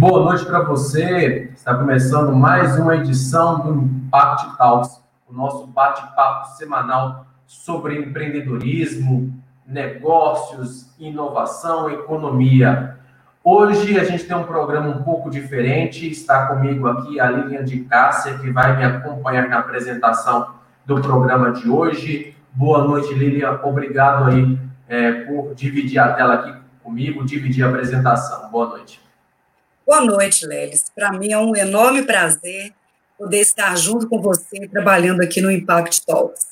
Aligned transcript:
Boa 0.00 0.24
noite 0.24 0.46
para 0.46 0.60
você. 0.60 1.50
Está 1.54 1.74
começando 1.74 2.34
mais 2.34 2.78
uma 2.78 2.96
edição 2.96 3.60
do 3.60 3.74
Impact 3.82 4.56
Talks, 4.56 4.98
o 5.28 5.34
nosso 5.34 5.66
bate-papo 5.66 6.56
semanal 6.56 7.26
sobre 7.46 7.98
empreendedorismo, 7.98 9.30
negócios, 9.66 10.90
inovação, 10.98 11.90
economia. 11.90 12.96
Hoje 13.44 14.00
a 14.00 14.04
gente 14.04 14.24
tem 14.24 14.34
um 14.34 14.44
programa 14.44 14.88
um 14.88 15.02
pouco 15.02 15.28
diferente. 15.28 16.10
Está 16.10 16.46
comigo 16.46 16.88
aqui 16.88 17.20
a 17.20 17.30
Lilian 17.30 17.62
de 17.62 17.80
Cássia, 17.80 18.38
que 18.38 18.50
vai 18.50 18.78
me 18.78 18.84
acompanhar 18.84 19.50
na 19.50 19.58
apresentação 19.58 20.54
do 20.86 20.98
programa 21.02 21.52
de 21.52 21.68
hoje. 21.68 22.34
Boa 22.54 22.82
noite, 22.84 23.12
Lilian. 23.12 23.60
Obrigado 23.62 24.30
aí 24.30 24.58
é, 24.88 25.12
por 25.24 25.54
dividir 25.54 25.98
a 25.98 26.14
tela 26.14 26.34
aqui 26.36 26.54
comigo, 26.82 27.22
dividir 27.22 27.66
a 27.66 27.68
apresentação. 27.68 28.50
Boa 28.50 28.66
noite. 28.66 29.09
Boa 29.90 30.02
noite, 30.02 30.46
Lelis. 30.46 30.84
Para 30.94 31.12
mim 31.12 31.32
é 31.32 31.38
um 31.38 31.56
enorme 31.56 32.04
prazer 32.04 32.72
poder 33.18 33.40
estar 33.40 33.76
junto 33.76 34.08
com 34.08 34.22
você 34.22 34.68
trabalhando 34.68 35.20
aqui 35.20 35.40
no 35.40 35.50
Impact 35.50 36.06
Talks. 36.06 36.46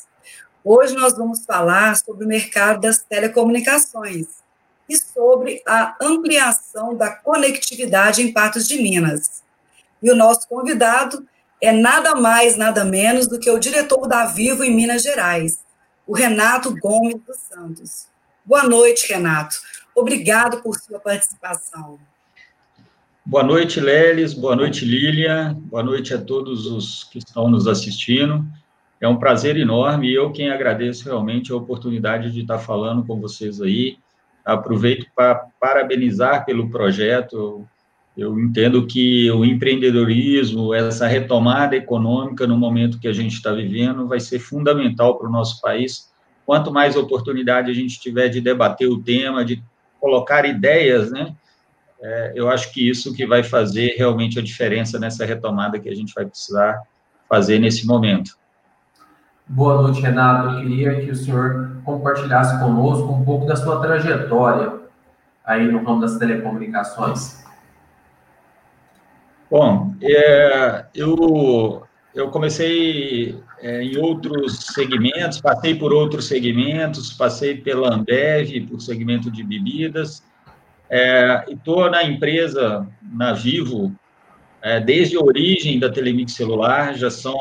Hoje 0.64 0.92
nós 0.96 1.16
vamos 1.16 1.44
falar 1.44 1.96
sobre 1.98 2.24
o 2.24 2.28
mercado 2.28 2.80
das 2.80 2.98
telecomunicações 3.00 4.26
e 4.88 4.96
sobre 4.96 5.62
a 5.64 5.94
ampliação 6.02 6.96
da 6.96 7.12
conectividade 7.12 8.22
em 8.22 8.32
Patos 8.32 8.66
de 8.66 8.82
Minas. 8.82 9.44
E 10.02 10.10
o 10.10 10.16
nosso 10.16 10.48
convidado 10.48 11.24
é 11.62 11.70
nada 11.70 12.16
mais, 12.16 12.56
nada 12.56 12.84
menos 12.84 13.28
do 13.28 13.38
que 13.38 13.48
o 13.48 13.60
diretor 13.60 14.08
da 14.08 14.24
Vivo 14.26 14.64
em 14.64 14.74
Minas 14.74 15.04
Gerais, 15.04 15.60
o 16.08 16.12
Renato 16.12 16.74
Gomes 16.80 17.20
dos 17.24 17.38
Santos. 17.48 18.08
Boa 18.44 18.64
noite, 18.64 19.08
Renato. 19.12 19.60
Obrigado 19.94 20.60
por 20.60 20.74
sua 20.74 20.98
participação. 20.98 22.00
Boa 23.28 23.42
noite, 23.42 23.78
Lelis. 23.78 24.32
Boa 24.32 24.56
noite, 24.56 24.86
Lilian. 24.86 25.52
Boa 25.66 25.82
noite 25.82 26.14
a 26.14 26.18
todos 26.18 26.64
os 26.64 27.04
que 27.04 27.18
estão 27.18 27.46
nos 27.50 27.66
assistindo. 27.66 28.42
É 28.98 29.06
um 29.06 29.18
prazer 29.18 29.58
enorme 29.58 30.08
e 30.08 30.14
eu 30.14 30.32
quem 30.32 30.48
agradeço 30.48 31.04
realmente 31.04 31.52
a 31.52 31.56
oportunidade 31.56 32.32
de 32.32 32.40
estar 32.40 32.58
falando 32.58 33.04
com 33.04 33.20
vocês 33.20 33.60
aí. 33.60 33.98
Aproveito 34.42 35.08
para 35.14 35.46
parabenizar 35.60 36.46
pelo 36.46 36.70
projeto. 36.70 37.66
Eu 38.16 38.40
entendo 38.40 38.86
que 38.86 39.30
o 39.30 39.44
empreendedorismo, 39.44 40.72
essa 40.72 41.06
retomada 41.06 41.76
econômica 41.76 42.46
no 42.46 42.56
momento 42.56 42.98
que 42.98 43.08
a 43.08 43.12
gente 43.12 43.34
está 43.34 43.52
vivendo, 43.52 44.08
vai 44.08 44.20
ser 44.20 44.38
fundamental 44.38 45.18
para 45.18 45.28
o 45.28 45.30
nosso 45.32 45.60
país. 45.60 46.10
Quanto 46.46 46.72
mais 46.72 46.96
oportunidade 46.96 47.70
a 47.70 47.74
gente 47.74 48.00
tiver 48.00 48.30
de 48.30 48.40
debater 48.40 48.88
o 48.88 49.02
tema, 49.02 49.44
de 49.44 49.62
colocar 50.00 50.46
ideias, 50.46 51.10
né? 51.10 51.36
É, 52.00 52.32
eu 52.34 52.48
acho 52.48 52.72
que 52.72 52.88
isso 52.88 53.14
que 53.14 53.26
vai 53.26 53.42
fazer 53.42 53.94
realmente 53.96 54.38
a 54.38 54.42
diferença 54.42 54.98
nessa 54.98 55.24
retomada 55.24 55.78
que 55.78 55.88
a 55.88 55.94
gente 55.94 56.14
vai 56.14 56.24
precisar 56.26 56.80
fazer 57.28 57.58
nesse 57.58 57.86
momento. 57.86 58.38
Boa 59.46 59.82
noite, 59.82 60.00
Renato. 60.00 60.48
Eu 60.48 60.60
queria 60.60 61.00
que 61.00 61.10
o 61.10 61.16
senhor 61.16 61.80
compartilhasse 61.84 62.58
conosco 62.60 63.10
um 63.10 63.24
pouco 63.24 63.46
da 63.46 63.56
sua 63.56 63.80
trajetória 63.80 64.74
aí 65.44 65.66
no 65.66 65.82
ramo 65.82 66.00
das 66.00 66.18
telecomunicações. 66.18 67.42
Bom, 69.50 69.94
é, 70.02 70.84
eu, 70.94 71.82
eu 72.14 72.30
comecei 72.30 73.42
é, 73.60 73.82
em 73.82 73.96
outros 73.96 74.58
segmentos, 74.74 75.40
passei 75.40 75.74
por 75.74 75.92
outros 75.92 76.28
segmentos, 76.28 77.14
passei 77.14 77.56
pela 77.56 77.94
Ambev, 77.94 78.66
por 78.68 78.80
segmento 78.80 79.30
de 79.30 79.42
bebidas, 79.42 80.22
é, 80.90 81.44
estou 81.48 81.90
na 81.90 82.04
empresa, 82.04 82.86
na 83.02 83.32
Vivo, 83.32 83.94
é, 84.62 84.80
desde 84.80 85.16
a 85.16 85.20
origem 85.20 85.78
da 85.78 85.90
Telemix 85.90 86.32
Celular, 86.32 86.94
já 86.94 87.10
são 87.10 87.36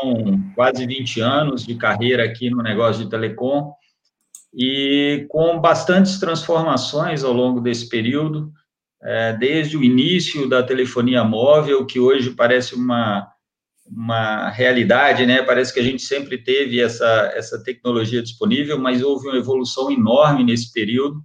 quase 0.53 0.85
20 0.85 1.21
anos 1.21 1.65
de 1.65 1.75
carreira 1.75 2.23
aqui 2.23 2.49
no 2.49 2.61
negócio 2.61 3.03
de 3.03 3.09
telecom, 3.09 3.73
e 4.53 5.25
com 5.29 5.59
bastantes 5.59 6.19
transformações 6.19 7.23
ao 7.23 7.33
longo 7.33 7.59
desse 7.59 7.89
período, 7.89 8.51
é, 9.01 9.33
desde 9.33 9.77
o 9.77 9.83
início 9.83 10.49
da 10.49 10.63
telefonia 10.63 11.23
móvel, 11.23 11.85
que 11.85 11.99
hoje 11.99 12.31
parece 12.31 12.75
uma, 12.75 13.27
uma 13.89 14.49
realidade, 14.49 15.25
né? 15.25 15.43
Parece 15.43 15.73
que 15.73 15.79
a 15.79 15.83
gente 15.83 16.01
sempre 16.01 16.37
teve 16.37 16.81
essa, 16.81 17.31
essa 17.35 17.63
tecnologia 17.63 18.21
disponível, 18.21 18.79
mas 18.79 19.03
houve 19.03 19.27
uma 19.27 19.37
evolução 19.37 19.91
enorme 19.91 20.43
nesse 20.43 20.73
período, 20.73 21.21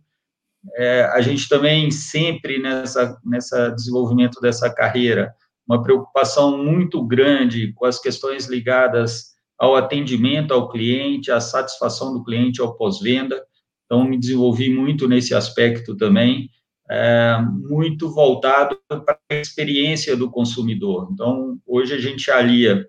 é, 0.76 1.02
a 1.12 1.20
gente 1.20 1.48
também 1.48 1.90
sempre 1.90 2.58
nessa, 2.58 3.18
nessa 3.24 3.70
desenvolvimento 3.70 4.40
dessa 4.40 4.72
carreira, 4.72 5.34
uma 5.66 5.82
preocupação 5.82 6.62
muito 6.62 7.04
grande 7.04 7.72
com 7.74 7.84
as 7.86 7.98
questões 8.00 8.46
ligadas 8.46 9.32
ao 9.58 9.76
atendimento 9.76 10.52
ao 10.52 10.68
cliente, 10.68 11.30
à 11.30 11.40
satisfação 11.40 12.12
do 12.12 12.24
cliente 12.24 12.60
ao 12.60 12.76
pós-venda. 12.76 13.42
Então, 13.84 14.04
me 14.04 14.18
desenvolvi 14.18 14.70
muito 14.70 15.08
nesse 15.08 15.34
aspecto 15.34 15.96
também, 15.96 16.48
é, 16.90 17.38
muito 17.68 18.12
voltado 18.12 18.78
para 18.88 19.18
a 19.30 19.34
experiência 19.34 20.16
do 20.16 20.30
consumidor. 20.30 21.08
Então, 21.12 21.58
hoje 21.66 21.94
a 21.94 21.98
gente 21.98 22.30
alia 22.30 22.86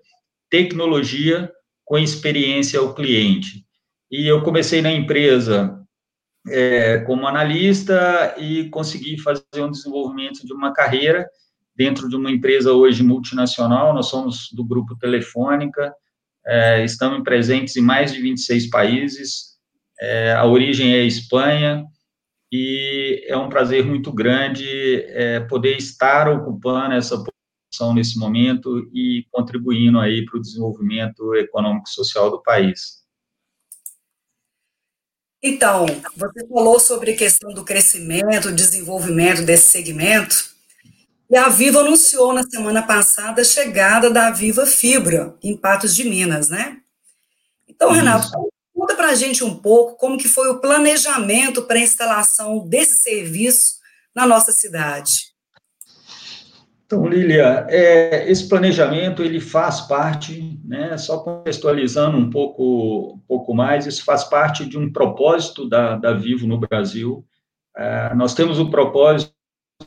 tecnologia 0.50 1.50
com 1.84 1.98
experiência 1.98 2.80
ao 2.80 2.94
cliente. 2.94 3.64
E 4.10 4.26
eu 4.26 4.42
comecei 4.42 4.80
na 4.80 4.92
empresa 4.92 5.83
é, 6.48 6.98
como 6.98 7.26
analista 7.26 8.34
e 8.38 8.68
consegui 8.70 9.18
fazer 9.20 9.44
um 9.58 9.70
desenvolvimento 9.70 10.46
de 10.46 10.52
uma 10.52 10.72
carreira 10.72 11.26
dentro 11.76 12.08
de 12.08 12.16
uma 12.16 12.30
empresa 12.30 12.72
hoje 12.72 13.02
multinacional. 13.02 13.94
Nós 13.94 14.06
somos 14.06 14.50
do 14.52 14.64
grupo 14.64 14.96
Telefônica, 14.96 15.92
é, 16.46 16.84
estamos 16.84 17.22
presentes 17.22 17.76
em 17.76 17.80
mais 17.80 18.12
de 18.12 18.20
26 18.20 18.68
países. 18.68 19.54
É, 20.00 20.32
a 20.32 20.44
origem 20.44 20.94
é 20.94 21.04
Espanha 21.04 21.84
e 22.52 23.24
é 23.26 23.36
um 23.36 23.48
prazer 23.48 23.84
muito 23.84 24.12
grande 24.12 24.66
é, 25.08 25.40
poder 25.40 25.76
estar 25.76 26.28
ocupando 26.28 26.94
essa 26.94 27.16
posição 27.16 27.94
nesse 27.94 28.18
momento 28.18 28.88
e 28.92 29.26
contribuindo 29.32 29.98
aí 29.98 30.24
para 30.24 30.38
o 30.38 30.40
desenvolvimento 30.40 31.34
econômico 31.34 31.88
e 31.88 31.92
social 31.92 32.30
do 32.30 32.42
país. 32.42 33.03
Então, 35.46 35.84
você 36.16 36.48
falou 36.48 36.80
sobre 36.80 37.10
a 37.10 37.16
questão 37.16 37.52
do 37.52 37.66
crescimento, 37.66 38.50
desenvolvimento 38.50 39.42
desse 39.42 39.68
segmento, 39.68 40.34
e 41.28 41.36
a 41.36 41.50
Viva 41.50 41.80
anunciou 41.80 42.32
na 42.32 42.42
semana 42.44 42.80
passada 42.80 43.42
a 43.42 43.44
chegada 43.44 44.08
da 44.08 44.30
Viva 44.30 44.64
Fibra 44.64 45.36
em 45.42 45.54
Patos 45.54 45.94
de 45.94 46.04
Minas, 46.04 46.48
né? 46.48 46.78
Então, 47.68 47.90
Renato, 47.90 48.26
conta 48.74 48.94
para 48.94 49.08
a 49.08 49.14
gente 49.14 49.44
um 49.44 49.54
pouco 49.54 49.98
como 49.98 50.16
que 50.16 50.28
foi 50.28 50.48
o 50.48 50.60
planejamento 50.62 51.60
para 51.64 51.76
a 51.76 51.82
instalação 51.82 52.66
desse 52.66 53.02
serviço 53.02 53.74
na 54.14 54.26
nossa 54.26 54.50
cidade. 54.50 55.33
Então, 56.94 57.08
Lilia, 57.08 57.66
é, 57.68 58.30
esse 58.30 58.48
planejamento 58.48 59.20
ele 59.20 59.40
faz 59.40 59.80
parte, 59.80 60.60
né, 60.64 60.96
só 60.96 61.18
contextualizando 61.18 62.16
um 62.16 62.30
pouco, 62.30 63.14
um 63.16 63.18
pouco 63.26 63.52
mais, 63.52 63.84
isso 63.84 64.04
faz 64.04 64.22
parte 64.22 64.64
de 64.64 64.78
um 64.78 64.92
propósito 64.92 65.68
da, 65.68 65.96
da 65.96 66.12
Vivo 66.12 66.46
no 66.46 66.56
Brasil. 66.56 67.26
É, 67.76 68.14
nós 68.14 68.32
temos 68.32 68.60
o 68.60 68.70
propósito 68.70 69.34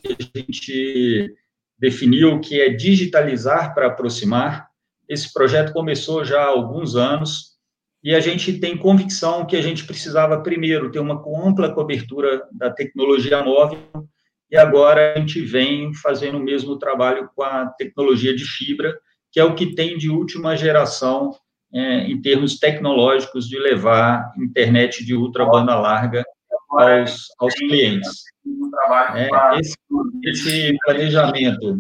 que 0.04 0.18
a 0.20 0.38
gente 0.38 1.34
definiu 1.80 2.42
que 2.42 2.60
é 2.60 2.68
digitalizar 2.72 3.74
para 3.74 3.88
aproximar. 3.88 4.68
Esse 5.08 5.32
projeto 5.32 5.72
começou 5.72 6.26
já 6.26 6.42
há 6.42 6.50
alguns 6.50 6.98
anos 6.98 7.54
e 8.04 8.14
a 8.14 8.20
gente 8.20 8.60
tem 8.60 8.76
convicção 8.76 9.46
que 9.46 9.56
a 9.56 9.62
gente 9.62 9.86
precisava 9.86 10.42
primeiro 10.42 10.92
ter 10.92 11.00
uma 11.00 11.24
ampla 11.42 11.74
cobertura 11.74 12.46
da 12.52 12.70
tecnologia 12.70 13.42
móvel 13.42 13.80
e 14.50 14.58
agora 14.58 15.14
a 15.14 15.20
gente 15.20 15.42
vem 15.42 15.94
fazendo 15.94 16.38
o 16.38 16.44
mesmo 16.44 16.78
trabalho 16.78 17.30
com 17.36 17.44
a 17.44 17.68
tecnologia 17.78 18.36
de 18.36 18.46
fibra, 18.46 18.98
que 19.32 19.40
é 19.40 19.44
o 19.44 19.56
que 19.56 19.76
tem 19.76 19.98
de 19.98 20.10
última 20.10 20.56
geração 20.56 21.36
é, 21.74 22.04
em 22.04 22.22
termos 22.22 22.58
tecnológicos 22.58 23.48
de 23.48 23.60
levar 23.60 24.32
internet 24.38 25.06
de 25.06 25.14
ultra 25.14 25.46
banda 25.46 25.76
larga 25.76 26.24
aos, 26.70 27.28
aos 27.40 27.54
clientes. 27.56 28.24
É, 29.16 29.30
esse, 29.60 29.76
esse, 30.24 30.78
planejamento, 30.86 31.80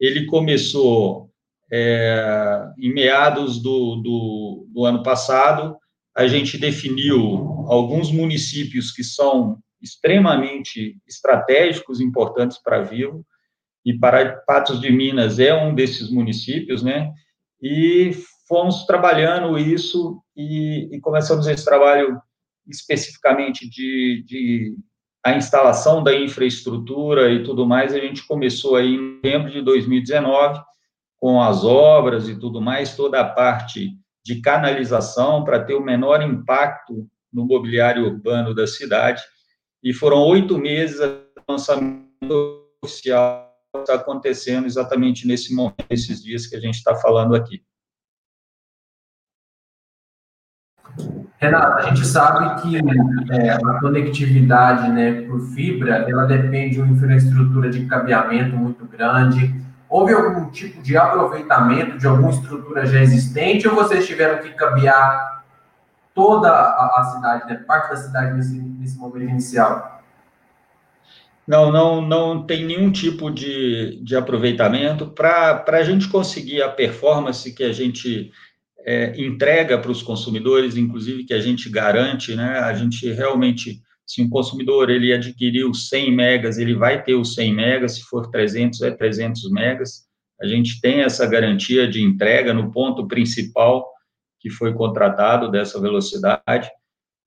ele 0.00 0.26
começou 0.26 1.30
é, 1.72 2.66
em 2.78 2.92
meados 2.92 3.62
do, 3.62 3.96
do, 3.96 4.66
do 4.68 4.84
ano 4.84 5.02
passado, 5.02 5.76
a 6.16 6.26
gente 6.26 6.58
definiu 6.58 7.66
alguns 7.68 8.10
municípios 8.10 8.90
que 8.90 9.02
são 9.02 9.58
extremamente 9.84 10.96
estratégicos, 11.06 12.00
importantes 12.00 12.58
para 12.58 12.82
Vivo, 12.82 13.24
e 13.84 13.92
para 13.96 14.38
Patos 14.46 14.80
de 14.80 14.90
Minas 14.90 15.38
é 15.38 15.54
um 15.54 15.74
desses 15.74 16.10
municípios, 16.10 16.82
né? 16.82 17.12
E 17.60 18.12
fomos 18.48 18.86
trabalhando 18.86 19.58
isso 19.58 20.22
e, 20.34 20.88
e 20.90 21.00
começamos 21.00 21.46
esse 21.46 21.64
trabalho 21.64 22.18
especificamente 22.66 23.68
de, 23.68 24.24
de 24.26 24.74
a 25.24 25.36
instalação 25.36 26.02
da 26.02 26.14
infraestrutura 26.14 27.30
e 27.30 27.42
tudo 27.42 27.66
mais, 27.66 27.94
a 27.94 27.98
gente 27.98 28.26
começou 28.26 28.76
aí 28.76 28.94
em 28.94 29.16
novembro 29.16 29.50
de 29.50 29.62
2019, 29.62 30.60
com 31.16 31.40
as 31.42 31.64
obras 31.64 32.28
e 32.28 32.38
tudo 32.38 32.60
mais, 32.60 32.96
toda 32.96 33.20
a 33.20 33.28
parte 33.28 33.96
de 34.24 34.40
canalização 34.40 35.44
para 35.44 35.62
ter 35.62 35.74
o 35.74 35.84
menor 35.84 36.22
impacto 36.22 37.08
no 37.32 37.46
mobiliário 37.46 38.04
urbano 38.04 38.54
da 38.54 38.66
cidade. 38.66 39.22
E 39.84 39.92
foram 39.92 40.16
oito 40.22 40.56
meses 40.56 40.98
o 40.98 41.52
lançamento 41.52 42.08
oficial 42.82 43.54
está 43.76 43.94
acontecendo 43.94 44.64
exatamente 44.64 45.28
nesse 45.28 45.54
momento, 45.54 45.84
nesses 45.90 46.22
dias 46.22 46.46
que 46.46 46.56
a 46.56 46.60
gente 46.60 46.76
está 46.76 46.94
falando 46.94 47.34
aqui. 47.34 47.62
Renato, 51.36 51.78
a 51.80 51.82
gente 51.82 52.06
sabe 52.06 52.62
que 52.62 52.76
é, 52.78 53.50
a 53.50 53.80
conectividade 53.80 54.90
né, 54.90 55.22
por 55.22 55.40
fibra, 55.48 56.08
ela 56.08 56.24
depende 56.24 56.76
de 56.76 56.80
uma 56.80 56.94
infraestrutura 56.94 57.68
de 57.68 57.84
cabeamento 57.84 58.56
muito 58.56 58.86
grande. 58.86 59.54
Houve 59.86 60.14
algum 60.14 60.50
tipo 60.50 60.82
de 60.82 60.96
aproveitamento 60.96 61.98
de 61.98 62.06
alguma 62.06 62.30
estrutura 62.30 62.86
já 62.86 63.02
existente 63.02 63.68
ou 63.68 63.74
vocês 63.74 64.06
tiveram 64.06 64.42
que 64.42 64.54
cabear 64.54 65.44
toda 66.14 66.48
a, 66.48 67.00
a 67.00 67.04
cidade, 67.12 67.46
né, 67.46 67.56
parte 67.66 67.90
da 67.90 67.96
cidade 67.96 68.34
nesse, 68.34 68.73
nesse 68.84 68.98
momento 68.98 69.30
inicial? 69.30 70.02
Não, 71.46 71.72
não, 71.72 72.00
não 72.00 72.46
tem 72.46 72.64
nenhum 72.64 72.90
tipo 72.90 73.30
de, 73.30 74.00
de 74.02 74.16
aproveitamento. 74.16 75.06
Para 75.06 75.64
a 75.66 75.82
gente 75.82 76.08
conseguir 76.08 76.62
a 76.62 76.68
performance 76.68 77.52
que 77.54 77.64
a 77.64 77.72
gente 77.72 78.30
é, 78.80 79.20
entrega 79.20 79.78
para 79.78 79.90
os 79.90 80.02
consumidores, 80.02 80.76
inclusive 80.76 81.24
que 81.24 81.34
a 81.34 81.40
gente 81.40 81.68
garante, 81.68 82.34
né? 82.34 82.58
A 82.60 82.72
gente 82.74 83.10
realmente, 83.12 83.82
se 84.06 84.22
um 84.22 84.28
consumidor 84.28 84.88
ele 84.88 85.12
adquiriu 85.12 85.74
100 85.74 86.12
megas, 86.12 86.58
ele 86.58 86.74
vai 86.74 87.02
ter 87.02 87.14
os 87.14 87.34
100 87.34 87.54
megas, 87.54 87.96
se 87.96 88.02
for 88.02 88.30
300 88.30 88.80
é 88.82 88.90
300 88.90 89.50
megas. 89.50 90.04
A 90.40 90.46
gente 90.46 90.80
tem 90.80 91.02
essa 91.02 91.26
garantia 91.26 91.86
de 91.86 92.02
entrega 92.02 92.54
no 92.54 92.70
ponto 92.70 93.06
principal 93.06 93.86
que 94.40 94.50
foi 94.50 94.72
contratado 94.74 95.50
dessa 95.50 95.80
velocidade. 95.80 96.70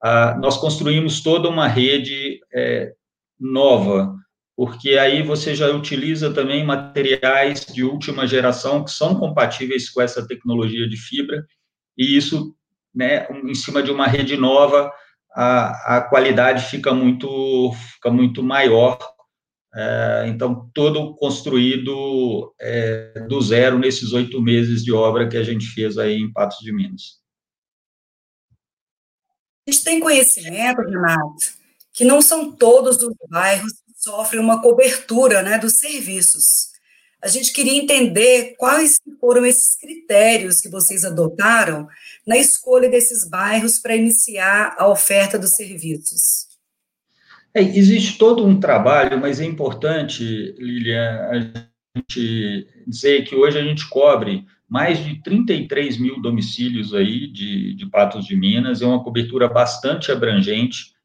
Ah, 0.01 0.37
nós 0.39 0.57
construímos 0.57 1.21
toda 1.21 1.49
uma 1.49 1.67
rede 1.67 2.39
é, 2.53 2.93
nova, 3.39 4.15
porque 4.55 4.97
aí 4.97 5.21
você 5.21 5.55
já 5.55 5.69
utiliza 5.69 6.33
também 6.33 6.65
materiais 6.65 7.65
de 7.65 7.83
última 7.83 8.25
geração 8.27 8.83
que 8.83 8.91
são 8.91 9.15
compatíveis 9.15 9.89
com 9.89 10.01
essa 10.01 10.27
tecnologia 10.27 10.87
de 10.87 10.97
fibra, 10.97 11.45
e 11.97 12.17
isso, 12.17 12.55
né, 12.93 13.27
em 13.43 13.55
cima 13.55 13.81
de 13.81 13.91
uma 13.91 14.07
rede 14.07 14.37
nova, 14.37 14.91
a, 15.33 15.97
a 15.97 16.01
qualidade 16.01 16.65
fica 16.65 16.93
muito, 16.93 17.71
fica 17.93 18.09
muito 18.09 18.41
maior. 18.41 18.97
É, 19.75 20.25
então, 20.27 20.69
todo 20.73 21.13
construído 21.15 22.53
é, 22.59 23.25
do 23.27 23.39
zero 23.41 23.77
nesses 23.77 24.13
oito 24.13 24.41
meses 24.41 24.83
de 24.83 24.91
obra 24.91 25.27
que 25.27 25.37
a 25.37 25.43
gente 25.43 25.67
fez 25.67 25.97
aí 25.97 26.15
em 26.15 26.31
Patos 26.31 26.57
de 26.59 26.73
Minas. 26.73 27.19
A 29.67 29.71
gente 29.71 29.83
tem 29.83 29.99
conhecimento, 29.99 30.81
Renato, 30.81 31.57
que 31.91 32.05
não 32.05 32.21
são 32.21 32.51
todos 32.51 33.01
os 33.03 33.13
bairros 33.29 33.73
sofrem 33.97 34.39
uma 34.39 34.61
cobertura 34.61 35.41
né, 35.41 35.57
dos 35.57 35.79
serviços. 35.79 36.71
A 37.21 37.27
gente 37.27 37.51
queria 37.51 37.81
entender 37.81 38.55
quais 38.57 39.01
foram 39.19 39.45
esses 39.45 39.75
critérios 39.75 40.61
que 40.61 40.69
vocês 40.69 41.03
adotaram 41.03 41.87
na 42.25 42.37
escolha 42.37 42.89
desses 42.89 43.27
bairros 43.27 43.79
para 43.79 43.95
iniciar 43.95 44.75
a 44.77 44.87
oferta 44.87 45.37
dos 45.37 45.55
serviços. 45.55 46.47
É, 47.53 47.61
existe 47.61 48.17
todo 48.17 48.45
um 48.45 48.59
trabalho, 48.59 49.19
mas 49.19 49.41
é 49.41 49.45
importante, 49.45 50.23
Lilian, 50.57 51.27
a 51.29 51.39
gente 51.97 52.67
dizer 52.85 53.25
que 53.25 53.35
hoje 53.35 53.57
a 53.57 53.63
gente 53.63 53.89
cobre 53.89 54.45
mais 54.69 55.03
de 55.03 55.21
33 55.21 55.97
mil 55.97 56.21
domicílios 56.21 56.93
aí 56.93 57.27
de, 57.27 57.73
de 57.73 57.85
Patos 57.85 58.25
de 58.25 58.35
Minas, 58.35 58.81
é 58.81 58.85
uma 58.85 59.03
cobertura 59.03 59.47
bastante 59.47 60.11
abrangente, 60.11 60.97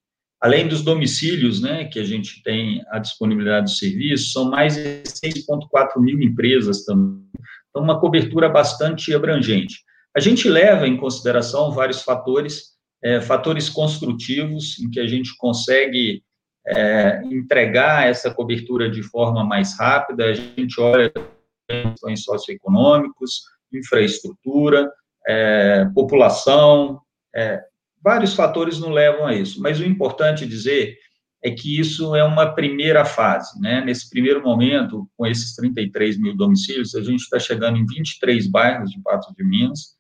Além 0.43 0.67
dos 0.67 0.83
domicílios, 0.83 1.63
né, 1.63 1.85
que 1.85 2.01
a 2.01 2.05
gente 2.05 2.43
tem 2.43 2.85
a 2.91 2.99
disponibilidade 2.99 3.67
de 3.67 3.79
serviço, 3.79 4.33
são 4.33 4.51
mais 4.51 4.75
de 4.75 5.05
6,4 5.05 6.01
mil 6.01 6.21
empresas 6.21 6.85
também. 6.85 7.23
Então, 7.71 7.81
uma 7.81 8.01
cobertura 8.01 8.49
bastante 8.49 9.15
abrangente. 9.15 9.85
A 10.17 10.19
gente 10.19 10.49
leva 10.49 10.89
em 10.89 10.97
consideração 10.97 11.71
vários 11.71 12.03
fatores, 12.03 12.73
é, 13.01 13.21
fatores 13.21 13.69
construtivos, 13.71 14.81
em 14.81 14.91
que 14.91 14.99
a 14.99 15.07
gente 15.07 15.31
consegue 15.39 16.25
é, 16.67 17.23
entregar 17.27 18.09
essa 18.09 18.35
cobertura 18.35 18.91
de 18.91 19.03
forma 19.05 19.45
mais 19.45 19.79
rápida. 19.79 20.25
A 20.25 20.35
gente 20.35 20.81
olha 20.81 21.13
questões 21.69 22.25
socioeconômicos, 22.25 23.43
infraestrutura, 23.79 24.91
é, 25.27 25.87
população, 25.95 27.01
é, 27.35 27.63
Vários 28.03 28.35
fatores 28.35 28.81
nos 28.81 28.91
levam 28.91 29.27
a 29.27 29.35
isso, 29.35 29.63
mas 29.63 29.79
o 29.79 29.85
importante 29.85 30.45
dizer 30.45 30.99
é 31.45 31.51
que 31.51 31.79
isso 31.79 32.17
é 32.17 32.25
uma 32.25 32.53
primeira 32.53 33.05
fase, 33.05 33.61
né? 33.61 33.81
Nesse 33.85 34.11
primeiro 34.11 34.43
momento, 34.43 35.09
com 35.17 35.27
esses 35.27 35.55
33 35.55 36.19
mil 36.19 36.37
domicílios, 36.37 36.95
a 36.97 37.03
gente 37.03 37.21
está 37.21 37.39
chegando 37.39 37.79
em 37.79 37.87
23 37.87 38.49
bairros 38.49 38.91
de 38.91 39.01
Patos 39.01 39.33
de 39.37 39.45
Minas. 39.45 39.97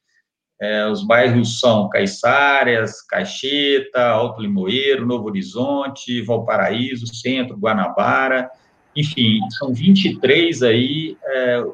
É, 0.61 0.87
os 0.87 1.05
bairros 1.05 1.61
são 1.61 1.89
Caiçárias, 1.89 3.03
Caixeta, 3.03 4.05
Alto 4.05 4.41
Limoeiro, 4.41 5.07
Novo 5.07 5.27
Horizonte, 5.27 6.23
Valparaíso, 6.23 7.13
Centro, 7.13 7.57
Guanabara, 7.57 8.51
enfim, 8.95 9.41
são 9.59 9.73
23 9.73 10.63
aí, 10.63 11.17
é, 11.25 11.65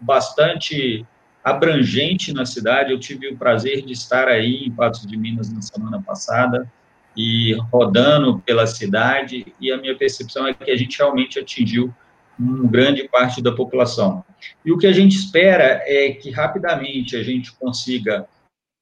bastante 0.00 1.06
abrangente 1.46 2.32
na 2.32 2.44
cidade. 2.44 2.90
Eu 2.90 2.98
tive 2.98 3.28
o 3.28 3.36
prazer 3.36 3.86
de 3.86 3.92
estar 3.92 4.26
aí 4.26 4.64
em 4.64 4.72
Patos 4.72 5.06
de 5.06 5.16
Minas 5.16 5.52
na 5.52 5.62
semana 5.62 6.02
passada 6.02 6.68
e 7.16 7.52
rodando 7.72 8.40
pela 8.40 8.66
cidade, 8.66 9.54
e 9.60 9.70
a 9.70 9.78
minha 9.78 9.96
percepção 9.96 10.46
é 10.46 10.52
que 10.52 10.70
a 10.70 10.76
gente 10.76 10.98
realmente 10.98 11.38
atingiu 11.38 11.94
uma 12.38 12.68
grande 12.68 13.08
parte 13.08 13.40
da 13.40 13.52
população. 13.52 14.24
E 14.64 14.72
o 14.72 14.76
que 14.76 14.88
a 14.88 14.92
gente 14.92 15.16
espera 15.16 15.82
é 15.86 16.10
que 16.10 16.30
rapidamente 16.30 17.16
a 17.16 17.22
gente 17.22 17.54
consiga 17.56 18.28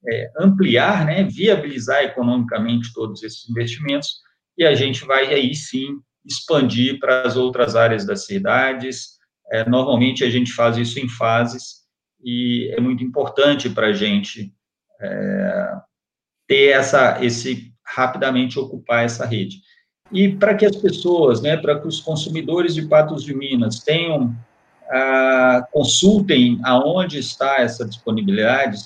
é, 0.05 0.31
ampliar, 0.37 1.05
né, 1.05 1.23
viabilizar 1.23 2.03
economicamente 2.03 2.91
todos 2.93 3.23
esses 3.23 3.47
investimentos, 3.47 4.21
e 4.57 4.65
a 4.65 4.73
gente 4.73 5.05
vai 5.05 5.33
aí 5.33 5.53
sim 5.53 5.99
expandir 6.25 6.99
para 6.99 7.21
as 7.21 7.37
outras 7.37 7.75
áreas 7.75 8.05
das 8.05 8.25
cidades. 8.25 9.19
É, 9.51 9.69
normalmente 9.69 10.23
a 10.23 10.29
gente 10.29 10.51
faz 10.51 10.75
isso 10.77 10.99
em 10.99 11.07
fases, 11.07 11.84
e 12.25 12.73
é 12.75 12.81
muito 12.81 13.03
importante 13.03 13.69
para 13.69 13.87
a 13.87 13.93
gente 13.93 14.51
é, 14.99 15.71
ter 16.47 16.71
essa, 16.71 17.23
esse 17.23 17.71
rapidamente 17.85 18.57
ocupar 18.57 19.05
essa 19.05 19.25
rede. 19.25 19.61
E 20.11 20.29
para 20.29 20.55
que 20.55 20.65
as 20.65 20.75
pessoas, 20.75 21.41
né, 21.41 21.55
para 21.55 21.79
que 21.79 21.87
os 21.87 21.99
consumidores 21.99 22.73
de 22.73 22.87
Patos 22.87 23.23
de 23.23 23.35
Minas 23.35 23.79
tenham, 23.79 24.35
consultem 25.71 26.59
aonde 26.63 27.17
está 27.17 27.57
essa 27.59 27.85
disponibilidade, 27.85 28.77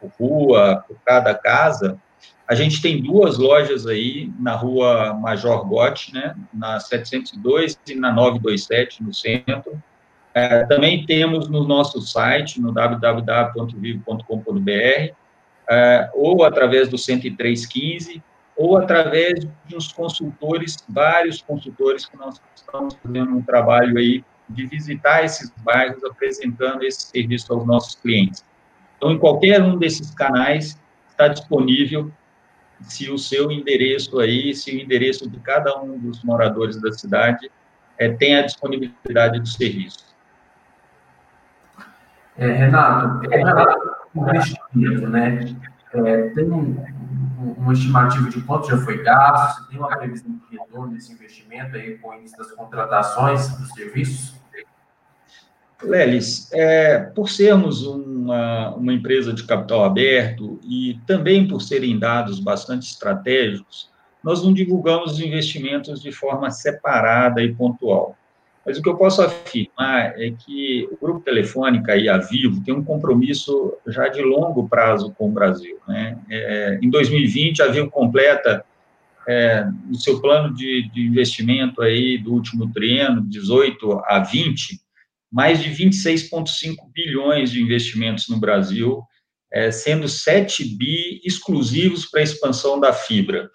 por 0.00 0.10
rua, 0.18 0.84
por 0.88 0.96
cada 1.04 1.34
casa, 1.34 2.00
a 2.48 2.54
gente 2.54 2.82
tem 2.82 3.00
duas 3.00 3.38
lojas 3.38 3.86
aí 3.86 4.32
na 4.40 4.56
rua 4.56 5.14
Major 5.14 5.64
Gotti, 5.68 6.12
né, 6.12 6.34
na 6.52 6.80
702 6.80 7.78
e 7.86 7.94
na 7.94 8.12
927, 8.12 9.04
no 9.04 9.14
centro, 9.14 9.80
é, 10.32 10.64
também 10.66 11.04
temos 11.04 11.48
no 11.48 11.66
nosso 11.66 12.00
site, 12.00 12.60
no 12.60 12.72
www.vivo.com.br, 12.72 15.14
é, 15.68 16.10
ou 16.14 16.44
através 16.44 16.88
do 16.88 16.96
10315, 16.96 18.22
ou 18.56 18.76
através 18.76 19.40
de 19.66 19.76
uns 19.76 19.92
consultores, 19.92 20.76
vários 20.88 21.42
consultores 21.42 22.06
que 22.06 22.16
nós 22.16 22.40
estamos 22.54 22.96
fazendo 23.02 23.36
um 23.36 23.42
trabalho 23.42 23.98
aí 23.98 24.24
de 24.48 24.66
visitar 24.66 25.24
esses 25.24 25.50
bairros, 25.58 26.02
apresentando 26.04 26.82
esse 26.82 27.02
serviço 27.02 27.52
aos 27.52 27.66
nossos 27.66 27.94
clientes. 27.94 28.44
Então, 28.96 29.12
em 29.12 29.18
qualquer 29.18 29.62
um 29.62 29.78
desses 29.78 30.10
canais, 30.10 30.78
está 31.08 31.28
disponível 31.28 32.10
se 32.82 33.10
o 33.10 33.18
seu 33.18 33.50
endereço 33.50 34.18
aí, 34.18 34.54
se 34.54 34.74
o 34.74 34.80
endereço 34.80 35.28
de 35.28 35.38
cada 35.40 35.78
um 35.80 35.98
dos 35.98 36.22
moradores 36.22 36.80
da 36.80 36.92
cidade 36.92 37.50
é, 37.98 38.10
tem 38.10 38.36
a 38.36 38.42
disponibilidade 38.42 39.38
do 39.38 39.46
serviço. 39.46 40.09
É, 42.36 42.52
Renato, 42.52 43.20
é 43.32 43.40
investimento, 44.14 45.08
né? 45.08 45.56
É, 45.92 46.28
tem 46.30 46.50
um, 46.50 46.76
um, 47.38 47.54
uma 47.58 47.72
estimativa 47.72 48.28
de 48.28 48.40
quanto 48.42 48.68
já 48.68 48.78
foi 48.78 49.02
gasto? 49.02 49.62
Você 49.62 49.70
tem 49.70 49.78
uma 49.78 49.88
previsão 49.88 50.40
de 50.50 50.56
retorno 50.56 50.94
desse 50.94 51.12
investimento 51.12 51.76
aí 51.76 51.98
com 51.98 52.10
o 52.10 52.14
início 52.14 52.38
das 52.38 52.52
contratações 52.52 53.48
dos 53.58 53.70
serviços? 53.70 54.40
Lelis, 55.82 56.52
é, 56.52 56.98
por 56.98 57.28
sermos 57.30 57.86
uma, 57.86 58.74
uma 58.74 58.92
empresa 58.92 59.32
de 59.32 59.44
capital 59.44 59.84
aberto 59.84 60.60
e 60.62 61.00
também 61.06 61.48
por 61.48 61.62
serem 61.62 61.98
dados 61.98 62.38
bastante 62.38 62.90
estratégicos, 62.90 63.90
nós 64.22 64.44
não 64.44 64.52
divulgamos 64.52 65.12
os 65.12 65.20
investimentos 65.20 66.02
de 66.02 66.12
forma 66.12 66.50
separada 66.50 67.42
e 67.42 67.54
pontual. 67.54 68.16
Mas 68.70 68.78
o 68.78 68.82
que 68.82 68.88
eu 68.88 68.96
posso 68.96 69.20
afirmar 69.20 70.14
é 70.16 70.30
que 70.30 70.88
o 70.92 70.96
Grupo 70.96 71.24
Telefônica 71.24 71.96
e 71.96 72.08
a 72.08 72.18
Vivo 72.18 72.62
tem 72.62 72.72
um 72.72 72.84
compromisso 72.84 73.76
já 73.88 74.06
de 74.06 74.22
longo 74.22 74.68
prazo 74.68 75.12
com 75.18 75.28
o 75.28 75.32
Brasil. 75.32 75.76
Né? 75.88 76.16
É, 76.30 76.78
em 76.80 76.88
2020, 76.88 77.62
a 77.62 77.66
Vivo 77.66 77.90
completa 77.90 78.64
é, 79.28 79.66
o 79.90 79.96
seu 79.96 80.20
plano 80.20 80.54
de, 80.54 80.88
de, 80.92 81.00
investimento 81.00 81.82
aí 81.82 82.16
do 82.16 82.32
último 82.32 82.72
triênio, 82.72 83.22
18 83.22 84.02
a 84.04 84.20
20, 84.20 84.80
mais 85.32 85.60
de 85.60 85.68
26,5 85.70 86.76
bilhões 86.94 87.50
de 87.50 87.60
investimentos 87.60 88.28
no 88.28 88.38
Brasil, 88.38 89.02
é, 89.52 89.72
sendo 89.72 90.06
7 90.06 90.76
bi 90.76 91.20
exclusivos 91.24 92.06
para 92.06 92.20
a 92.20 92.22
expansão 92.22 92.78
da 92.78 92.92
fibra. 92.92 93.50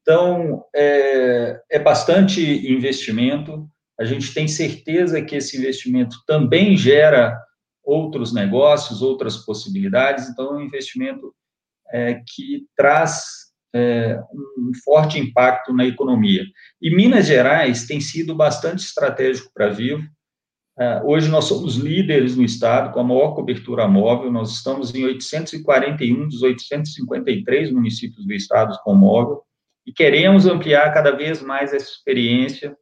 Então, 0.00 0.62
é, 0.72 1.60
é 1.72 1.78
bastante 1.80 2.40
investimento, 2.72 3.68
a 3.98 4.04
gente 4.04 4.34
tem 4.34 4.48
certeza 4.48 5.22
que 5.22 5.36
esse 5.36 5.56
investimento 5.56 6.16
também 6.26 6.76
gera 6.76 7.38
outros 7.82 8.32
negócios, 8.32 9.02
outras 9.02 9.36
possibilidades, 9.38 10.28
então 10.28 10.46
é 10.46 10.56
um 10.56 10.60
investimento 10.62 11.34
é, 11.92 12.22
que 12.26 12.66
traz 12.76 13.44
é, 13.74 14.20
um 14.56 14.72
forte 14.84 15.18
impacto 15.18 15.72
na 15.72 15.84
economia. 15.86 16.44
E 16.80 16.94
Minas 16.94 17.26
Gerais 17.26 17.86
tem 17.86 18.00
sido 18.00 18.34
bastante 18.34 18.84
estratégico 18.84 19.50
para 19.52 19.68
Vivo. 19.68 20.02
É, 20.76 21.02
hoje 21.04 21.28
nós 21.28 21.44
somos 21.44 21.76
líderes 21.76 22.36
no 22.36 22.42
estado 22.42 22.92
com 22.92 23.00
a 23.00 23.04
maior 23.04 23.34
cobertura 23.34 23.86
móvel, 23.86 24.32
nós 24.32 24.50
estamos 24.50 24.92
em 24.92 25.04
841 25.04 26.28
dos 26.28 26.42
853 26.42 27.70
municípios 27.70 28.26
do 28.26 28.32
estado 28.32 28.76
com 28.82 28.92
móvel, 28.92 29.42
e 29.86 29.92
queremos 29.92 30.46
ampliar 30.46 30.92
cada 30.92 31.12
vez 31.12 31.42
mais 31.42 31.72
essa 31.72 31.90
experiência 31.90 32.76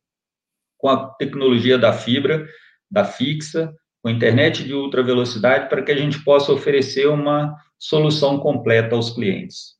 com 0.83 0.89
a 0.89 1.07
tecnologia 1.15 1.79
da 1.79 1.93
fibra, 1.93 2.45
da 2.91 3.05
fixa, 3.05 3.73
com 4.03 4.09
a 4.09 4.13
internet 4.13 4.65
de 4.65 4.75
ultra 4.75 5.01
velocidade, 5.01 5.69
para 5.69 5.81
que 5.81 5.93
a 5.93 5.97
gente 5.97 6.25
possa 6.25 6.51
oferecer 6.51 7.09
uma 7.09 7.57
solução 7.79 8.41
completa 8.41 8.97
aos 8.97 9.11
clientes. 9.11 9.77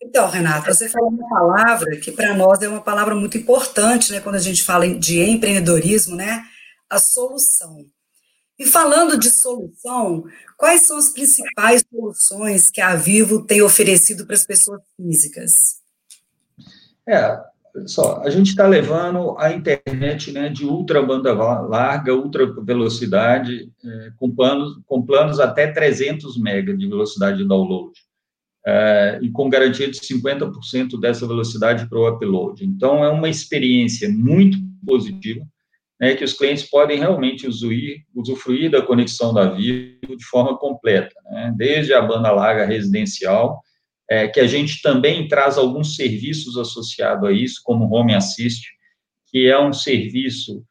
Então, 0.00 0.30
Renato, 0.30 0.72
você 0.72 0.88
falou 0.88 1.10
uma 1.10 1.28
palavra 1.28 1.96
que 1.96 2.12
para 2.12 2.32
nós 2.36 2.62
é 2.62 2.68
uma 2.68 2.80
palavra 2.80 3.16
muito 3.16 3.36
importante, 3.36 4.12
né, 4.12 4.20
quando 4.20 4.36
a 4.36 4.40
gente 4.40 4.62
fala 4.62 4.88
de 4.88 5.20
empreendedorismo, 5.20 6.14
né, 6.14 6.44
a 6.88 7.00
solução. 7.00 7.84
E 8.56 8.64
falando 8.64 9.18
de 9.18 9.30
solução, 9.30 10.24
quais 10.56 10.82
são 10.82 10.96
as 10.96 11.08
principais 11.08 11.84
soluções 11.90 12.70
que 12.70 12.80
a 12.80 12.94
Vivo 12.94 13.44
tem 13.44 13.62
oferecido 13.62 14.24
para 14.24 14.36
as 14.36 14.46
pessoas 14.46 14.80
físicas? 14.96 15.80
É, 17.08 17.36
só, 17.86 18.22
a 18.22 18.30
gente 18.30 18.48
está 18.48 18.66
levando 18.66 19.36
a 19.38 19.52
internet 19.52 20.32
né, 20.32 20.48
de 20.48 20.64
ultra 20.64 21.02
banda 21.02 21.32
larga, 21.32 22.14
ultra 22.14 22.46
velocidade, 22.62 23.70
é, 23.84 24.10
com, 24.16 24.30
planos, 24.30 24.80
com 24.86 25.02
planos 25.02 25.38
até 25.40 25.66
300 25.66 26.36
MB 26.36 26.76
de 26.76 26.88
velocidade 26.88 27.38
de 27.38 27.48
download, 27.48 27.92
é, 28.66 29.18
e 29.22 29.30
com 29.30 29.48
garantia 29.48 29.90
de 29.90 29.98
50% 29.98 31.00
dessa 31.00 31.26
velocidade 31.26 31.88
para 31.88 31.98
o 31.98 32.08
upload. 32.08 32.64
Então, 32.64 33.04
é 33.04 33.08
uma 33.08 33.28
experiência 33.28 34.08
muito 34.08 34.58
positiva, 34.86 35.44
né, 36.00 36.14
que 36.14 36.24
os 36.24 36.32
clientes 36.32 36.68
podem 36.68 36.98
realmente 36.98 37.46
usufruir, 37.46 38.04
usufruir 38.14 38.70
da 38.70 38.82
conexão 38.82 39.34
da 39.34 39.50
Vivo 39.50 40.16
de 40.16 40.24
forma 40.24 40.56
completa, 40.56 41.14
né, 41.30 41.52
desde 41.56 41.92
a 41.92 42.00
banda 42.00 42.30
larga 42.30 42.64
residencial, 42.64 43.60
é, 44.10 44.26
que 44.28 44.40
a 44.40 44.46
gente 44.46 44.80
também 44.80 45.28
traz 45.28 45.58
alguns 45.58 45.96
serviços 45.96 46.56
associados 46.56 47.28
a 47.28 47.32
isso, 47.32 47.60
como 47.62 47.92
Home 47.94 48.14
Assist, 48.14 48.66
que 49.26 49.46
é 49.46 49.60
um 49.60 49.72
serviço 49.72 50.64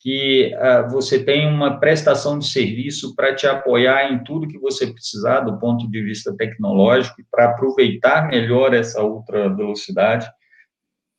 que 0.00 0.50
uh, 0.54 0.90
você 0.90 1.22
tem 1.22 1.46
uma 1.46 1.78
prestação 1.78 2.38
de 2.38 2.46
serviço 2.46 3.14
para 3.14 3.34
te 3.34 3.46
apoiar 3.46 4.10
em 4.10 4.24
tudo 4.24 4.48
que 4.48 4.58
você 4.58 4.86
precisar 4.86 5.40
do 5.40 5.58
ponto 5.58 5.88
de 5.90 6.02
vista 6.02 6.34
tecnológico, 6.34 7.22
para 7.30 7.50
aproveitar 7.50 8.26
melhor 8.28 8.72
essa 8.72 9.02
ultra 9.04 9.54
velocidade. 9.54 10.26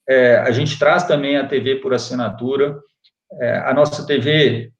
É, 0.09 0.37
a 0.37 0.49
gente 0.51 0.79
traz 0.79 1.03
também 1.03 1.37
a 1.37 1.47
TV 1.47 1.75
por 1.75 1.93
assinatura. 1.93 2.75
É, 3.39 3.57
a 3.59 3.73
nossa 3.73 4.05
TV 4.05 4.71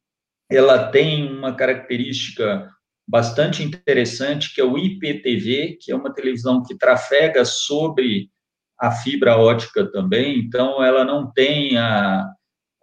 ela 0.49 0.89
tem 0.89 1.31
uma 1.31 1.55
característica 1.55 2.67
bastante 3.07 3.63
interessante, 3.63 4.53
que 4.53 4.61
é 4.61 4.63
o 4.63 4.77
IPTV, 4.77 5.77
que 5.81 5.91
é 5.91 5.95
uma 5.95 6.13
televisão 6.13 6.63
que 6.63 6.77
trafega 6.77 7.43
sobre 7.43 8.29
a 8.79 8.91
fibra 8.91 9.37
ótica 9.37 9.85
também, 9.91 10.39
então 10.39 10.83
ela 10.83 11.05
não 11.05 11.31
tem 11.31 11.77
a, 11.77 12.27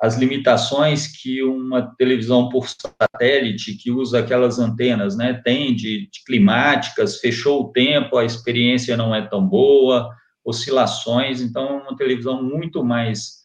as 0.00 0.16
limitações 0.16 1.08
que 1.08 1.42
uma 1.42 1.92
televisão 1.96 2.48
por 2.48 2.68
satélite, 2.68 3.76
que 3.76 3.90
usa 3.90 4.20
aquelas 4.20 4.60
antenas, 4.60 5.16
né, 5.16 5.40
tem 5.44 5.74
de, 5.74 6.08
de 6.08 6.24
climáticas, 6.24 7.18
fechou 7.18 7.62
o 7.62 7.72
tempo, 7.72 8.16
a 8.16 8.24
experiência 8.24 8.96
não 8.96 9.12
é 9.12 9.26
tão 9.26 9.44
boa, 9.44 10.08
oscilações, 10.44 11.40
então 11.40 11.68
é 11.68 11.82
uma 11.82 11.96
televisão 11.96 12.42
muito 12.42 12.84
mais 12.84 13.38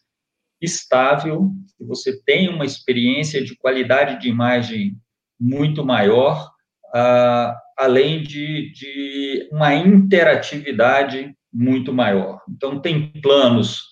estável, 0.62 1.50
você 1.78 2.22
tem 2.24 2.48
uma 2.48 2.64
experiência 2.64 3.44
de 3.44 3.56
qualidade 3.56 4.20
de 4.20 4.28
imagem 4.28 4.96
muito 5.38 5.84
maior, 5.84 6.53
uh, 6.94 7.54
além 7.76 8.22
de, 8.22 8.72
de 8.72 9.48
uma 9.50 9.74
interatividade 9.74 11.34
muito 11.52 11.92
maior. 11.92 12.40
Então, 12.48 12.80
tem 12.80 13.12
planos 13.20 13.82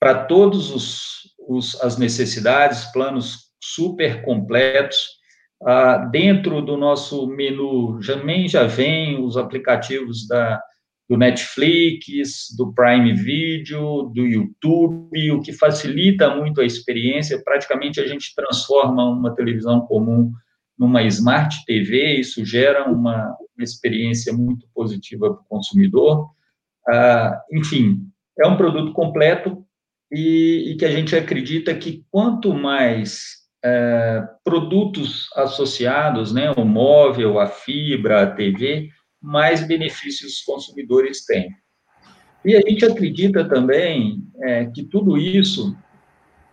para 0.00 0.24
todos 0.24 0.70
os, 0.70 1.34
os, 1.48 1.80
as 1.82 1.98
necessidades, 1.98 2.84
planos 2.92 3.48
super 3.62 4.22
completos. 4.22 5.18
Uh, 5.60 6.08
dentro 6.12 6.62
do 6.62 6.76
nosso 6.76 7.26
menu 7.26 7.98
também 8.06 8.46
já 8.46 8.64
vem 8.64 9.20
os 9.20 9.36
aplicativos 9.36 10.26
da, 10.28 10.62
do 11.08 11.16
Netflix, 11.16 12.54
do 12.56 12.72
Prime 12.72 13.12
Video, 13.14 14.04
do 14.14 14.24
YouTube, 14.24 15.32
o 15.32 15.40
que 15.40 15.52
facilita 15.52 16.36
muito 16.36 16.60
a 16.60 16.64
experiência. 16.64 17.42
Praticamente 17.42 18.00
a 18.00 18.06
gente 18.06 18.32
transforma 18.36 19.04
uma 19.04 19.34
televisão 19.34 19.80
comum 19.80 20.32
numa 20.78 21.02
Smart 21.02 21.64
TV, 21.66 22.14
isso 22.20 22.44
gera 22.44 22.88
uma, 22.88 23.36
uma 23.56 23.64
experiência 23.64 24.32
muito 24.32 24.66
positiva 24.74 25.32
para 25.32 25.42
o 25.42 25.48
consumidor. 25.48 26.30
Ah, 26.88 27.42
enfim, 27.52 28.08
é 28.38 28.46
um 28.46 28.56
produto 28.56 28.92
completo 28.92 29.64
e, 30.10 30.72
e, 30.72 30.76
que 30.76 30.84
a 30.84 30.90
gente 30.90 31.16
acredita 31.16 31.74
que 31.74 32.04
quanto 32.10 32.54
mais 32.54 33.38
é, 33.62 34.22
produtos 34.44 35.28
associados, 35.34 36.32
né, 36.32 36.50
o 36.52 36.64
móvel, 36.64 37.38
a 37.38 37.46
fibra, 37.46 38.22
a 38.22 38.26
TV, 38.30 38.88
mais 39.20 39.66
benefícios 39.66 40.34
os 40.34 40.42
consumidores 40.42 41.24
têm. 41.26 41.50
E 42.44 42.54
a 42.54 42.60
gente 42.60 42.84
acredita 42.84 43.46
também 43.46 44.22
é, 44.42 44.66
que 44.66 44.84
tudo 44.84 45.18
isso 45.18 45.76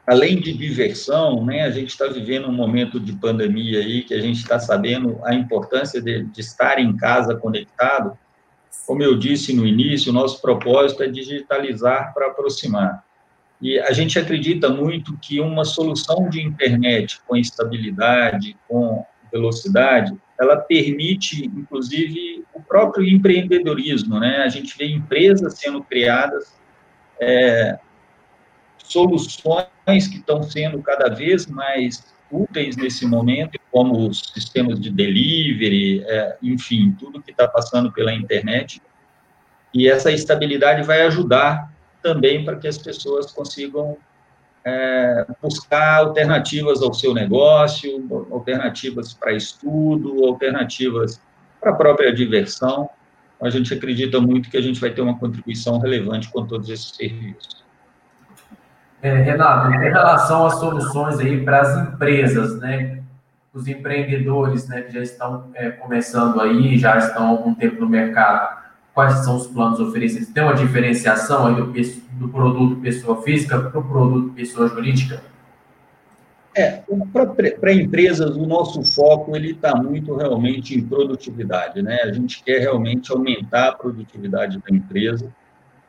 além 0.06 0.40
de 0.40 0.54
diversão, 0.54 1.44
né, 1.44 1.64
a 1.64 1.72
gente 1.72 1.90
está 1.90 2.08
vivendo 2.08 2.48
um 2.48 2.54
momento 2.54 3.00
de 3.00 3.14
pandemia 3.14 3.80
aí, 3.80 4.04
que 4.04 4.14
a 4.14 4.22
gente 4.22 4.38
está 4.38 4.60
sabendo 4.60 5.20
a 5.24 5.34
importância 5.34 6.02
de, 6.02 6.24
de, 6.24 6.42
estar 6.42 6.80
em 6.80 6.96
casa 6.96 7.36
conectado. 7.36 8.18
Como 8.86 9.02
eu 9.02 9.18
disse 9.18 9.54
no 9.54 9.66
início, 9.66 10.12
o 10.12 10.16
nosso 10.16 10.42
propósito 10.42 11.02
é 11.02 11.08
digitalizar 11.08 12.14
para 12.14 12.28
aproximar. 12.28 13.04
E 13.60 13.80
a 13.80 13.92
gente 13.94 14.20
acredita 14.20 14.70
muito 14.70 15.18
que 15.18 15.40
uma 15.40 15.66
solução 15.66 16.30
de 16.30 16.42
internet 16.42 17.20
com 17.26 17.36
estabilidade, 17.36 18.56
com 18.68 19.04
velocidade, 19.32 20.16
ela 20.40 20.58
permite, 20.58 21.46
inclusive, 21.46 22.44
o 22.54 22.62
próprio 22.62 23.08
empreendedorismo, 23.08 24.20
né? 24.20 24.44
A 24.44 24.50
gente 24.50 24.78
vê 24.78 24.86
empresas 24.86 25.56
sendo 25.56 25.82
criadas 25.82 26.54
é, 27.20 27.80
soluções 28.84 29.68
que 29.86 30.18
estão 30.18 30.44
sendo 30.44 30.82
cada 30.82 31.14
vez 31.14 31.48
mais 31.48 32.04
úteis 32.32 32.76
nesse 32.76 33.06
momento, 33.06 33.60
como 33.72 34.08
os 34.08 34.32
sistemas 34.34 34.80
de 34.80 34.90
delivery, 34.90 36.04
é, 36.06 36.38
enfim, 36.42 36.96
tudo 37.00 37.22
que 37.22 37.32
está 37.32 37.48
passando 37.48 37.92
pela 37.92 38.14
internet. 38.14 38.82
E 39.74 39.88
essa 39.90 40.12
estabilidade 40.12 40.84
vai 40.84 41.02
ajudar 41.04 41.72
também 42.02 42.44
para 42.44 42.56
que 42.56 42.68
as 42.68 42.78
pessoas 42.78 43.32
consigam 43.32 43.98
é, 44.64 45.26
buscar 45.42 46.00
alternativas 46.00 46.82
ao 46.82 46.94
seu 46.94 47.14
negócio, 47.14 48.28
alternativas 48.32 49.14
para 49.14 49.34
estudo, 49.34 50.26
alternativas 50.26 51.22
para 51.60 51.72
a 51.72 51.76
própria 51.76 52.14
diversão. 52.14 52.90
A 53.42 53.50
gente 53.50 53.74
acredita 53.74 54.20
muito 54.20 54.50
que 54.50 54.58
a 54.58 54.62
gente 54.62 54.80
vai 54.80 54.92
ter 54.92 55.02
uma 55.02 55.20
contribuição 55.20 55.78
relevante 55.78 56.30
com 56.32 56.46
todos 56.46 56.70
esses 56.70 56.96
serviços. 56.96 57.65
É, 59.06 59.22
Renato, 59.22 59.72
em 59.72 59.78
relação 59.78 60.48
às 60.48 60.56
soluções 60.56 61.20
aí 61.20 61.40
para 61.44 61.62
as 61.62 61.78
empresas, 61.78 62.58
né? 62.58 63.04
Os 63.54 63.68
empreendedores, 63.68 64.68
né, 64.68 64.82
que 64.82 64.92
já 64.92 65.00
estão 65.00 65.52
é, 65.54 65.70
começando 65.70 66.42
aí, 66.42 66.76
já 66.76 66.98
estão 66.98 67.28
há 67.28 67.30
algum 67.30 67.54
tempo 67.54 67.82
no 67.82 67.88
mercado. 67.88 68.64
quais 68.96 69.14
são 69.24 69.36
os 69.36 69.46
planos 69.46 69.80
oferecidos? 69.80 70.30
Tem 70.30 70.42
uma 70.42 70.56
diferenciação 70.56 71.46
aí 71.46 71.54
do, 71.54 71.72
do 72.14 72.30
produto 72.30 72.82
pessoa 72.82 73.22
física 73.22 73.60
para 73.60 73.80
o 73.80 73.84
produto 73.84 74.34
pessoa 74.34 74.68
jurídica? 74.70 75.22
É, 76.58 76.82
para 77.62 77.74
empresas, 77.74 78.36
o 78.36 78.48
nosso 78.48 78.84
foco 78.92 79.36
ele 79.36 79.52
está 79.52 79.76
muito 79.76 80.16
realmente 80.16 80.76
em 80.76 80.84
produtividade, 80.84 81.80
né? 81.84 82.02
A 82.02 82.12
gente 82.12 82.44
quer 82.44 82.58
realmente 82.58 83.12
aumentar 83.12 83.68
a 83.68 83.74
produtividade 83.74 84.58
da 84.58 84.76
empresa 84.76 85.32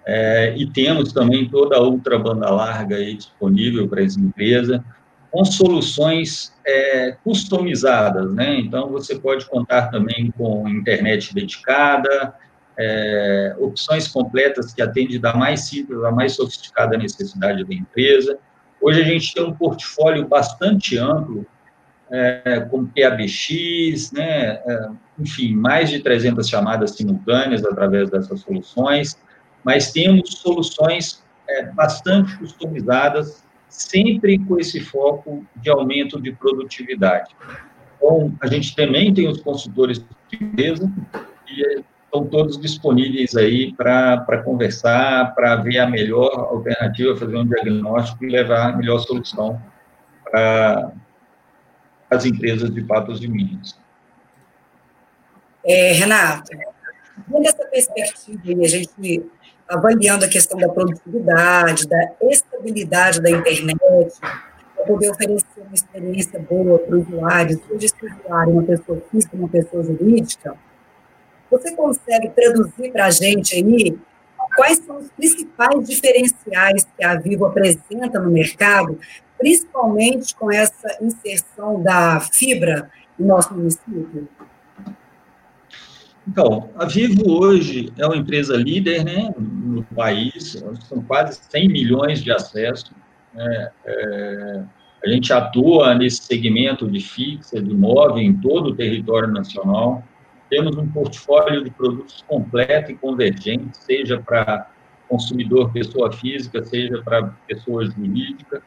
é, 0.06 0.54
e 0.56 0.66
temos 0.70 1.12
também 1.12 1.48
toda 1.48 1.76
a 1.76 1.82
ultra 1.82 2.18
banda 2.18 2.48
larga 2.48 2.96
aí 2.96 3.14
disponível 3.14 3.88
para 3.88 4.02
essa 4.02 4.20
empresa 4.20 4.84
com 5.30 5.44
soluções 5.44 6.54
é, 6.66 7.16
customizadas, 7.24 8.32
né? 8.32 8.58
Então 8.60 8.88
você 8.88 9.18
pode 9.18 9.44
contar 9.46 9.88
também 9.88 10.32
com 10.38 10.68
internet 10.68 11.34
dedicada, 11.34 12.34
é, 12.78 13.54
opções 13.58 14.06
completas 14.06 14.72
que 14.72 14.80
atendem 14.80 15.20
da 15.20 15.34
mais 15.34 15.60
simples 15.60 16.02
à 16.04 16.10
mais 16.10 16.34
sofisticada 16.34 16.96
necessidade 16.96 17.64
da 17.64 17.74
empresa. 17.74 18.38
Hoje 18.80 19.00
a 19.00 19.04
gente 19.04 19.34
tem 19.34 19.44
um 19.44 19.52
portfólio 19.52 20.26
bastante 20.26 20.96
amplo, 20.96 21.44
é, 22.10 22.60
com 22.70 22.86
PABX, 22.86 24.12
né, 24.12 24.60
é, 24.64 24.88
enfim, 25.18 25.54
mais 25.54 25.90
de 25.90 25.98
300 25.98 26.48
chamadas 26.48 26.92
simultâneas 26.92 27.64
através 27.64 28.08
dessas 28.10 28.40
soluções, 28.40 29.18
mas 29.66 29.90
temos 29.90 30.34
soluções 30.34 31.24
é, 31.48 31.64
bastante 31.72 32.38
customizadas, 32.38 33.44
sempre 33.68 34.38
com 34.38 34.60
esse 34.60 34.78
foco 34.78 35.44
de 35.56 35.68
aumento 35.68 36.22
de 36.22 36.30
produtividade. 36.30 37.34
Então, 37.96 38.32
a 38.40 38.46
gente 38.46 38.76
também 38.76 39.12
tem 39.12 39.26
os 39.26 39.40
consultores 39.40 39.98
de 40.30 40.44
empresa, 40.44 40.88
e 41.48 41.82
estão 42.04 42.24
todos 42.26 42.60
disponíveis 42.60 43.36
aí 43.36 43.74
para 43.74 44.40
conversar, 44.44 45.34
para 45.34 45.56
ver 45.56 45.80
a 45.80 45.90
melhor 45.90 46.30
alternativa, 46.32 47.16
fazer 47.16 47.36
um 47.36 47.44
diagnóstico 47.44 48.24
e 48.24 48.28
levar 48.28 48.68
a 48.68 48.76
melhor 48.76 49.00
solução 49.00 49.60
para 50.22 50.92
as 52.08 52.24
empresas 52.24 52.72
de 52.72 52.84
Patos 52.84 53.18
de 53.18 53.26
Minas. 53.26 53.76
É, 55.64 55.90
Renato, 55.90 56.56
vendo 57.26 57.48
essa 57.48 57.64
perspectiva, 57.66 58.62
a 58.62 58.68
gente 58.68 59.24
avaliando 59.68 60.24
a 60.24 60.28
questão 60.28 60.58
da 60.58 60.68
produtividade, 60.68 61.86
da 61.86 62.12
estabilidade 62.22 63.20
da 63.20 63.30
internet, 63.30 64.14
para 64.20 64.84
poder 64.86 65.10
oferecer 65.10 65.46
uma 65.58 65.74
experiência 65.74 66.38
boa 66.38 66.78
para 66.78 66.96
o 66.96 67.00
usuário, 67.00 67.60
seja 67.68 67.86
esse 67.86 68.06
usuário 68.06 68.52
uma 68.52 68.62
pessoa 68.62 69.02
física, 69.10 69.36
uma 69.36 69.48
pessoa 69.48 69.82
jurídica, 69.82 70.56
você 71.50 71.72
consegue 71.74 72.30
traduzir 72.30 72.90
para 72.92 73.06
a 73.06 73.10
gente 73.10 73.54
aí 73.54 73.98
quais 74.56 74.78
são 74.78 74.98
os 74.98 75.08
principais 75.10 75.86
diferenciais 75.86 76.86
que 76.96 77.04
a 77.04 77.14
Vivo 77.16 77.44
apresenta 77.44 78.18
no 78.18 78.30
mercado, 78.30 78.98
principalmente 79.38 80.34
com 80.34 80.50
essa 80.50 80.98
inserção 81.00 81.82
da 81.82 82.20
fibra 82.20 82.90
no 83.18 83.26
nosso 83.26 83.54
município? 83.54 84.28
Então, 86.28 86.70
a 86.76 86.86
Vivo 86.86 87.40
hoje 87.40 87.92
é 87.96 88.04
uma 88.04 88.16
empresa 88.16 88.56
líder 88.56 89.04
né, 89.04 89.32
no 89.38 89.84
país, 89.84 90.60
são 90.88 91.00
quase 91.02 91.38
100 91.50 91.68
milhões 91.68 92.22
de 92.22 92.32
acessos. 92.32 92.90
Né, 93.32 93.70
é, 93.84 94.62
a 95.04 95.08
gente 95.08 95.32
atua 95.32 95.94
nesse 95.94 96.24
segmento 96.24 96.90
de 96.90 97.00
fixa, 97.00 97.62
de 97.62 97.72
móvel, 97.72 98.18
em 98.18 98.36
todo 98.38 98.70
o 98.70 98.74
território 98.74 99.28
nacional. 99.28 100.02
Temos 100.50 100.76
um 100.76 100.88
portfólio 100.88 101.62
de 101.62 101.70
produtos 101.70 102.24
completo 102.26 102.90
e 102.90 102.96
convergente, 102.96 103.76
seja 103.76 104.18
para 104.20 104.68
consumidor 105.08 105.72
pessoa 105.72 106.12
física, 106.12 106.64
seja 106.64 107.00
para 107.02 107.34
pessoa 107.46 107.84
jurídica. 107.86 108.62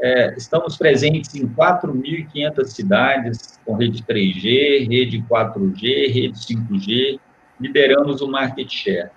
É, 0.00 0.34
estamos 0.36 0.76
presentes 0.76 1.34
em 1.34 1.46
4.500 1.46 2.64
cidades, 2.66 3.60
com 3.64 3.74
rede 3.74 4.02
3G, 4.02 4.88
rede 4.88 5.24
4G, 5.28 6.12
rede 6.12 6.38
5G, 6.38 7.20
lideramos 7.60 8.20
o 8.20 8.28
market 8.28 8.70
share. 8.70 9.10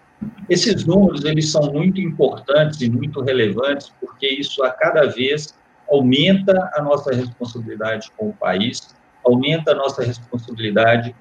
Esses 0.50 0.86
números, 0.86 1.26
eles 1.26 1.52
são 1.52 1.72
muito 1.72 2.00
importantes 2.00 2.82
e 2.82 2.90
muito 2.90 3.22
relevantes, 3.22 3.92
porque 4.00 4.28
isso 4.28 4.64
a 4.64 4.72
cada 4.72 5.06
vez 5.08 5.58
aumenta 5.90 6.70
a 6.76 6.82
nossa 6.82 7.14
responsabilidade 7.14 8.10
com 8.18 8.30
o 8.30 8.34
país, 8.34 8.96
aumenta 9.26 9.72
a 9.72 9.76
nossa 9.76 10.04
responsabilidade 10.04 11.16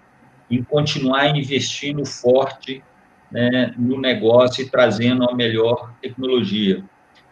em 0.51 0.63
continuar 0.63 1.37
investindo 1.37 2.05
forte 2.05 2.83
né, 3.31 3.75
no 3.77 4.01
negócio 4.01 4.63
e 4.63 4.71
trazendo 4.71 5.29
a 5.29 5.35
melhor 5.35 5.93
tecnologia. 6.01 6.85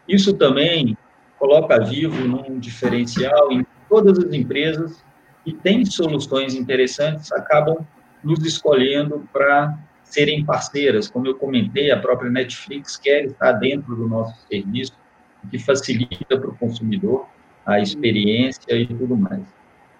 Isso 0.08 0.34
também 0.34 0.96
coloca 1.44 1.78
Vivo 1.84 2.26
num 2.26 2.58
diferencial 2.58 3.52
em 3.52 3.66
todas 3.86 4.18
as 4.18 4.32
empresas 4.32 5.04
que 5.44 5.52
têm 5.52 5.84
soluções 5.84 6.54
interessantes, 6.54 7.30
acabam 7.32 7.86
nos 8.22 8.42
escolhendo 8.46 9.28
para 9.30 9.78
serem 10.04 10.42
parceiras. 10.42 11.06
Como 11.06 11.26
eu 11.26 11.34
comentei, 11.34 11.90
a 11.90 11.98
própria 11.98 12.30
Netflix 12.30 12.96
quer 12.96 13.26
estar 13.26 13.52
dentro 13.52 13.94
do 13.94 14.08
nosso 14.08 14.34
serviço, 14.48 14.94
que 15.50 15.58
facilita 15.58 16.38
para 16.38 16.48
o 16.48 16.56
consumidor 16.56 17.26
a 17.66 17.78
experiência 17.78 18.74
e 18.74 18.86
tudo 18.86 19.14
mais. 19.14 19.42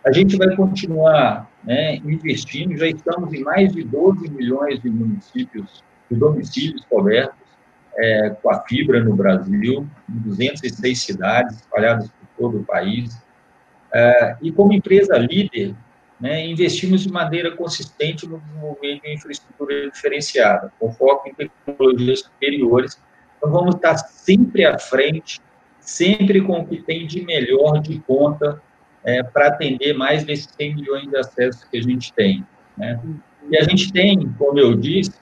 A 0.06 0.12
gente 0.12 0.38
vai 0.38 0.56
continuar 0.56 1.50
né, 1.62 1.96
investindo, 1.96 2.74
já 2.74 2.86
estamos 2.86 3.34
em 3.34 3.42
mais 3.42 3.70
de 3.70 3.84
12 3.84 4.30
milhões 4.30 4.80
de 4.80 4.88
municípios, 4.88 5.84
de 6.10 6.16
domicílios 6.16 6.82
cobertos 6.86 7.43
é, 7.96 8.30
com 8.42 8.50
a 8.50 8.60
fibra 8.62 9.02
no 9.02 9.14
Brasil, 9.14 9.86
em 10.08 10.18
206 10.28 10.98
cidades 10.98 11.56
espalhadas 11.56 12.08
por 12.08 12.28
todo 12.36 12.60
o 12.60 12.64
país. 12.64 13.16
É, 13.92 14.36
e 14.42 14.50
como 14.50 14.72
empresa 14.72 15.16
líder, 15.16 15.74
né, 16.20 16.46
investimos 16.46 17.02
de 17.02 17.12
maneira 17.12 17.56
consistente 17.56 18.26
no 18.26 18.38
desenvolvimento 18.38 19.02
de 19.02 19.12
infraestrutura 19.14 19.90
diferenciada, 19.90 20.72
com 20.78 20.92
foco 20.92 21.28
em 21.28 21.34
tecnologias 21.34 22.20
superiores. 22.20 23.00
Então, 23.36 23.50
vamos 23.50 23.76
estar 23.76 23.96
sempre 23.96 24.64
à 24.64 24.78
frente, 24.78 25.40
sempre 25.80 26.40
com 26.40 26.60
o 26.60 26.66
que 26.66 26.82
tem 26.82 27.06
de 27.06 27.22
melhor 27.24 27.80
de 27.80 28.00
conta 28.00 28.60
é, 29.04 29.22
para 29.22 29.48
atender 29.48 29.92
mais 29.94 30.24
desses 30.24 30.48
100 30.56 30.74
milhões 30.76 31.08
de 31.08 31.16
acessos 31.16 31.64
que 31.64 31.76
a 31.76 31.82
gente 31.82 32.12
tem. 32.14 32.44
Né? 32.76 32.98
E 33.50 33.56
a 33.58 33.62
gente 33.62 33.92
tem, 33.92 34.26
como 34.38 34.58
eu 34.58 34.74
disse, 34.74 35.12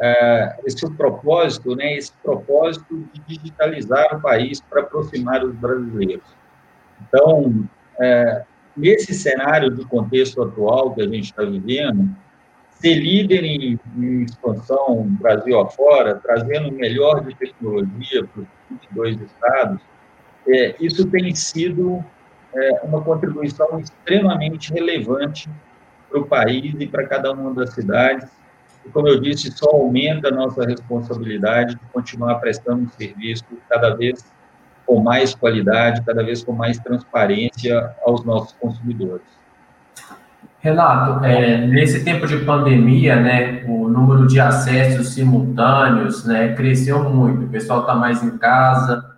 é, 0.00 0.56
esse 0.64 0.88
propósito, 0.92 1.74
né, 1.76 1.94
esse 1.94 2.12
propósito 2.22 3.08
de 3.12 3.20
digitalizar 3.26 4.16
o 4.16 4.20
país 4.20 4.60
para 4.60 4.80
aproximar 4.80 5.44
os 5.44 5.54
brasileiros. 5.54 6.26
Então, 7.06 7.68
é, 8.00 8.44
nesse 8.76 9.14
cenário 9.14 9.70
de 9.70 9.84
contexto 9.84 10.42
atual 10.42 10.94
que 10.94 11.02
a 11.02 11.06
gente 11.06 11.24
está 11.24 11.44
vivendo, 11.44 12.14
ser 12.72 12.94
líder 12.94 13.44
em, 13.44 13.78
em 13.96 14.22
expansão 14.24 15.06
Brasil 15.20 15.58
afora, 15.60 16.16
trazendo 16.16 16.68
o 16.68 16.72
melhor 16.72 17.24
de 17.24 17.34
tecnologia 17.36 18.24
para 18.24 18.42
os 18.42 18.48
22 18.70 19.20
estados, 19.20 19.80
é, 20.46 20.74
isso 20.80 21.06
tem 21.06 21.34
sido 21.34 22.04
é, 22.54 22.80
uma 22.82 23.00
contribuição 23.00 23.78
extremamente 23.80 24.72
relevante 24.72 25.48
para 26.10 26.20
o 26.20 26.26
país 26.26 26.74
e 26.78 26.86
para 26.86 27.06
cada 27.06 27.32
uma 27.32 27.54
das 27.54 27.70
cidades. 27.70 28.28
E, 28.84 28.90
como 28.90 29.08
eu 29.08 29.20
disse, 29.20 29.50
só 29.50 29.70
aumenta 29.70 30.28
a 30.28 30.30
nossa 30.30 30.64
responsabilidade 30.64 31.74
de 31.74 31.80
continuar 31.92 32.36
prestando 32.36 32.82
um 32.82 32.88
serviço 32.90 33.44
cada 33.68 33.94
vez 33.94 34.24
com 34.86 35.00
mais 35.00 35.34
qualidade, 35.34 36.02
cada 36.02 36.22
vez 36.22 36.44
com 36.44 36.52
mais 36.52 36.78
transparência 36.78 37.94
aos 38.04 38.24
nossos 38.24 38.52
consumidores. 38.52 39.26
Renato, 40.60 41.24
é, 41.24 41.66
nesse 41.66 42.04
tempo 42.04 42.26
de 42.26 42.38
pandemia, 42.38 43.16
né, 43.16 43.64
o 43.66 43.86
número 43.88 44.26
de 44.26 44.40
acessos 44.40 45.12
simultâneos, 45.12 46.24
né, 46.24 46.54
cresceu 46.54 47.04
muito. 47.10 47.44
O 47.44 47.48
pessoal 47.48 47.80
está 47.80 47.94
mais 47.94 48.22
em 48.22 48.38
casa 48.38 49.14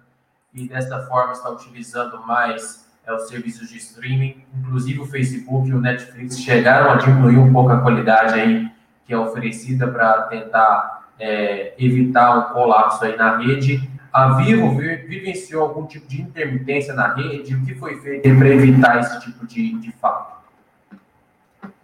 e 0.52 0.68
dessa 0.68 1.00
forma 1.02 1.32
está 1.32 1.48
utilizando 1.50 2.20
mais 2.26 2.84
é, 3.06 3.14
os 3.14 3.28
serviços 3.28 3.68
de 3.68 3.76
streaming, 3.76 4.44
inclusive 4.58 4.98
o 4.98 5.06
Facebook 5.06 5.68
e 5.68 5.72
o 5.72 5.80
Netflix 5.80 6.40
chegaram 6.40 6.90
a 6.90 6.96
diminuir 6.96 7.38
um 7.38 7.52
pouco 7.52 7.70
a 7.70 7.80
qualidade 7.80 8.34
aí 8.34 8.68
que 9.06 9.14
é 9.14 9.18
oferecida 9.18 9.86
para 9.86 10.22
tentar 10.22 11.08
é, 11.18 11.74
evitar 11.78 12.38
um 12.38 12.54
colapso 12.54 13.04
aí 13.04 13.16
na 13.16 13.38
rede. 13.38 13.88
A 14.12 14.34
Vivo 14.34 14.76
vivenciou 14.76 15.62
algum 15.62 15.86
tipo 15.86 16.08
de 16.08 16.22
intermitência 16.22 16.94
na 16.94 17.14
rede? 17.14 17.54
O 17.54 17.64
que 17.64 17.74
foi 17.74 17.96
feito 18.00 18.22
para 18.36 18.48
evitar 18.48 19.00
esse 19.00 19.20
tipo 19.20 19.46
de, 19.46 19.78
de 19.78 19.92
fato? 19.92 20.36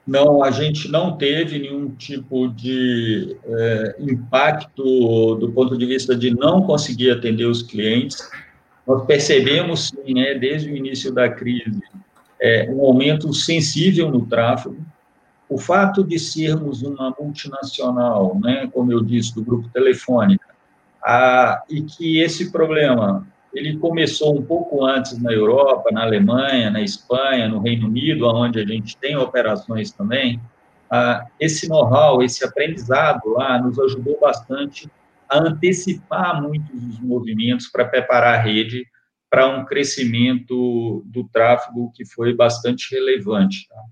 Não, 0.06 0.42
a 0.42 0.50
gente 0.50 0.90
não 0.90 1.16
teve 1.16 1.58
nenhum 1.60 1.90
tipo 1.90 2.48
de 2.48 3.36
é, 3.44 3.96
impacto 4.00 5.36
do 5.36 5.52
ponto 5.52 5.78
de 5.78 5.86
vista 5.86 6.16
de 6.16 6.34
não 6.34 6.62
conseguir 6.62 7.12
atender 7.12 7.44
os 7.44 7.62
clientes. 7.62 8.28
Nós 8.86 9.04
percebemos, 9.04 9.88
sim, 9.88 10.14
né, 10.14 10.34
desde 10.34 10.70
o 10.70 10.76
início 10.76 11.12
da 11.12 11.28
crise, 11.28 11.80
é, 12.40 12.68
um 12.68 12.80
aumento 12.80 13.32
sensível 13.32 14.10
no 14.10 14.26
tráfego, 14.26 14.76
o 15.52 15.58
fato 15.58 16.02
de 16.02 16.18
sermos 16.18 16.82
uma 16.82 17.14
multinacional, 17.18 18.38
né, 18.40 18.68
como 18.72 18.90
eu 18.92 19.02
disse, 19.02 19.34
do 19.34 19.44
grupo 19.44 19.68
Telefônica, 19.68 20.46
a, 21.04 21.62
e 21.68 21.82
que 21.82 22.20
esse 22.20 22.50
problema 22.50 23.26
ele 23.52 23.76
começou 23.76 24.38
um 24.38 24.42
pouco 24.42 24.84
antes 24.84 25.18
na 25.20 25.30
Europa, 25.30 25.90
na 25.92 26.02
Alemanha, 26.02 26.70
na 26.70 26.80
Espanha, 26.80 27.48
no 27.48 27.60
Reino 27.60 27.86
Unido, 27.86 28.26
onde 28.26 28.60
a 28.60 28.66
gente 28.66 28.96
tem 28.96 29.14
operações 29.14 29.92
também. 29.92 30.40
Ah, 30.90 31.26
esse 31.38 31.68
know-how, 31.68 32.22
esse 32.22 32.44
aprendizado 32.44 33.28
lá 33.30 33.60
nos 33.60 33.78
ajudou 33.78 34.18
bastante 34.18 34.90
a 35.28 35.38
antecipar 35.38 36.40
muitos 36.40 36.80
dos 36.80 37.00
movimentos 37.00 37.68
para 37.68 37.84
preparar 37.84 38.38
a 38.38 38.42
rede 38.42 38.86
para 39.30 39.48
um 39.48 39.64
crescimento 39.66 41.02
do 41.06 41.24
tráfego 41.24 41.92
que 41.94 42.06
foi 42.06 42.34
bastante 42.34 42.94
relevante. 42.94 43.68
Tá? 43.68 43.82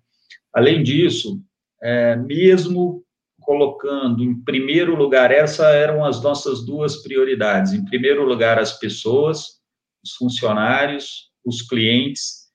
Além 0.54 0.82
disso, 0.82 1.40
é, 1.82 2.16
mesmo 2.16 3.04
colocando 3.40 4.22
em 4.22 4.38
primeiro 4.42 4.94
lugar, 4.94 5.32
essas 5.32 5.74
eram 5.74 6.04
as 6.04 6.22
nossas 6.22 6.64
duas 6.64 7.02
prioridades. 7.02 7.72
Em 7.72 7.84
primeiro 7.84 8.24
lugar, 8.24 8.58
as 8.58 8.78
pessoas, 8.78 9.60
os 10.04 10.12
funcionários, 10.12 11.30
os 11.44 11.62
clientes, 11.62 12.50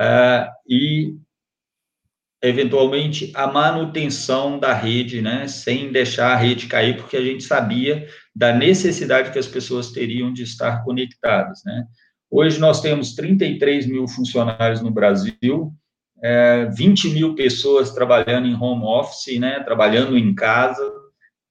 uh, 0.00 0.50
e, 0.66 1.14
eventualmente, 2.42 3.30
a 3.34 3.46
manutenção 3.46 4.58
da 4.58 4.72
rede, 4.72 5.20
né, 5.20 5.46
sem 5.46 5.92
deixar 5.92 6.32
a 6.32 6.36
rede 6.36 6.66
cair, 6.66 6.96
porque 6.96 7.16
a 7.16 7.24
gente 7.24 7.44
sabia 7.44 8.08
da 8.34 8.52
necessidade 8.52 9.30
que 9.30 9.38
as 9.38 9.46
pessoas 9.46 9.92
teriam 9.92 10.32
de 10.32 10.42
estar 10.42 10.82
conectadas, 10.84 11.60
né. 11.64 11.84
Hoje 12.30 12.58
nós 12.58 12.80
temos 12.80 13.14
33 13.14 13.86
mil 13.86 14.06
funcionários 14.06 14.80
no 14.80 14.90
Brasil, 14.90 15.74
é, 16.22 16.66
20 16.66 17.10
mil 17.10 17.34
pessoas 17.34 17.92
trabalhando 17.92 18.46
em 18.46 18.54
home 18.54 18.84
office, 18.84 19.38
né, 19.38 19.60
trabalhando 19.60 20.16
em 20.16 20.34
casa, 20.34 20.82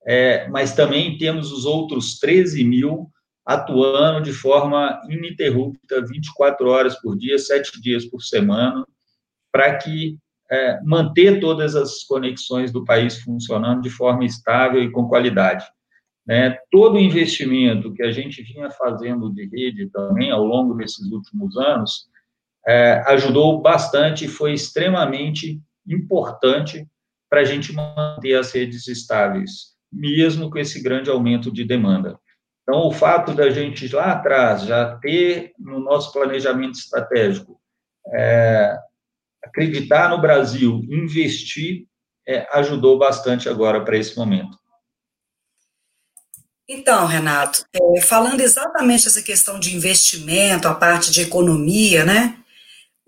é, 0.05 0.47
mas 0.47 0.73
também 0.73 1.17
temos 1.17 1.51
os 1.51 1.65
outros 1.65 2.19
13 2.19 2.63
mil 2.63 3.10
atuando 3.45 4.21
de 4.21 4.32
forma 4.32 5.01
ininterrupta, 5.10 6.05
24 6.05 6.69
horas 6.69 6.95
por 7.01 7.17
dia, 7.17 7.38
7 7.38 7.82
dias 7.82 8.05
por 8.05 8.21
semana, 8.21 8.86
para 9.51 9.75
que 9.75 10.17
é, 10.51 10.79
manter 10.84 11.39
todas 11.39 11.75
as 11.75 12.03
conexões 12.03 12.71
do 12.71 12.86
país 12.86 13.19
funcionando 13.19 13.82
de 13.82 13.89
forma 13.89 14.23
estável 14.23 14.84
e 14.84 14.91
com 14.91 15.08
qualidade. 15.08 15.65
Né? 16.27 16.58
Todo 16.69 16.95
o 16.95 16.99
investimento 16.99 17.91
que 17.93 18.03
a 18.03 18.12
gente 18.12 18.43
vinha 18.43 18.69
fazendo 18.69 19.34
de 19.34 19.47
rede 19.47 19.89
também 19.89 20.29
ao 20.29 20.45
longo 20.45 20.75
desses 20.75 21.12
últimos 21.12 21.58
anos 21.58 22.08
é, 22.67 23.03
ajudou 23.07 23.61
bastante 23.61 24.25
e 24.25 24.29
foi 24.29 24.53
extremamente 24.53 25.61
importante 25.87 26.87
para 27.29 27.41
a 27.41 27.45
gente 27.45 27.71
manter 27.73 28.35
as 28.35 28.51
redes 28.51 28.87
estáveis, 28.87 29.75
mesmo 29.91 30.49
com 30.49 30.57
esse 30.57 30.81
grande 30.81 31.09
aumento 31.09 31.51
de 31.51 31.63
demanda. 31.63 32.19
Então, 32.63 32.87
o 32.87 32.91
fato 32.91 33.33
da 33.33 33.49
gente 33.49 33.87
lá 33.93 34.11
atrás 34.11 34.63
já 34.63 34.97
ter 34.97 35.53
no 35.57 35.79
nosso 35.79 36.11
planejamento 36.13 36.75
estratégico 36.75 37.59
é, 38.13 38.77
acreditar 39.43 40.09
no 40.09 40.21
Brasil, 40.21 40.81
investir, 40.89 41.87
é, 42.27 42.47
ajudou 42.57 42.97
bastante 42.97 43.49
agora 43.49 43.83
para 43.83 43.97
esse 43.97 44.15
momento. 44.15 44.57
Então, 46.67 47.07
Renato, 47.07 47.65
é, 47.73 48.01
falando 48.01 48.41
exatamente 48.41 49.07
essa 49.07 49.23
questão 49.23 49.59
de 49.59 49.75
investimento, 49.75 50.67
a 50.67 50.75
parte 50.75 51.11
de 51.11 51.21
economia, 51.21 52.05
né? 52.05 52.38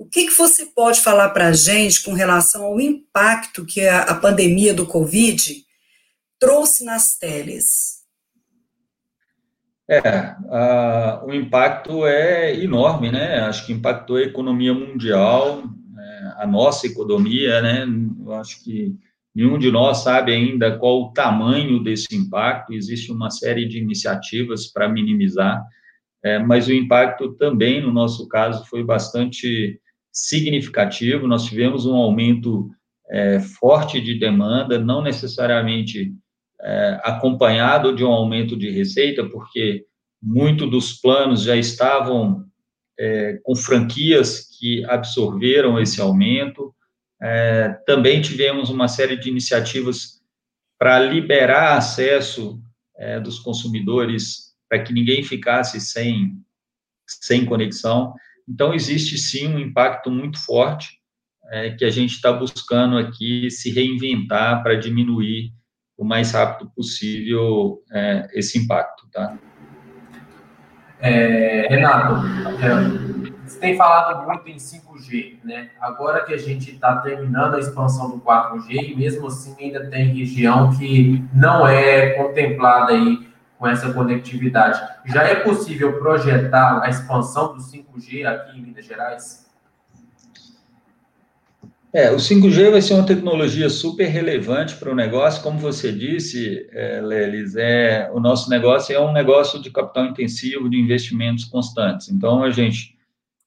O 0.01 0.05
que, 0.09 0.25
que 0.25 0.33
você 0.33 0.65
pode 0.65 0.99
falar 0.99 1.29
para 1.29 1.49
a 1.49 1.53
gente 1.53 2.01
com 2.01 2.13
relação 2.13 2.63
ao 2.63 2.81
impacto 2.81 3.63
que 3.63 3.81
a, 3.81 4.01
a 4.01 4.15
pandemia 4.15 4.73
do 4.73 4.87
Covid 4.87 5.63
trouxe 6.39 6.83
nas 6.83 7.19
teles? 7.19 8.01
É, 9.87 9.99
a, 10.49 11.21
o 11.23 11.31
impacto 11.31 12.03
é 12.07 12.51
enorme, 12.63 13.11
né? 13.11 13.41
Acho 13.41 13.63
que 13.63 13.73
impactou 13.73 14.15
a 14.15 14.23
economia 14.23 14.73
mundial, 14.73 15.61
é, 15.95 16.43
a 16.43 16.47
nossa 16.47 16.87
economia, 16.87 17.61
né? 17.61 17.85
Acho 18.39 18.63
que 18.63 18.95
nenhum 19.35 19.59
de 19.59 19.71
nós 19.71 19.99
sabe 19.99 20.33
ainda 20.33 20.79
qual 20.79 20.99
o 20.99 21.13
tamanho 21.13 21.83
desse 21.83 22.15
impacto. 22.15 22.73
Existe 22.73 23.11
uma 23.11 23.29
série 23.29 23.67
de 23.67 23.77
iniciativas 23.77 24.65
para 24.65 24.89
minimizar, 24.89 25.63
é, 26.23 26.39
mas 26.39 26.67
o 26.67 26.73
impacto 26.73 27.33
também, 27.33 27.83
no 27.83 27.93
nosso 27.93 28.27
caso, 28.27 28.65
foi 28.65 28.83
bastante 28.83 29.79
significativo, 30.11 31.27
nós 31.27 31.45
tivemos 31.45 31.85
um 31.85 31.95
aumento 31.95 32.69
é, 33.09 33.39
forte 33.39 33.99
de 34.01 34.17
demanda, 34.17 34.79
não 34.79 35.01
necessariamente 35.01 36.13
é, 36.61 36.99
acompanhado 37.03 37.95
de 37.95 38.03
um 38.03 38.11
aumento 38.11 38.57
de 38.57 38.69
receita, 38.69 39.27
porque 39.29 39.85
muito 40.21 40.67
dos 40.67 40.93
planos 40.93 41.41
já 41.43 41.55
estavam 41.55 42.45
é, 42.99 43.39
com 43.43 43.55
franquias 43.55 44.47
que 44.57 44.85
absorveram 44.85 45.79
esse 45.79 45.99
aumento. 45.99 46.73
É, 47.21 47.69
também 47.85 48.21
tivemos 48.21 48.69
uma 48.69 48.87
série 48.87 49.17
de 49.17 49.29
iniciativas 49.29 50.21
para 50.77 50.99
liberar 50.99 51.77
acesso 51.77 52.61
é, 52.95 53.19
dos 53.19 53.39
consumidores, 53.39 54.55
para 54.69 54.83
que 54.83 54.93
ninguém 54.93 55.23
ficasse 55.23 55.81
sem, 55.81 56.37
sem 57.07 57.45
conexão. 57.45 58.13
Então, 58.47 58.73
existe 58.73 59.17
sim 59.17 59.47
um 59.47 59.59
impacto 59.59 60.09
muito 60.11 60.43
forte 60.43 60.99
é, 61.49 61.71
que 61.71 61.85
a 61.85 61.89
gente 61.89 62.11
está 62.11 62.31
buscando 62.31 62.97
aqui 62.97 63.49
se 63.51 63.71
reinventar 63.71 64.63
para 64.63 64.75
diminuir 64.75 65.51
o 65.97 66.03
mais 66.03 66.31
rápido 66.31 66.71
possível 66.75 67.79
é, 67.91 68.27
esse 68.33 68.57
impacto, 68.57 69.07
tá? 69.11 69.37
É, 70.99 71.67
Renato, 71.69 72.25
é, 72.63 73.31
você 73.45 73.59
tem 73.59 73.75
falado 73.75 74.25
muito 74.25 74.47
em 74.47 74.55
5G, 74.55 75.39
né? 75.43 75.71
Agora 75.79 76.23
que 76.23 76.33
a 76.33 76.37
gente 76.37 76.71
está 76.71 76.97
terminando 76.97 77.55
a 77.55 77.59
expansão 77.59 78.09
do 78.11 78.19
4G, 78.21 78.91
e 78.91 78.95
mesmo 78.95 79.27
assim 79.27 79.55
ainda 79.59 79.85
tem 79.87 80.13
região 80.13 80.71
que 80.77 81.23
não 81.33 81.67
é 81.67 82.11
contemplada 82.11 82.93
aí 82.93 83.30
com 83.61 83.67
essa 83.67 83.93
conectividade. 83.93 84.81
Já 85.05 85.21
é 85.21 85.35
possível 85.35 85.99
projetar 85.99 86.81
a 86.83 86.89
expansão 86.89 87.55
do 87.55 87.61
5G 87.61 88.25
aqui 88.25 88.57
em 88.57 88.63
Minas 88.63 88.83
Gerais? 88.83 89.45
É, 91.93 92.09
o 92.09 92.15
5G 92.15 92.71
vai 92.71 92.81
ser 92.81 92.95
uma 92.95 93.05
tecnologia 93.05 93.69
super 93.69 94.07
relevante 94.07 94.77
para 94.77 94.91
o 94.91 94.95
negócio, 94.95 95.43
como 95.43 95.59
você 95.59 95.91
disse, 95.91 96.67
é, 96.71 97.01
Lelis, 97.01 97.55
é, 97.55 98.09
o 98.11 98.19
nosso 98.19 98.49
negócio 98.49 98.95
é 98.95 98.99
um 98.99 99.13
negócio 99.13 99.61
de 99.61 99.69
capital 99.69 100.07
intensivo, 100.07 100.67
de 100.67 100.79
investimentos 100.79 101.45
constantes. 101.45 102.09
Então, 102.09 102.41
a 102.43 102.49
gente 102.49 102.97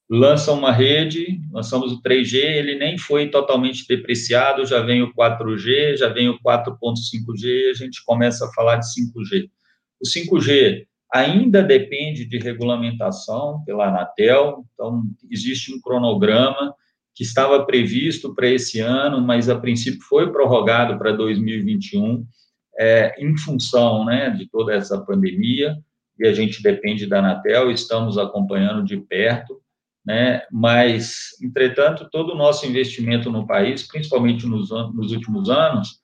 lança 0.09 0.53
uma 0.53 0.70
rede, 0.70 1.40
lançamos 1.50 1.90
o 1.90 2.00
3G, 2.00 2.37
ele 2.37 2.79
nem 2.79 2.96
foi 2.96 3.31
totalmente 3.31 3.85
depreciado, 3.88 4.64
já 4.64 4.81
vem 4.81 5.03
o 5.03 5.12
4G, 5.12 5.96
já 5.96 6.09
vem 6.09 6.29
o 6.29 6.38
4.5G, 6.38 7.70
a 7.70 7.74
gente 7.74 8.05
começa 8.05 8.46
a 8.46 8.53
falar 8.53 8.77
de 8.77 8.87
5G. 8.94 9.50
O 10.00 10.07
5G 10.07 10.87
ainda 11.12 11.62
depende 11.62 12.24
de 12.24 12.38
regulamentação 12.38 13.62
pela 13.64 13.88
Anatel, 13.88 14.64
então 14.74 15.04
existe 15.30 15.72
um 15.72 15.80
cronograma 15.80 16.74
que 17.14 17.22
estava 17.22 17.64
previsto 17.64 18.35
para 18.35 18.48
esse 18.48 18.80
ano, 18.80 19.20
mas 19.20 19.48
a 19.48 19.57
princípio 19.57 20.02
foi 20.02 20.33
prorrogado 20.33 20.98
para 20.98 21.12
2021, 21.12 22.26
é, 22.76 23.14
em 23.24 23.37
função 23.38 24.04
né, 24.04 24.30
de 24.30 24.50
toda 24.50 24.74
essa 24.74 25.00
pandemia, 25.00 25.76
e 26.18 26.26
a 26.26 26.33
gente 26.33 26.61
depende 26.61 27.07
da 27.07 27.20
Anatel, 27.20 27.70
estamos 27.70 28.18
acompanhando 28.18 28.85
de 28.85 28.96
perto, 28.96 29.61
né, 30.04 30.42
mas, 30.50 31.28
entretanto, 31.40 32.09
todo 32.11 32.33
o 32.33 32.37
nosso 32.37 32.66
investimento 32.66 33.30
no 33.30 33.46
país, 33.46 33.87
principalmente 33.87 34.46
nos, 34.46 34.70
nos 34.70 35.12
últimos 35.12 35.48
anos, 35.48 36.03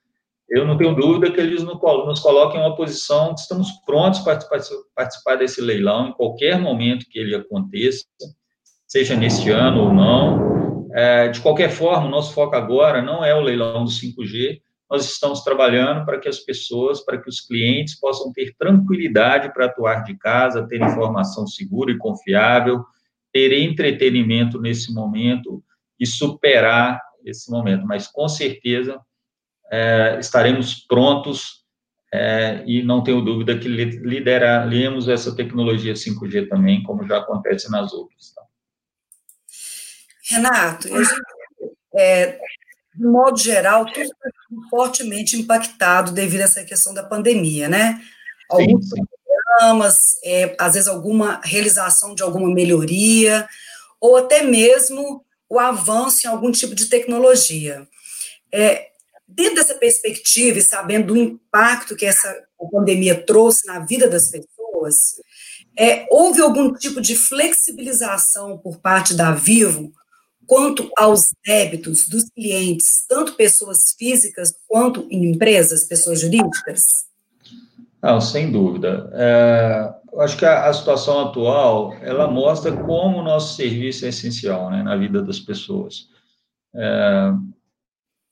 eu 0.51 0.67
não 0.67 0.77
tenho 0.77 0.95
dúvida 0.95 1.31
que 1.31 1.41
eles 1.41 1.63
nos 1.63 2.21
coloquem 2.21 2.61
em 2.61 2.65
uma 2.65 2.75
posição 2.75 3.33
que 3.35 3.41
estamos 3.41 3.71
prontos 3.87 4.19
para 4.21 4.39
participar 4.97 5.37
desse 5.37 5.61
leilão 5.61 6.09
em 6.09 6.13
qualquer 6.13 6.59
momento 6.59 7.07
que 7.09 7.21
ele 7.21 7.37
aconteça, 7.37 8.05
seja 8.87 9.15
neste 9.15 9.49
ano 9.51 9.85
ou 9.85 9.95
não. 9.95 10.91
É, 10.93 11.29
de 11.29 11.41
qualquer 11.41 11.71
forma, 11.71 12.09
o 12.09 12.11
nosso 12.11 12.35
foco 12.35 12.57
agora 12.57 13.01
não 13.01 13.25
é 13.25 13.33
o 13.33 13.41
leilão 13.41 13.85
do 13.85 13.91
5G, 13.91 14.61
nós 14.91 15.09
estamos 15.09 15.45
trabalhando 15.45 16.05
para 16.05 16.19
que 16.19 16.29
as 16.29 16.41
pessoas, 16.41 17.01
para 17.01 17.17
que 17.17 17.29
os 17.29 17.41
clientes 17.41 17.99
possam 18.01 18.33
ter 18.33 18.53
tranquilidade 18.59 19.53
para 19.55 19.67
atuar 19.67 20.03
de 20.03 20.19
casa, 20.19 20.67
ter 20.67 20.83
informação 20.83 21.47
segura 21.47 21.93
e 21.93 21.97
confiável, 21.97 22.85
ter 23.33 23.53
entretenimento 23.53 24.61
nesse 24.61 24.93
momento 24.93 25.63
e 25.99 26.05
superar 26.05 27.01
esse 27.25 27.49
momento. 27.53 27.87
Mas, 27.87 28.09
com 28.09 28.29
certeza, 28.29 29.01
é, 29.71 30.19
estaremos 30.19 30.75
prontos 30.87 31.61
é, 32.13 32.65
e 32.67 32.83
não 32.83 33.05
tenho 33.05 33.21
dúvida 33.21 33.57
que 33.57 33.69
lideraremos 33.69 35.09
essa 35.09 35.35
tecnologia 35.35 35.95
5G 35.95 36.49
também, 36.49 36.83
como 36.83 37.07
já 37.07 37.19
acontece 37.19 37.71
nas 37.71 37.93
outras. 37.93 38.33
Tá? 38.35 38.43
Renato, 40.31 40.89
é, 41.95 42.39
de 42.95 43.07
modo 43.07 43.39
geral, 43.39 43.87
tudo 43.87 44.03
está 44.03 44.31
fortemente 44.69 45.37
impactado 45.37 46.11
devido 46.11 46.41
a 46.41 46.45
essa 46.45 46.65
questão 46.65 46.93
da 46.93 47.05
pandemia, 47.05 47.69
né? 47.69 48.01
Alguns 48.49 48.89
sim, 48.89 48.97
sim. 48.97 49.05
programas, 49.25 50.17
é, 50.25 50.57
às 50.59 50.75
vezes 50.75 50.89
alguma 50.89 51.41
realização 51.45 52.15
de 52.15 52.23
alguma 52.23 52.53
melhoria, 52.53 53.49
ou 54.01 54.17
até 54.17 54.43
mesmo 54.43 55.25
o 55.49 55.59
avanço 55.59 56.27
em 56.27 56.31
algum 56.31 56.51
tipo 56.51 56.75
de 56.75 56.87
tecnologia. 56.87 57.87
É, 58.53 58.90
dentro 59.35 59.57
dessa 59.57 59.75
perspectiva 59.75 60.59
e 60.59 60.63
sabendo 60.63 61.09
do 61.09 61.17
impacto 61.17 61.97
que 61.97 62.07
essa 62.07 62.45
pandemia 62.71 63.25
trouxe 63.25 63.67
na 63.67 63.81
vida 63.81 64.09
das 64.09 64.31
pessoas, 64.31 64.95
é, 65.77 66.07
houve 66.11 66.41
algum 66.41 66.73
tipo 66.73 67.01
de 67.01 67.15
flexibilização 67.15 68.59
por 68.59 68.81
parte 68.81 69.15
da 69.15 69.33
Vivo 69.33 69.93
quanto 70.47 70.91
aos 70.99 71.29
débitos 71.47 72.09
dos 72.09 72.25
clientes, 72.31 73.07
tanto 73.09 73.35
pessoas 73.35 73.95
físicas 73.97 74.53
quanto 74.67 75.07
em 75.09 75.31
empresas, 75.31 75.87
pessoas 75.87 76.21
jurídicas? 76.21 77.07
Não, 78.03 78.21
sem 78.21 78.51
dúvida. 78.51 79.11
É, 79.15 79.95
eu 80.13 80.21
acho 80.21 80.37
que 80.37 80.45
a, 80.45 80.67
a, 80.67 80.73
situação 80.73 81.21
atual, 81.29 81.95
ela 82.03 82.29
mostra 82.29 82.73
como 82.73 83.19
o 83.19 83.23
nosso 83.23 83.55
serviço 83.55 84.05
é 84.05 84.09
essencial 84.09 84.71
né, 84.71 84.83
na 84.83 84.97
vida 84.97 85.23
das 85.23 85.39
pessoas. 85.39 86.09
É, 86.75 87.33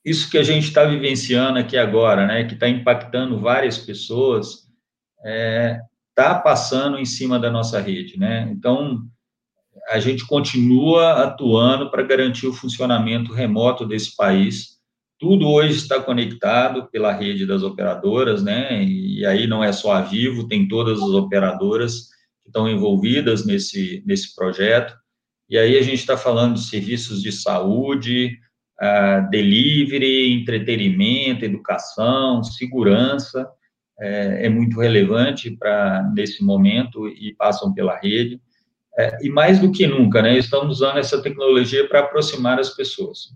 isso 0.08 0.30
que 0.30 0.38
a 0.38 0.42
gente 0.42 0.68
está 0.68 0.84
vivenciando 0.84 1.58
aqui 1.58 1.76
agora, 1.76 2.26
né, 2.26 2.44
que 2.44 2.54
está 2.54 2.68
impactando 2.68 3.40
várias 3.40 3.76
pessoas, 3.76 4.68
está 5.18 5.26
é, 5.26 5.80
tá 6.14 6.34
passando 6.36 6.98
em 6.98 7.04
cima 7.04 7.38
da 7.38 7.50
nossa 7.50 7.80
rede, 7.80 8.18
né? 8.18 8.48
Então, 8.50 9.02
a 9.88 9.98
gente 9.98 10.26
continua 10.26 11.24
atuando 11.24 11.90
para 11.90 12.02
garantir 12.02 12.46
o 12.46 12.52
funcionamento 12.52 13.32
remoto 13.32 13.86
desse 13.86 14.14
país. 14.16 14.78
Tudo 15.18 15.48
hoje 15.48 15.76
está 15.76 16.00
conectado 16.00 16.88
pela 16.90 17.12
rede 17.12 17.46
das 17.46 17.62
operadoras, 17.62 18.42
né? 18.42 18.82
E 18.84 19.24
aí 19.26 19.46
não 19.46 19.62
é 19.62 19.72
só 19.72 19.92
a 19.92 20.00
Vivo, 20.00 20.46
tem 20.46 20.68
todas 20.68 20.98
as 20.98 21.10
operadoras 21.10 22.08
que 22.42 22.48
estão 22.48 22.68
envolvidas 22.68 23.44
nesse, 23.44 24.02
nesse 24.06 24.34
projeto. 24.34 24.94
E 25.48 25.56
aí 25.56 25.78
a 25.78 25.82
gente 25.82 26.00
está 26.00 26.16
falando 26.16 26.54
de 26.54 26.64
serviços 26.64 27.22
de 27.22 27.32
saúde, 27.32 28.38
uh, 28.80 29.28
delivery, 29.30 30.32
entretenimento, 30.32 31.44
educação, 31.44 32.42
segurança, 32.42 33.50
é, 34.00 34.46
é 34.46 34.48
muito 34.48 34.80
relevante 34.80 35.50
para 35.50 36.08
nesse 36.14 36.44
momento 36.44 37.08
e 37.08 37.34
passam 37.34 37.74
pela 37.74 37.98
rede. 37.98 38.40
É, 38.96 39.16
e 39.24 39.28
mais 39.28 39.60
do 39.60 39.70
que 39.70 39.86
nunca, 39.86 40.22
né, 40.22 40.36
estamos 40.36 40.78
usando 40.78 40.98
essa 40.98 41.22
tecnologia 41.22 41.88
para 41.88 42.00
aproximar 42.00 42.58
as 42.58 42.70
pessoas. 42.70 43.32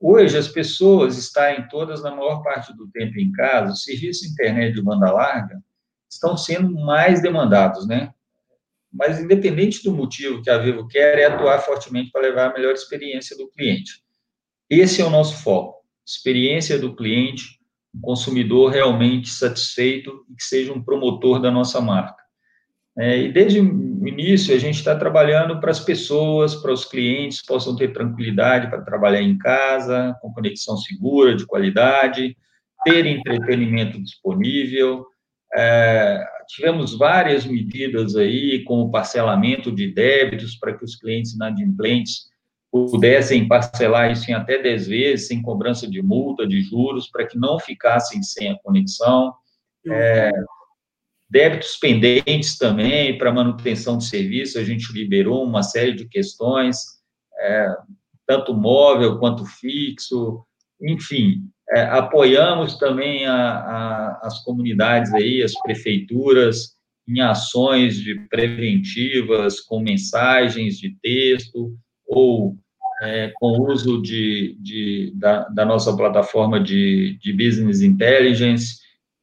Hoje, 0.00 0.38
as 0.38 0.48
pessoas 0.48 1.18
estarem 1.18 1.68
todas, 1.68 2.02
na 2.02 2.10
maior 2.10 2.42
parte 2.42 2.74
do 2.74 2.88
tempo 2.88 3.18
em 3.18 3.30
casa, 3.32 3.72
os 3.72 3.84
serviços 3.84 4.26
de 4.26 4.32
internet 4.32 4.74
de 4.74 4.82
banda 4.82 5.12
larga 5.12 5.62
estão 6.10 6.36
sendo 6.36 6.74
mais 6.74 7.20
demandados, 7.20 7.86
né? 7.86 8.10
Mas, 8.90 9.20
independente 9.20 9.84
do 9.84 9.92
motivo 9.92 10.42
que 10.42 10.48
a 10.48 10.58
Vivo 10.58 10.88
quer, 10.88 11.18
é 11.18 11.26
atuar 11.26 11.58
fortemente 11.60 12.10
para 12.10 12.22
levar 12.22 12.50
a 12.50 12.52
melhor 12.54 12.72
experiência 12.72 13.36
do 13.36 13.48
cliente. 13.50 14.02
Esse 14.70 15.02
é 15.02 15.04
o 15.04 15.10
nosso 15.10 15.42
foco, 15.42 15.80
experiência 16.06 16.78
do 16.78 16.94
cliente, 16.94 17.58
um 17.92 18.00
consumidor 18.00 18.70
realmente 18.70 19.28
satisfeito 19.28 20.24
e 20.30 20.36
que 20.36 20.44
seja 20.44 20.72
um 20.72 20.80
promotor 20.80 21.40
da 21.40 21.50
nossa 21.50 21.80
marca. 21.80 22.22
É, 22.96 23.18
e 23.18 23.32
desde 23.32 23.60
o 23.60 24.06
início, 24.06 24.54
a 24.54 24.58
gente 24.58 24.76
está 24.76 24.94
trabalhando 24.94 25.58
para 25.58 25.72
as 25.72 25.80
pessoas, 25.80 26.54
para 26.54 26.72
os 26.72 26.84
clientes 26.84 27.44
possam 27.44 27.74
ter 27.74 27.92
tranquilidade 27.92 28.68
para 28.68 28.82
trabalhar 28.82 29.22
em 29.22 29.36
casa, 29.38 30.16
com 30.20 30.32
conexão 30.32 30.76
segura, 30.76 31.34
de 31.34 31.46
qualidade, 31.46 32.36
ter 32.84 33.06
entretenimento 33.06 34.00
disponível. 34.00 35.04
É, 35.56 36.24
tivemos 36.46 36.96
várias 36.96 37.44
medidas 37.44 38.14
aí, 38.14 38.62
como 38.64 38.90
parcelamento 38.90 39.72
de 39.72 39.92
débitos 39.92 40.54
para 40.56 40.76
que 40.76 40.84
os 40.84 40.94
clientes 40.94 41.34
inadimplentes 41.34 42.29
pudessem 42.70 43.48
parcelar 43.48 44.12
isso 44.12 44.30
em 44.30 44.34
até 44.34 44.60
10 44.62 44.86
vezes, 44.86 45.26
sem 45.26 45.42
cobrança 45.42 45.88
de 45.88 46.00
multa, 46.00 46.46
de 46.46 46.60
juros, 46.62 47.08
para 47.08 47.26
que 47.26 47.36
não 47.36 47.58
ficassem 47.58 48.22
sem 48.22 48.50
a 48.50 48.58
conexão. 48.58 49.34
É, 49.88 50.30
débitos 51.28 51.76
pendentes 51.76 52.56
também 52.58 53.18
para 53.18 53.32
manutenção 53.32 53.98
de 53.98 54.04
serviço, 54.04 54.58
a 54.58 54.64
gente 54.64 54.92
liberou 54.92 55.44
uma 55.44 55.62
série 55.62 55.92
de 55.92 56.08
questões, 56.08 56.78
é, 57.38 57.74
tanto 58.26 58.54
móvel 58.54 59.18
quanto 59.18 59.44
fixo, 59.44 60.44
enfim, 60.80 61.42
é, 61.70 61.82
apoiamos 61.82 62.78
também 62.78 63.26
a, 63.26 63.34
a, 63.34 64.20
as 64.22 64.42
comunidades 64.42 65.12
aí, 65.14 65.42
as 65.42 65.54
prefeituras, 65.60 66.74
em 67.08 67.20
ações 67.20 67.96
de 67.96 68.14
preventivas, 68.28 69.60
com 69.60 69.80
mensagens 69.80 70.78
de 70.78 70.96
texto, 71.02 71.76
ou 72.10 72.56
é, 73.02 73.32
com 73.36 73.46
o 73.46 73.72
uso 73.72 74.02
de, 74.02 74.58
de 74.60 75.12
da, 75.14 75.48
da, 75.48 75.64
nossa 75.64 75.96
plataforma 75.96 76.60
de, 76.60 77.16
de 77.22 77.32
Business 77.32 77.80
Intelligence, 77.80 78.80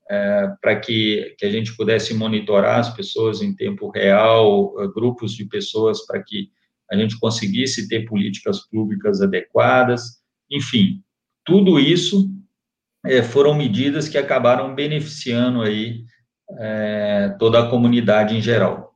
é, 0.09 0.47
para 0.61 0.79
que, 0.79 1.35
que 1.37 1.45
a 1.45 1.51
gente 1.51 1.75
pudesse 1.75 2.13
monitorar 2.13 2.79
as 2.79 2.95
pessoas 2.95 3.41
em 3.41 3.53
tempo 3.53 3.89
real, 3.89 4.73
é, 4.79 4.87
grupos 4.87 5.33
de 5.33 5.45
pessoas, 5.45 6.05
para 6.05 6.23
que 6.23 6.49
a 6.89 6.95
gente 6.95 7.19
conseguisse 7.19 7.87
ter 7.89 8.05
políticas 8.05 8.65
públicas 8.67 9.21
adequadas, 9.21 10.21
enfim, 10.49 11.03
tudo 11.45 11.77
isso 11.77 12.31
é, 13.05 13.21
foram 13.21 13.53
medidas 13.53 14.07
que 14.07 14.17
acabaram 14.17 14.73
beneficiando 14.73 15.61
aí 15.61 16.05
é, 16.57 17.35
toda 17.37 17.59
a 17.59 17.69
comunidade 17.69 18.35
em 18.35 18.41
geral. 18.41 18.86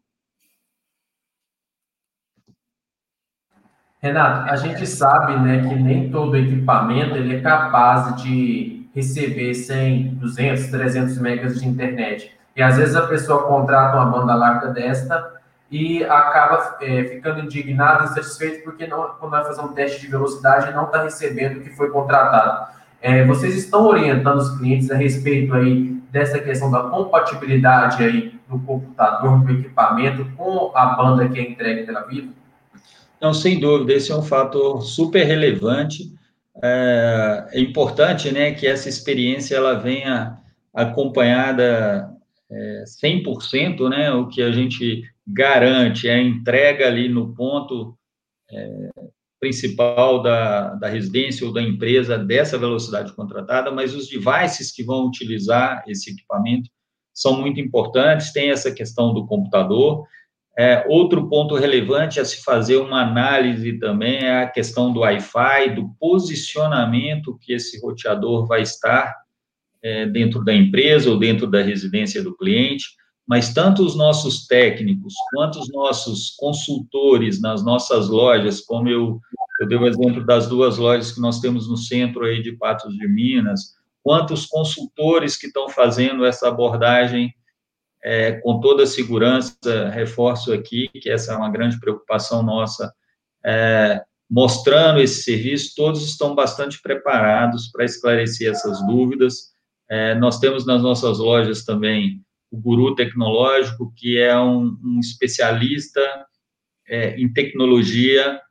Renato, 4.04 4.50
a 4.50 4.56
gente 4.56 4.88
sabe 4.88 5.38
né, 5.38 5.62
que 5.62 5.76
nem 5.76 6.10
todo 6.10 6.36
equipamento 6.36 7.16
ele 7.16 7.36
é 7.36 7.40
capaz 7.40 8.16
de 8.24 8.90
receber 8.96 9.54
100, 9.54 10.16
200, 10.16 10.68
300 10.72 11.18
megas 11.20 11.62
de 11.62 11.68
internet. 11.68 12.36
E 12.56 12.64
às 12.64 12.78
vezes 12.78 12.96
a 12.96 13.06
pessoa 13.06 13.44
contrata 13.44 13.98
uma 13.98 14.08
banda 14.08 14.34
larga 14.34 14.70
desta 14.70 15.34
e 15.70 16.04
acaba 16.04 16.78
é, 16.82 17.04
ficando 17.04 17.42
indignado, 17.42 18.06
insatisfeito, 18.06 18.64
porque 18.64 18.88
não, 18.88 19.08
quando 19.20 19.32
vai 19.32 19.46
fazer 19.46 19.62
um 19.62 19.72
teste 19.72 20.02
de 20.02 20.08
velocidade 20.08 20.74
não 20.74 20.86
está 20.86 21.04
recebendo 21.04 21.58
o 21.58 21.62
que 21.62 21.70
foi 21.70 21.92
contratado. 21.92 22.72
É, 23.00 23.24
vocês 23.26 23.56
estão 23.56 23.86
orientando 23.86 24.38
os 24.38 24.58
clientes 24.58 24.90
a 24.90 24.96
respeito 24.96 25.54
aí 25.54 26.02
dessa 26.12 26.40
questão 26.40 26.72
da 26.72 26.82
compatibilidade 26.90 28.04
aí 28.04 28.36
do 28.50 28.58
computador, 28.58 29.44
do 29.44 29.52
equipamento 29.52 30.26
com 30.36 30.72
a 30.76 30.88
banda 30.88 31.30
que 31.30 31.40
é 31.40 31.44
entregue 31.44 31.84
pela 31.84 32.02
Vivo? 32.02 32.41
Não, 33.22 33.34
sem 33.34 33.60
dúvida, 33.60 33.94
esse 33.94 34.12
é 34.12 34.16
um 34.16 34.24
fator 34.24 34.82
super 34.82 35.24
relevante. 35.24 36.12
É, 36.64 37.48
é 37.52 37.60
importante, 37.60 38.32
né, 38.32 38.52
que 38.52 38.66
essa 38.66 38.90
experiência 38.90 39.56
ela 39.56 39.76
venha 39.76 40.40
acompanhada 40.74 42.10
é, 42.50 42.84
100%, 43.04 43.90
né, 43.90 44.12
o 44.12 44.28
que 44.28 44.42
a 44.42 44.52
gente 44.52 45.04
garante 45.28 46.10
é 46.10 46.16
a 46.16 46.22
entrega 46.22 46.88
ali 46.88 47.08
no 47.08 47.34
ponto 47.36 47.96
é, 48.52 48.90
principal 49.40 50.22
da, 50.22 50.76
da 50.76 50.88
residência 50.88 51.46
ou 51.46 51.54
da 51.54 51.62
empresa 51.62 52.18
dessa 52.18 52.58
velocidade 52.58 53.14
contratada, 53.14 53.72
mas 53.72 53.94
os 53.94 54.08
devices 54.08 54.72
que 54.72 54.84
vão 54.84 55.06
utilizar 55.06 55.84
esse 55.88 56.12
equipamento 56.12 56.70
são 57.14 57.40
muito 57.40 57.60
importantes. 57.60 58.34
Tem 58.34 58.50
essa 58.50 58.72
questão 58.72 59.14
do 59.14 59.26
computador, 59.26 60.06
é, 60.58 60.86
outro 60.88 61.30
ponto 61.30 61.56
relevante 61.56 62.20
a 62.20 62.26
se 62.26 62.44
fazer 62.44 62.78
uma 62.78 63.02
análise 63.02 63.80
também 63.80 64.18
é 64.18 64.44
a 64.44 64.48
questão 64.48 64.92
do 64.92 65.00
Wi-Fi, 65.00 65.76
do 65.76 65.90
posicionamento 66.00 67.38
que 67.42 67.54
esse 67.54 67.80
roteador 67.80 68.46
vai 68.46 68.62
estar 68.62 69.16
é, 69.82 70.06
dentro 70.06 70.44
da 70.44 70.54
empresa 70.54 71.10
ou 71.10 71.18
dentro 71.18 71.48
da 71.48 71.62
residência 71.62 72.22
do 72.22 72.36
cliente, 72.36 72.86
mas 73.26 73.54
tanto 73.54 73.84
os 73.86 73.96
nossos 73.96 74.46
técnicos 74.46 75.14
quanto 75.34 75.60
os 75.60 75.72
nossos 75.72 76.32
consultores 76.38 77.42
nas 77.42 77.64
nossas 77.64 78.10
lojas, 78.10 78.60
como 78.60 78.90
eu, 78.90 79.22
eu 79.62 79.68
dei 79.68 79.78
o 79.78 79.88
exemplo 79.88 80.26
das 80.26 80.48
duas 80.48 80.78
lojas 80.78 81.14
que 81.14 81.22
nós 81.22 81.40
temos 81.40 81.70
no 81.70 81.78
centro 81.78 82.26
aí 82.26 82.44
de 82.44 82.52
Patos 82.58 82.94
de 82.94 83.08
Minas, 83.08 83.76
quanto 84.04 84.34
os 84.34 84.46
consultores 84.46 85.38
que 85.38 85.48
estão 85.48 85.70
fazendo 85.70 86.26
essa 86.26 86.50
abordagem 86.50 87.34
é, 88.04 88.34
com 88.34 88.60
toda 88.60 88.84
a 88.84 88.88
segurança, 88.88 89.90
reforço 89.94 90.52
aqui 90.52 90.90
que 90.90 91.10
essa 91.10 91.34
é 91.34 91.36
uma 91.36 91.52
grande 91.52 91.80
preocupação 91.80 92.42
nossa, 92.42 92.94
é, 93.46 94.04
mostrando 94.30 95.00
esse 95.00 95.24
serviço, 95.24 95.74
todos 95.76 96.04
estão 96.04 96.34
bastante 96.34 96.82
preparados 96.82 97.70
para 97.70 97.86
esclarecer 97.86 98.50
essas 98.50 98.86
dúvidas. 98.88 99.52
É, 99.90 100.16
nós 100.16 100.40
temos 100.40 100.66
nas 100.66 100.82
nossas 100.82 101.20
lojas 101.20 101.64
também 101.64 102.24
o 102.50 102.58
Guru 102.58 102.96
Tecnológico, 102.96 103.94
que 103.96 104.18
é 104.18 104.38
um, 104.38 104.78
um 104.84 105.00
especialista 105.00 106.02
é, 106.88 107.16
em 107.20 107.32
tecnologia 107.32 108.42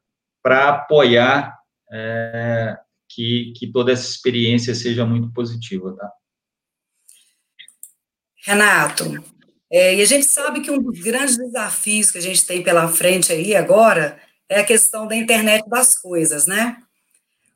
para 0.42 0.68
apoiar 0.68 1.54
é, 1.92 2.78
que, 3.08 3.52
que 3.56 3.70
toda 3.70 3.92
essa 3.92 4.08
experiência 4.08 4.74
seja 4.74 5.04
muito 5.04 5.32
positiva, 5.32 5.94
tá? 5.96 6.10
Renato, 8.42 9.04
é, 9.70 9.94
e 9.94 10.02
a 10.02 10.04
gente 10.04 10.26
sabe 10.26 10.60
que 10.60 10.70
um 10.70 10.82
dos 10.82 10.98
grandes 10.98 11.36
desafios 11.36 12.10
que 12.10 12.18
a 12.18 12.22
gente 12.22 12.44
tem 12.44 12.62
pela 12.62 12.88
frente 12.88 13.32
aí 13.32 13.54
agora 13.54 14.18
é 14.48 14.60
a 14.60 14.64
questão 14.64 15.06
da 15.06 15.14
internet 15.14 15.68
das 15.68 15.96
coisas, 15.96 16.46
né? 16.46 16.76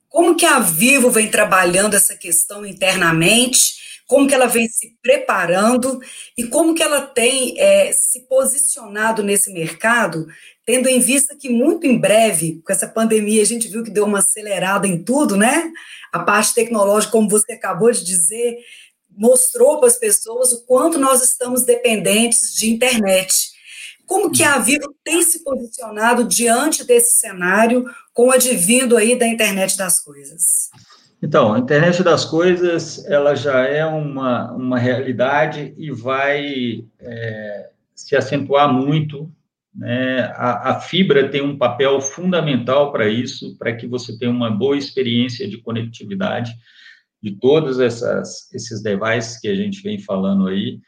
Como 0.09 0.37
que 0.37 0.47
a 0.47 0.61
Vivo 0.61 1.11
vem 1.11 1.29
trabalhando 1.29 1.95
essa 1.95 2.15
questão 2.15 2.65
internamente? 2.65 3.83
Como 4.07 4.29
que 4.29 4.35
ela 4.35 4.47
vem 4.47 4.69
se 4.69 4.97
preparando 5.03 5.99
e 6.39 6.45
como 6.45 6.73
que 6.73 6.83
ela 6.85 7.01
tem 7.01 7.59
é, 7.59 7.91
se 7.93 8.21
posicionado 8.29 9.25
nesse 9.25 9.53
mercado, 9.53 10.29
tendo 10.65 10.89
em 10.89 11.01
vista 11.01 11.35
que 11.35 11.49
muito 11.49 11.85
em 11.85 11.99
breve, 11.99 12.63
com 12.65 12.73
essa 12.73 12.87
pandemia, 12.87 13.43
a 13.43 13.47
gente 13.47 13.67
viu 13.67 13.83
que 13.83 13.91
deu 13.91 14.05
uma 14.05 14.19
acelerada 14.19 14.87
em 14.87 15.03
tudo, 15.03 15.37
né? 15.37 15.73
A 16.13 16.21
parte 16.21 16.55
tecnológica, 16.55 17.11
como 17.11 17.29
você 17.29 17.53
acabou 17.55 17.91
de 17.91 18.05
dizer, 18.05 18.59
mostrou 19.17 19.79
para 19.79 19.89
as 19.89 19.99
pessoas 19.99 20.53
o 20.53 20.65
quanto 20.67 20.99
nós 20.99 21.23
estamos 21.23 21.65
dependentes 21.65 22.55
de 22.55 22.71
internet. 22.71 23.53
Como 24.07 24.31
que 24.31 24.43
a 24.43 24.59
Vivo 24.59 24.95
tem 25.03 25.23
se 25.23 25.43
posicionado 25.43 26.25
diante 26.25 26.85
desse 26.85 27.19
cenário 27.19 27.85
com 28.13 28.29
o 28.29 28.33
advindo 28.33 28.97
aí 28.97 29.19
da 29.19 29.27
internet 29.27 29.77
das 29.77 29.99
coisas? 29.99 30.71
Então, 31.23 31.55
a 31.55 31.59
internet 31.59 32.03
das 32.03 32.25
coisas, 32.25 33.03
ela 33.07 33.35
já 33.35 33.61
é 33.61 33.85
uma, 33.87 34.53
uma 34.53 34.79
realidade 34.79 35.73
e 35.79 35.91
vai 35.91 36.85
é, 37.01 37.71
se 37.95 38.15
acentuar 38.15 38.71
muito. 38.71 39.33
Né? 39.75 40.21
A, 40.35 40.73
a 40.73 40.81
fibra 40.81 41.31
tem 41.31 41.41
um 41.41 41.57
papel 41.57 41.99
fundamental 42.01 42.93
para 42.93 43.09
isso, 43.09 43.57
para 43.57 43.75
que 43.75 43.87
você 43.87 44.19
tenha 44.19 44.31
uma 44.31 44.51
boa 44.51 44.77
experiência 44.77 45.49
de 45.49 45.57
conectividade 45.57 46.55
de 47.25 47.39
todos 47.41 47.81
essas, 47.81 48.53
esses 48.53 48.83
devices 48.83 49.41
que 49.41 49.49
a 49.49 49.55
gente 49.55 49.81
vem 49.81 49.99
falando 49.99 50.47
aí, 50.47 50.79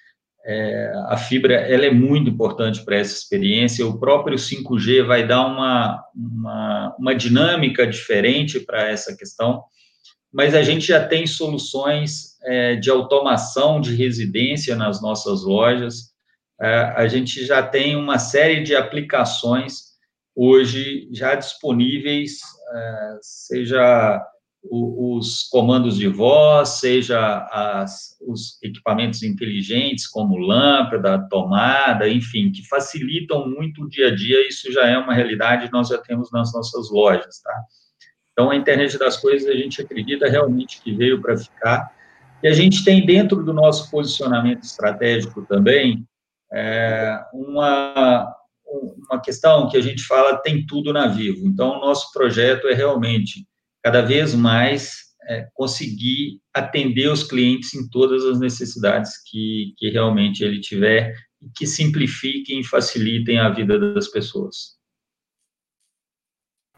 é, 0.44 0.92
a 1.09 1.16
fibra 1.16 1.55
ela 1.55 1.87
é 1.87 1.90
muito 1.90 2.29
importante 2.29 2.85
para 2.85 2.96
essa 2.96 3.14
experiência. 3.16 3.87
O 3.87 3.99
próprio 3.99 4.37
5G 4.37 5.03
vai 5.07 5.27
dar 5.27 5.46
uma, 5.46 6.05
uma, 6.14 6.96
uma 6.99 7.14
dinâmica 7.14 7.87
diferente 7.87 8.61
para 8.61 8.87
essa 8.87 9.16
questão, 9.16 9.64
mas 10.31 10.55
a 10.55 10.62
gente 10.62 10.87
já 10.87 11.03
tem 11.03 11.27
soluções 11.27 12.37
é, 12.44 12.77
de 12.77 12.90
automação 12.90 13.81
de 13.81 13.94
residência 13.94 14.77
nas 14.77 15.01
nossas 15.01 15.42
lojas. 15.42 16.14
É, 16.61 16.92
a 16.96 17.09
gente 17.09 17.46
já 17.46 17.62
tem 17.62 17.96
uma 17.96 18.18
série 18.18 18.62
de 18.62 18.77
aplicações 18.77 19.87
hoje 20.37 21.09
já 21.12 21.35
disponíveis, 21.35 22.40
é, 22.75 23.18
seja 23.22 24.22
os 24.71 25.45
comandos 25.51 25.97
de 25.97 26.09
voz, 26.09 26.69
seja 26.81 27.47
as, 27.51 28.17
os 28.27 28.59
equipamentos 28.63 29.23
inteligentes, 29.23 30.07
como 30.07 30.37
lâmpada, 30.37 31.27
tomada, 31.29 32.09
enfim, 32.09 32.51
que 32.51 32.67
facilitam 32.67 33.49
muito 33.49 33.85
o 33.85 33.89
dia 33.89 34.09
a 34.09 34.15
dia, 34.15 34.47
isso 34.49 34.73
já 34.73 34.87
é 34.87 34.99
uma 34.99 35.15
realidade, 35.15 35.71
nós 35.73 35.89
já 35.89 35.99
temos 35.99 36.31
nas 36.33 36.53
nossas 36.53 36.91
lojas, 36.91 37.41
tá? 37.41 37.55
Então, 38.33 38.51
a 38.51 38.57
internet 38.57 38.99
das 38.99 39.17
coisas, 39.17 39.49
a 39.49 39.55
gente 39.55 39.81
acredita 39.81 40.29
realmente 40.29 40.83
que 40.83 40.93
veio 40.93 41.21
para 41.21 41.37
ficar, 41.37 41.91
e 42.43 42.49
a 42.49 42.53
gente 42.53 42.85
tem 42.85 43.05
dentro 43.05 43.43
do 43.43 43.53
nosso 43.53 43.91
posicionamento 43.91 44.63
estratégico 44.63 45.43
também, 45.47 46.07
é, 46.53 47.19
uma, 47.33 48.35
uma 49.09 49.21
questão 49.21 49.69
que 49.69 49.77
a 49.77 49.81
gente 49.81 50.03
fala, 50.03 50.37
tem 50.37 50.65
tudo 50.67 50.93
na 50.93 51.07
Vivo, 51.07 51.47
então, 51.47 51.77
o 51.77 51.81
nosso 51.81 52.13
projeto 52.13 52.69
é 52.69 52.75
realmente 52.75 53.47
cada 53.87 54.03
vez 54.03 54.35
mais 54.35 54.96
é, 55.29 55.46
conseguir 55.55 56.40
atender 56.53 57.09
os 57.09 57.22
clientes 57.22 57.72
em 57.72 57.88
todas 57.88 58.25
as 58.25 58.40
necessidades 58.40 59.12
que, 59.31 59.75
que 59.79 59.90
realmente 59.90 60.42
ele 60.42 60.59
tiver 60.59 61.14
e 61.40 61.49
que 61.55 61.68
simplifiquem 61.68 62.59
e 62.59 62.64
facilitem 62.64 63.38
a 63.38 63.49
vida 63.49 63.79
das 63.94 64.09
pessoas. 64.09 64.75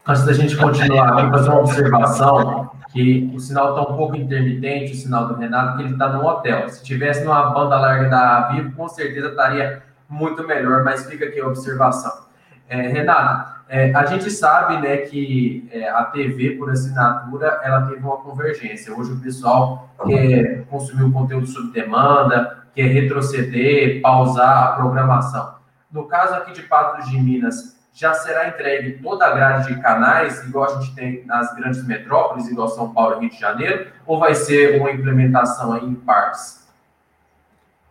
Antes 0.05 0.23
da 0.23 0.33
gente 0.33 0.55
continuar, 0.55 1.19
vou 1.19 1.31
fazer 1.31 1.49
uma 1.49 1.59
observação 1.61 2.69
que 2.93 3.31
o 3.33 3.39
sinal 3.39 3.69
está 3.69 3.91
um 3.91 3.97
pouco 3.97 4.15
intermitente, 4.15 4.91
o 4.91 4.95
sinal 4.95 5.29
do 5.29 5.33
Renato, 5.33 5.69
porque 5.69 5.85
ele 5.85 5.93
está 5.93 6.13
no 6.13 6.23
hotel. 6.23 6.69
Se 6.69 6.83
tivesse 6.83 7.23
numa 7.23 7.49
banda 7.49 7.79
larga 7.79 8.07
da 8.07 8.49
Vivo, 8.49 8.71
com 8.73 8.87
certeza 8.87 9.29
estaria 9.29 9.81
muito 10.07 10.45
melhor, 10.45 10.83
mas 10.83 11.09
fica 11.09 11.25
aqui 11.25 11.39
a 11.39 11.47
observação. 11.47 12.27
É, 12.67 12.81
Renato, 12.87 13.58
é, 13.69 13.93
a 13.93 14.03
gente 14.07 14.31
sabe 14.31 14.81
né, 14.81 14.97
que 14.97 15.69
é, 15.71 15.87
a 15.87 16.03
TV 16.05 16.55
por 16.57 16.71
assinatura 16.71 17.61
ela 17.63 17.83
teve 17.83 18.01
uma 18.01 18.17
convergência. 18.17 18.91
Hoje 18.95 19.11
o 19.11 19.19
pessoal 19.19 19.93
quer 20.07 20.65
consumir 20.65 21.03
o 21.03 21.11
conteúdo 21.11 21.45
sob 21.45 21.71
demanda, 21.71 22.63
quer 22.73 22.87
retroceder, 22.87 24.01
pausar 24.01 24.63
a 24.63 24.71
programação. 24.71 25.53
No 25.91 26.05
caso 26.05 26.33
aqui 26.33 26.51
de 26.51 26.63
Patos 26.63 27.11
de 27.11 27.19
Minas, 27.19 27.77
já 27.93 28.11
será 28.15 28.47
entregue 28.47 29.03
toda 29.03 29.27
a 29.27 29.35
grade 29.35 29.73
de 29.73 29.79
canais, 29.79 30.43
igual 30.47 30.65
a 30.65 30.79
gente 30.79 30.95
tem 30.95 31.23
nas 31.27 31.55
grandes 31.55 31.85
metrópoles, 31.85 32.47
igual 32.47 32.69
São 32.69 32.91
Paulo 32.91 33.17
e 33.17 33.19
Rio 33.21 33.29
de 33.29 33.39
Janeiro, 33.39 33.87
ou 34.03 34.19
vai 34.19 34.33
ser 34.33 34.79
uma 34.79 34.89
implementação 34.89 35.77
em 35.77 35.93
partes? 35.93 36.67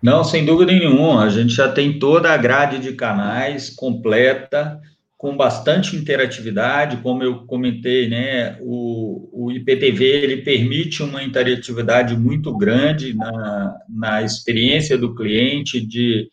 Não, 0.03 0.25
sem 0.25 0.45
dúvida 0.45 0.73
nenhuma. 0.73 1.25
A 1.25 1.29
gente 1.29 1.53
já 1.53 1.71
tem 1.71 2.01
toda 2.01 2.33
a 2.33 2.37
grade 2.37 2.81
de 2.81 2.95
canais 2.95 3.71
completa 3.71 4.81
com 5.19 5.37
bastante 5.37 5.97
interatividade, 5.97 6.99
como 6.99 7.25
eu 7.25 7.45
comentei, 7.45 8.09
né, 8.09 8.57
o, 8.61 9.47
o 9.47 9.51
IPTV, 9.51 10.05
ele 10.05 10.37
permite 10.43 11.03
uma 11.03 11.25
interatividade 11.25 12.17
muito 12.17 12.57
grande 12.57 13.15
na, 13.15 13.77
na 13.89 14.23
experiência 14.23 14.97
do 14.97 15.17
cliente 15.17 15.85
de 15.85 16.31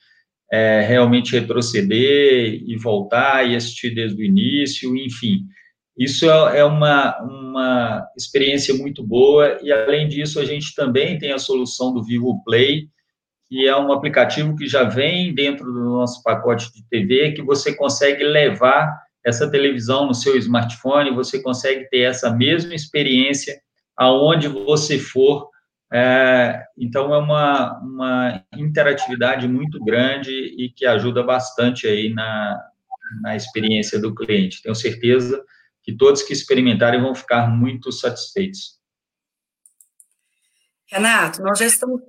é, 0.53 0.81
realmente 0.81 1.31
retroceder 1.31 2.61
e 2.63 2.77
voltar 2.77 3.49
e 3.49 3.55
assistir 3.55 3.89
desde 3.89 4.21
o 4.21 4.25
início, 4.25 4.95
enfim. 4.95 5.39
Isso 5.97 6.29
é, 6.29 6.59
é 6.59 6.63
uma, 6.63 7.17
uma 7.23 8.07
experiência 8.15 8.75
muito 8.75 9.03
boa 9.03 9.57
e, 9.63 9.71
além 9.71 10.07
disso, 10.07 10.39
a 10.39 10.45
gente 10.45 10.75
também 10.75 11.17
tem 11.17 11.31
a 11.31 11.39
solução 11.39 11.91
do 11.91 12.03
Vivo 12.03 12.43
Play, 12.43 12.87
que 13.47 13.67
é 13.67 13.77
um 13.77 13.91
aplicativo 13.91 14.55
que 14.55 14.67
já 14.67 14.83
vem 14.83 15.33
dentro 15.33 15.65
do 15.65 15.83
nosso 15.83 16.21
pacote 16.23 16.71
de 16.73 16.83
TV, 16.89 17.33
que 17.33 17.41
você 17.41 17.75
consegue 17.75 18.23
levar 18.23 19.05
essa 19.25 19.49
televisão 19.49 20.05
no 20.05 20.13
seu 20.13 20.37
smartphone, 20.37 21.15
você 21.15 21.41
consegue 21.41 21.89
ter 21.89 22.01
essa 22.01 22.31
mesma 22.31 22.75
experiência 22.75 23.59
aonde 23.97 24.47
você 24.47 24.99
for. 24.99 25.49
É, 25.91 26.63
então, 26.77 27.13
é 27.13 27.17
uma, 27.17 27.79
uma 27.79 28.43
interatividade 28.55 29.47
muito 29.47 29.83
grande 29.83 30.31
e 30.31 30.69
que 30.69 30.85
ajuda 30.85 31.23
bastante 31.23 31.87
aí 31.87 32.13
na, 32.13 32.59
na 33.21 33.35
experiência 33.35 33.99
do 33.99 34.13
cliente. 34.13 34.61
Tenho 34.61 34.75
certeza 34.75 35.43
que 35.83 35.95
todos 35.95 36.23
que 36.23 36.33
experimentarem 36.33 37.01
vão 37.01 37.15
ficar 37.15 37.47
muito 37.47 37.91
satisfeitos. 37.91 38.74
Renato, 40.87 41.41
nós 41.41 41.57
já 41.57 41.65
estamos 41.65 42.01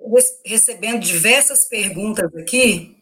recebendo 0.44 1.00
diversas 1.00 1.64
perguntas 1.64 2.34
aqui, 2.34 2.96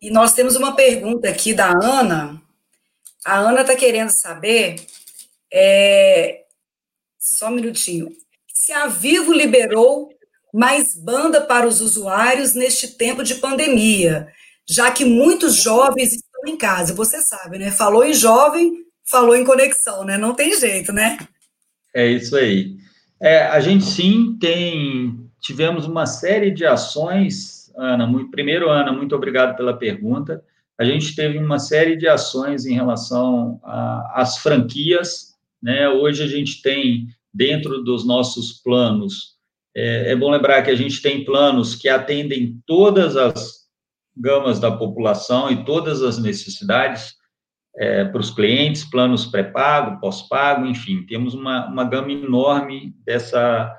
e 0.00 0.10
nós 0.10 0.32
temos 0.32 0.56
uma 0.56 0.74
pergunta 0.74 1.28
aqui 1.28 1.54
da 1.54 1.70
Ana. 1.70 2.40
A 3.24 3.38
Ana 3.38 3.60
está 3.60 3.76
querendo 3.76 4.10
saber, 4.10 4.76
é, 5.52 6.44
só 7.18 7.48
um 7.48 7.52
minutinho, 7.52 8.08
se 8.52 8.72
a 8.72 8.86
Vivo 8.86 9.32
liberou 9.32 10.10
mais 10.52 10.94
banda 10.94 11.40
para 11.40 11.66
os 11.66 11.80
usuários 11.80 12.54
neste 12.54 12.88
tempo 12.88 13.22
de 13.22 13.36
pandemia, 13.36 14.28
já 14.68 14.90
que 14.90 15.04
muitos 15.04 15.56
jovens 15.56 16.12
estão 16.12 16.42
em 16.46 16.56
casa. 16.56 16.94
Você 16.94 17.20
sabe, 17.22 17.58
né? 17.58 17.70
Falou 17.70 18.04
em 18.04 18.12
jovem, 18.12 18.84
falou 19.04 19.34
em 19.34 19.44
conexão, 19.44 20.04
né? 20.04 20.18
Não 20.18 20.34
tem 20.34 20.58
jeito, 20.58 20.92
né? 20.92 21.18
É 21.94 22.06
isso 22.06 22.36
aí. 22.36 22.76
É, 23.22 23.44
a 23.44 23.60
gente 23.60 23.84
sim 23.84 24.36
tem, 24.40 25.30
tivemos 25.40 25.86
uma 25.86 26.06
série 26.06 26.50
de 26.50 26.66
ações, 26.66 27.72
Ana. 27.76 28.04
Muito, 28.04 28.32
primeiro, 28.32 28.68
Ana, 28.68 28.92
muito 28.92 29.14
obrigado 29.14 29.56
pela 29.56 29.78
pergunta. 29.78 30.42
A 30.76 30.84
gente 30.84 31.14
teve 31.14 31.38
uma 31.38 31.60
série 31.60 31.94
de 31.94 32.08
ações 32.08 32.66
em 32.66 32.74
relação 32.74 33.60
às 33.62 34.38
franquias. 34.38 35.36
Né? 35.62 35.88
Hoje 35.88 36.24
a 36.24 36.26
gente 36.26 36.60
tem, 36.62 37.06
dentro 37.32 37.84
dos 37.84 38.04
nossos 38.04 38.54
planos, 38.54 39.36
é, 39.72 40.10
é 40.10 40.16
bom 40.16 40.28
lembrar 40.28 40.62
que 40.62 40.70
a 40.70 40.74
gente 40.74 41.00
tem 41.00 41.24
planos 41.24 41.76
que 41.76 41.88
atendem 41.88 42.60
todas 42.66 43.16
as 43.16 43.68
gamas 44.16 44.58
da 44.58 44.72
população 44.72 45.48
e 45.48 45.64
todas 45.64 46.02
as 46.02 46.18
necessidades 46.18 47.14
é, 47.76 48.04
para 48.04 48.20
os 48.20 48.30
clientes, 48.30 48.84
planos 48.84 49.26
pré-pago, 49.26 50.00
pós-pago, 50.00 50.66
enfim, 50.66 51.04
temos 51.06 51.34
uma, 51.34 51.66
uma 51.68 51.84
gama 51.84 52.12
enorme 52.12 52.94
dessa, 53.04 53.74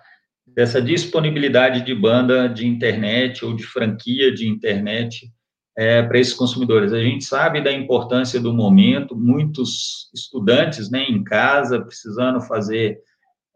dessa 0.47 0.81
disponibilidade 0.81 1.81
de 1.81 1.93
banda 1.93 2.47
de 2.47 2.67
internet 2.67 3.45
ou 3.45 3.55
de 3.55 3.63
franquia 3.63 4.33
de 4.33 4.47
internet 4.47 5.31
é, 5.77 6.01
para 6.01 6.19
esses 6.19 6.33
consumidores. 6.33 6.91
A 6.91 7.01
gente 7.01 7.23
sabe 7.23 7.61
da 7.61 7.71
importância 7.71 8.39
do 8.39 8.53
momento, 8.53 9.15
muitos 9.15 10.09
estudantes 10.13 10.89
né, 10.89 11.03
em 11.03 11.23
casa, 11.23 11.81
precisando 11.81 12.41
fazer 12.41 12.99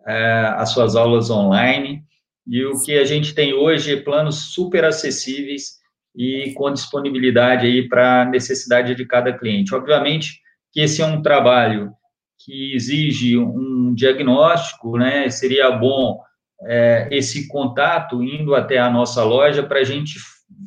é, 0.08 0.54
as 0.56 0.70
suas 0.70 0.96
aulas 0.96 1.30
online. 1.30 2.04
E 2.46 2.64
o 2.64 2.80
que 2.82 2.98
a 2.98 3.04
gente 3.04 3.34
tem 3.34 3.54
hoje 3.54 3.94
é 3.94 4.02
planos 4.02 4.54
super 4.54 4.86
acessíveis 4.86 5.77
e 6.18 6.52
com 6.56 6.74
disponibilidade 6.74 7.68
aí 7.68 7.88
para 7.88 8.24
a 8.24 8.26
necessidade 8.26 8.96
de 8.96 9.06
cada 9.06 9.32
cliente. 9.32 9.76
Obviamente 9.76 10.42
que 10.74 10.82
esse 10.82 11.02
é 11.02 11.06
um 11.06 11.22
trabalho 11.22 11.94
que 12.40 12.76
exige 12.76 13.38
um 13.38 13.94
diagnóstico, 13.94 14.98
né? 14.98 15.30
Seria 15.30 15.72
bom 15.72 16.20
é, 16.64 17.08
esse 17.12 17.48
contato 17.48 18.24
indo 18.24 18.56
até 18.56 18.80
a 18.80 18.90
nossa 18.90 19.24
loja 19.24 19.62
para 19.62 19.80
a 19.80 19.84
gente 19.84 20.20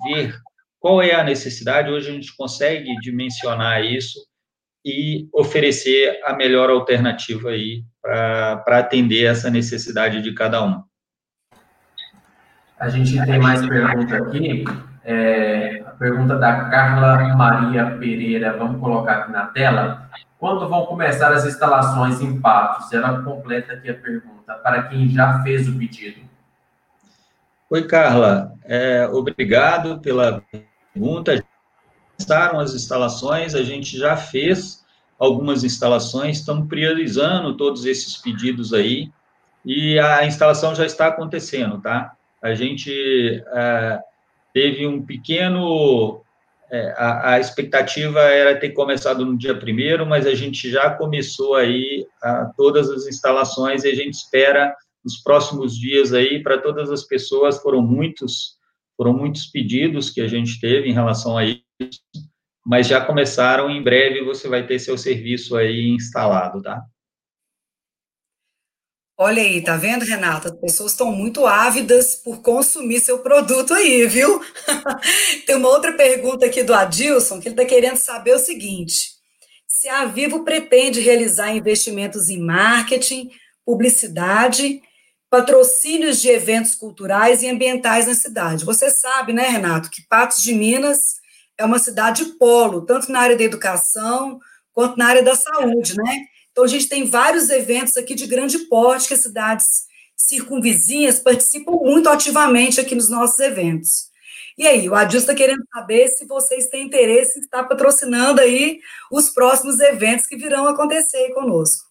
ver 0.05 0.35
qual 0.79 1.03
é 1.03 1.15
a 1.15 1.25
necessidade. 1.25 1.91
Hoje 1.91 2.11
a 2.11 2.13
gente 2.13 2.35
consegue 2.37 2.95
dimensionar 3.01 3.85
isso 3.85 4.19
e 4.85 5.29
oferecer 5.35 6.21
a 6.25 6.35
melhor 6.35 6.71
alternativa 6.71 7.51
aí 7.51 7.85
para 8.01 8.79
atender 8.79 9.25
essa 9.25 9.51
necessidade 9.51 10.23
de 10.23 10.33
cada 10.33 10.65
um. 10.65 10.83
A 12.79 12.89
gente 12.89 13.13
tem 13.27 13.39
mais 13.39 13.67
pergunta 13.67 14.17
aqui. 14.17 14.65
É, 15.05 15.83
a 15.87 15.91
pergunta 15.93 16.37
da 16.37 16.65
Carla 16.67 17.35
Maria 17.35 17.97
Pereira, 17.99 18.57
vamos 18.57 18.81
colocar 18.81 19.19
aqui 19.19 19.33
na 19.33 19.47
tela. 19.47 20.11
Quando 20.39 20.69
vão 20.69 20.87
começar 20.87 21.33
as 21.33 21.45
instalações 21.47 22.21
em 22.21 22.41
Patos? 22.41 22.93
Ela 22.93 23.23
completa 23.23 23.75
aqui 23.75 23.91
a 23.91 23.95
pergunta, 23.95 24.55
para 24.55 24.85
quem 24.85 25.09
já 25.09 25.43
fez 25.43 25.69
o 25.69 25.79
pedido. 25.79 26.21
Oi, 27.71 27.87
Carla. 27.87 28.53
É, 28.65 29.07
obrigado 29.07 30.01
pela 30.01 30.43
pergunta. 30.93 31.43
Começaram 32.17 32.59
as 32.59 32.75
instalações, 32.75 33.55
a 33.55 33.63
gente 33.63 33.97
já 33.97 34.17
fez 34.17 34.85
algumas 35.19 35.65
instalações, 35.65 36.39
estamos 36.39 36.67
priorizando 36.69 37.57
todos 37.57 37.85
esses 37.85 38.17
pedidos 38.17 38.73
aí, 38.73 39.11
e 39.65 39.99
a 39.99 40.25
instalação 40.25 40.75
já 40.75 40.85
está 40.87 41.09
acontecendo, 41.09 41.79
tá? 41.81 42.13
A 42.43 42.55
gente 42.55 43.43
é, 43.49 44.01
teve 44.53 44.87
um 44.87 45.05
pequeno 45.05 46.23
é, 46.71 46.95
a, 46.97 47.33
a, 47.33 47.41
expectativa 47.41 48.21
era 48.21 48.59
ter 48.59 48.71
começado 48.71 49.27
no 49.27 49.37
dia 49.37 49.59
primeiro, 49.59 50.07
mas 50.07 50.27
a 50.27 50.35
gente 50.35 50.71
já 50.71 50.91
começou 50.91 51.57
aí 51.57 52.07
a, 52.23 52.53
todas 52.57 52.89
as 52.89 53.07
instalações 53.07 53.83
e 53.83 53.89
a 53.89 53.95
gente 53.95 54.15
espera 54.15 54.75
nos 55.05 55.17
próximos 55.17 55.77
dias 55.77 56.13
aí 56.13 56.43
para 56.43 56.59
todas 56.59 56.91
as 56.91 57.03
pessoas 57.03 57.61
foram 57.61 57.83
muitos 57.83 58.59
foram 58.97 59.15
muitos 59.15 59.47
pedidos 59.47 60.11
que 60.11 60.21
a 60.21 60.29
gente 60.29 60.61
teve 60.61 60.89
em 60.89 60.93
relação 60.93 61.39
a 61.39 61.45
isso, 61.45 61.59
mas 62.65 62.87
já 62.87 63.01
começaram 63.01 63.71
em 63.71 63.83
breve 63.83 64.23
você 64.23 64.47
vai 64.47 64.67
ter 64.67 64.79
seu 64.79 64.97
serviço 64.99 65.57
aí 65.57 65.89
instalado, 65.89 66.61
tá? 66.61 66.83
Olha 69.23 69.43
aí, 69.43 69.63
tá 69.63 69.77
vendo, 69.77 70.03
Renata? 70.03 70.49
As 70.49 70.59
pessoas 70.59 70.93
estão 70.93 71.13
muito 71.13 71.45
ávidas 71.45 72.15
por 72.15 72.41
consumir 72.41 73.01
seu 73.01 73.19
produto 73.19 73.75
aí, 73.75 74.07
viu? 74.07 74.41
Tem 75.45 75.57
uma 75.57 75.69
outra 75.69 75.93
pergunta 75.93 76.47
aqui 76.47 76.63
do 76.63 76.73
Adilson, 76.73 77.39
que 77.39 77.49
ele 77.49 77.53
está 77.55 77.67
querendo 77.67 77.99
saber 77.99 78.35
o 78.35 78.39
seguinte: 78.39 79.11
se 79.69 79.91
a 79.91 80.07
Vivo 80.07 80.43
pretende 80.43 81.01
realizar 81.01 81.55
investimentos 81.55 82.31
em 82.31 82.41
marketing, 82.41 83.29
publicidade, 83.63 84.81
patrocínios 85.29 86.19
de 86.19 86.31
eventos 86.31 86.75
culturais 86.75 87.43
e 87.43 87.49
ambientais 87.51 88.07
na 88.07 88.15
cidade. 88.15 88.65
Você 88.65 88.89
sabe, 88.89 89.35
né, 89.35 89.49
Renato, 89.49 89.91
que 89.91 90.01
Patos 90.09 90.43
de 90.43 90.55
Minas 90.55 90.99
é 91.59 91.65
uma 91.67 91.79
cidade 91.79 92.25
polo, 92.39 92.87
tanto 92.87 93.13
na 93.13 93.21
área 93.21 93.37
da 93.37 93.45
educação 93.45 94.41
quanto 94.73 94.97
na 94.97 95.09
área 95.09 95.23
da 95.23 95.35
saúde, 95.35 95.95
né? 95.95 96.25
Então, 96.53 96.65
a 96.65 96.69
gente 96.69 96.89
tem 96.89 97.05
vários 97.05 97.49
eventos 97.51 97.97
aqui 97.97 98.15
de 98.15 98.27
grande 98.27 98.59
porte 98.61 99.09
que 99.09 99.15
as 99.15 99.21
cidades 99.21 99.89
circunvizinhas 100.17 101.19
participam 101.19 101.73
muito 101.73 102.09
ativamente 102.09 102.81
aqui 102.81 102.95
nos 102.95 103.09
nossos 103.09 103.39
eventos. 103.41 104.11
E 104.59 104.67
aí, 104.67 104.89
o 104.89 104.95
Adilson 104.95 105.25
está 105.25 105.35
querendo 105.35 105.65
saber 105.73 106.09
se 106.09 106.27
vocês 106.27 106.67
têm 106.67 106.87
interesse 106.87 107.39
em 107.39 107.43
estar 107.43 107.65
patrocinando 107.65 108.41
aí 108.41 108.79
os 109.11 109.31
próximos 109.31 109.81
eventos 109.81 110.27
que 110.27 110.37
virão 110.37 110.67
acontecer 110.67 111.33
conosco. 111.33 111.91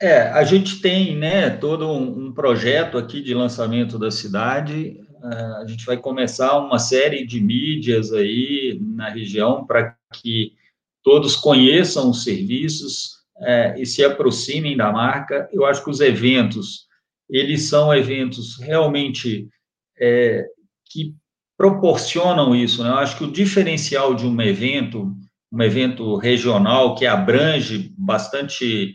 É, 0.00 0.22
a 0.22 0.42
gente 0.44 0.80
tem, 0.80 1.16
né, 1.16 1.50
todo 1.50 1.90
um, 1.90 2.32
projeto 2.32 2.96
aqui 2.96 3.20
de 3.20 3.34
lançamento 3.34 3.98
da 3.98 4.10
cidade. 4.10 4.98
Uh, 5.22 5.56
a 5.56 5.66
gente 5.66 5.84
vai 5.84 5.98
começar 5.98 6.58
uma 6.58 6.78
série 6.78 7.26
de 7.26 7.38
mídias 7.40 8.12
aí 8.12 8.78
na 8.80 9.10
região 9.10 9.66
para 9.66 9.94
que 10.14 10.54
todos 11.02 11.36
conheçam 11.36 12.10
os 12.10 12.24
serviços 12.24 13.20
é, 13.40 13.80
e 13.80 13.86
se 13.86 14.04
aproximem 14.04 14.76
da 14.76 14.92
marca. 14.92 15.48
Eu 15.52 15.64
acho 15.64 15.82
que 15.82 15.90
os 15.90 16.00
eventos, 16.00 16.86
eles 17.28 17.68
são 17.68 17.94
eventos 17.94 18.58
realmente 18.58 19.48
é, 19.98 20.46
que 20.90 21.14
proporcionam 21.56 22.54
isso. 22.54 22.82
Né? 22.82 22.90
Eu 22.90 22.96
acho 22.96 23.16
que 23.16 23.24
o 23.24 23.32
diferencial 23.32 24.14
de 24.14 24.26
um 24.26 24.40
evento, 24.40 25.14
um 25.52 25.62
evento 25.62 26.16
regional 26.16 26.94
que 26.94 27.06
abrange 27.06 27.94
bastante 27.96 28.94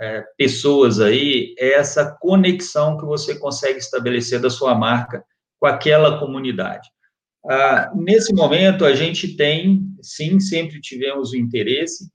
é, 0.00 0.24
pessoas 0.36 0.98
aí, 0.98 1.54
é 1.58 1.74
essa 1.74 2.16
conexão 2.20 2.96
que 2.96 3.04
você 3.04 3.38
consegue 3.38 3.78
estabelecer 3.78 4.40
da 4.40 4.50
sua 4.50 4.74
marca 4.74 5.24
com 5.58 5.66
aquela 5.66 6.18
comunidade. 6.18 6.88
Ah, 7.48 7.90
nesse 7.94 8.32
momento, 8.34 8.84
a 8.84 8.94
gente 8.94 9.36
tem, 9.36 9.82
sim, 10.02 10.38
sempre 10.38 10.80
tivemos 10.80 11.32
o 11.32 11.36
interesse, 11.36 12.10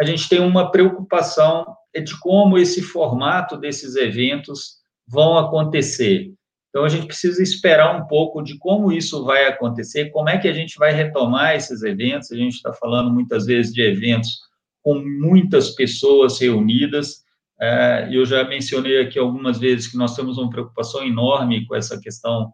a 0.00 0.04
gente 0.04 0.28
tem 0.28 0.40
uma 0.40 0.70
preocupação 0.70 1.66
de 1.94 2.18
como 2.20 2.56
esse 2.56 2.80
formato 2.80 3.56
desses 3.56 3.96
eventos 3.96 4.76
vão 5.06 5.36
acontecer. 5.36 6.32
Então, 6.68 6.84
a 6.84 6.88
gente 6.88 7.06
precisa 7.06 7.42
esperar 7.42 8.00
um 8.00 8.06
pouco 8.06 8.42
de 8.42 8.56
como 8.56 8.92
isso 8.92 9.24
vai 9.24 9.46
acontecer, 9.46 10.10
como 10.10 10.28
é 10.28 10.38
que 10.38 10.46
a 10.46 10.52
gente 10.52 10.78
vai 10.78 10.92
retomar 10.92 11.56
esses 11.56 11.82
eventos. 11.82 12.30
A 12.30 12.36
gente 12.36 12.54
está 12.54 12.72
falando 12.72 13.12
muitas 13.12 13.44
vezes 13.46 13.74
de 13.74 13.82
eventos 13.82 14.38
com 14.82 15.00
muitas 15.00 15.70
pessoas 15.70 16.38
reunidas. 16.38 17.24
É, 17.60 18.08
eu 18.10 18.24
já 18.24 18.44
mencionei 18.44 19.00
aqui 19.00 19.18
algumas 19.18 19.58
vezes 19.58 19.88
que 19.88 19.96
nós 19.96 20.14
temos 20.14 20.38
uma 20.38 20.48
preocupação 20.48 21.04
enorme 21.04 21.66
com 21.66 21.74
essa 21.74 22.00
questão 22.00 22.52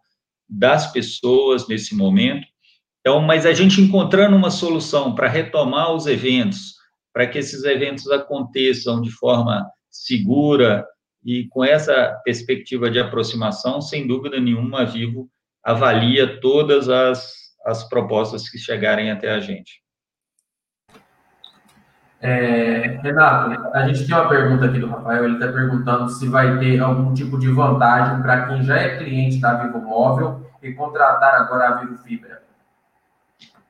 das 0.49 0.91
pessoas 0.91 1.67
nesse 1.67 1.95
momento. 1.95 2.47
Então, 3.01 3.21
mas 3.21 3.45
a 3.45 3.53
gente 3.53 3.81
encontrando 3.81 4.35
uma 4.35 4.51
solução 4.51 5.15
para 5.15 5.27
retomar 5.27 5.93
os 5.93 6.07
eventos, 6.07 6.75
para 7.13 7.27
que 7.27 7.37
esses 7.37 7.63
eventos 7.63 8.09
aconteçam 8.09 9.01
de 9.01 9.09
forma 9.11 9.65
segura 9.89 10.85
e 11.23 11.47
com 11.49 11.63
essa 11.63 12.19
perspectiva 12.23 12.89
de 12.89 12.99
aproximação, 12.99 13.81
sem 13.81 14.07
dúvida 14.07 14.39
nenhuma, 14.39 14.81
a 14.81 14.85
Vivo 14.85 15.29
avalia 15.63 16.39
todas 16.39 16.87
as, 16.87 17.33
as 17.65 17.87
propostas 17.89 18.49
que 18.49 18.57
chegarem 18.57 19.11
até 19.11 19.31
a 19.31 19.39
gente. 19.39 19.81
É, 22.19 22.99
Renato, 23.03 23.69
a 23.73 23.87
gente 23.87 24.07
tem 24.07 24.15
uma 24.15 24.27
pergunta 24.27 24.65
aqui 24.65 24.79
do 24.79 24.87
Rafael, 24.87 25.25
ele 25.25 25.35
está 25.35 25.51
perguntando 25.51 26.09
se 26.09 26.27
vai 26.27 26.57
ter 26.57 26.79
algum 26.79 27.13
tipo 27.13 27.37
de 27.37 27.47
vantagem 27.49 28.21
para 28.23 28.47
quem 28.47 28.63
já 28.63 28.75
é 28.75 28.97
cliente 28.97 29.39
da 29.39 29.53
Vivo 29.53 29.79
Móvel 29.79 30.49
e 30.63 30.73
contratar 30.73 31.35
agora 31.35 31.69
a 31.69 31.73
Vivo 31.75 31.97
Fibra. 31.99 32.41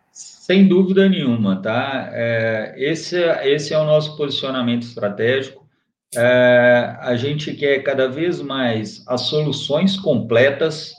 Sem 0.10 0.66
dúvida 0.66 1.10
nenhuma, 1.10 1.62
tá? 1.62 2.10
É, 2.14 2.74
esse, 2.78 3.18
esse 3.44 3.74
é 3.74 3.78
o 3.78 3.84
nosso 3.84 4.16
posicionamento 4.16 4.84
estratégico. 4.84 5.68
É, 6.16 6.96
a 7.02 7.18
gente 7.18 7.54
quer 7.54 7.84
cada 7.84 8.08
vez 8.08 8.42
mais 8.42 9.04
as 9.08 9.22
soluções 9.24 10.00
completas 10.00 10.94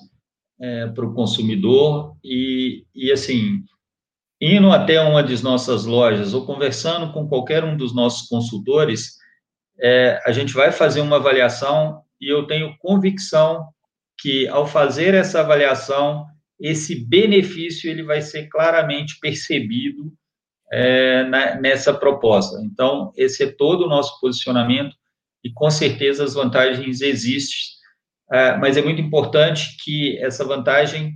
é, 0.61 0.87
para 0.89 1.07
o 1.07 1.15
consumidor 1.15 2.15
e, 2.23 2.85
e, 2.95 3.11
assim, 3.11 3.65
indo 4.41 4.71
até 4.71 5.01
uma 5.01 5.23
das 5.23 5.43
nossas 5.43 5.85
lojas 5.85 6.33
ou 6.33 6.47
conversando 6.47 7.13
com 7.13 7.29
qualquer 7.29 7.65
um 7.65 7.77
dos 7.77 7.95
nossos 7.95 8.29
consultores, 8.29 9.17
é, 9.81 10.21
a 10.25 10.33
gente 10.33 10.53
vai 10.53 10.71
fazer 10.71 11.01
uma 11.01 11.17
avaliação 11.17 12.03
e 12.21 12.33
eu 12.33 12.47
tenho 12.47 12.77
convicção 12.79 13.69
que, 14.21 14.49
ao 14.49 14.67
fazer 14.67 15.15
essa 15.15 15.41
avaliação, 15.41 16.27
esse 16.59 17.05
benefício 17.07 17.89
ele 17.89 18.03
vai 18.03 18.21
ser 18.21 18.49
claramente 18.49 19.19
percebido 19.21 20.13
é, 20.73 21.23
na, 21.25 21.55
nessa 21.57 21.95
proposta. 21.95 22.61
Então, 22.65 23.13
esse 23.17 23.45
é 23.45 23.53
todo 23.53 23.85
o 23.85 23.89
nosso 23.89 24.21
posicionamento 24.21 24.95
e, 25.43 25.51
com 25.53 25.71
certeza, 25.71 26.25
as 26.25 26.35
vantagens 26.35 27.01
existem, 27.01 27.59
é, 28.33 28.57
mas 28.57 28.77
é 28.77 28.83
muito 28.83 29.01
importante 29.01 29.77
que 29.83 30.19
essa 30.19 30.45
vantagem 30.45 31.15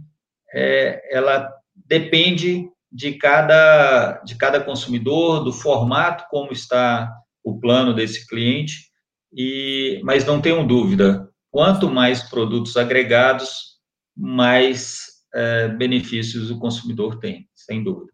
é, 0.54 1.16
ela 1.16 1.52
depende 1.74 2.68
de 2.93 3.14
cada, 3.14 4.20
de 4.24 4.36
cada 4.36 4.61
consumidor, 4.61 5.43
do 5.43 5.53
formato 5.53 6.26
como 6.30 6.53
está 6.53 7.11
o 7.43 7.59
plano 7.59 7.95
desse 7.95 8.26
cliente, 8.26 8.90
e, 9.32 10.01
mas 10.05 10.24
não 10.26 10.40
tenham 10.40 10.66
dúvida, 10.66 11.28
quanto 11.51 11.88
mais 11.88 12.22
produtos 12.22 12.76
agregados, 12.76 13.78
mais 14.14 15.07
é, 15.34 15.68
benefícios 15.68 16.51
o 16.51 16.59
consumidor 16.59 17.18
tem, 17.18 17.49
sem 17.55 17.82
dúvida. 17.82 18.12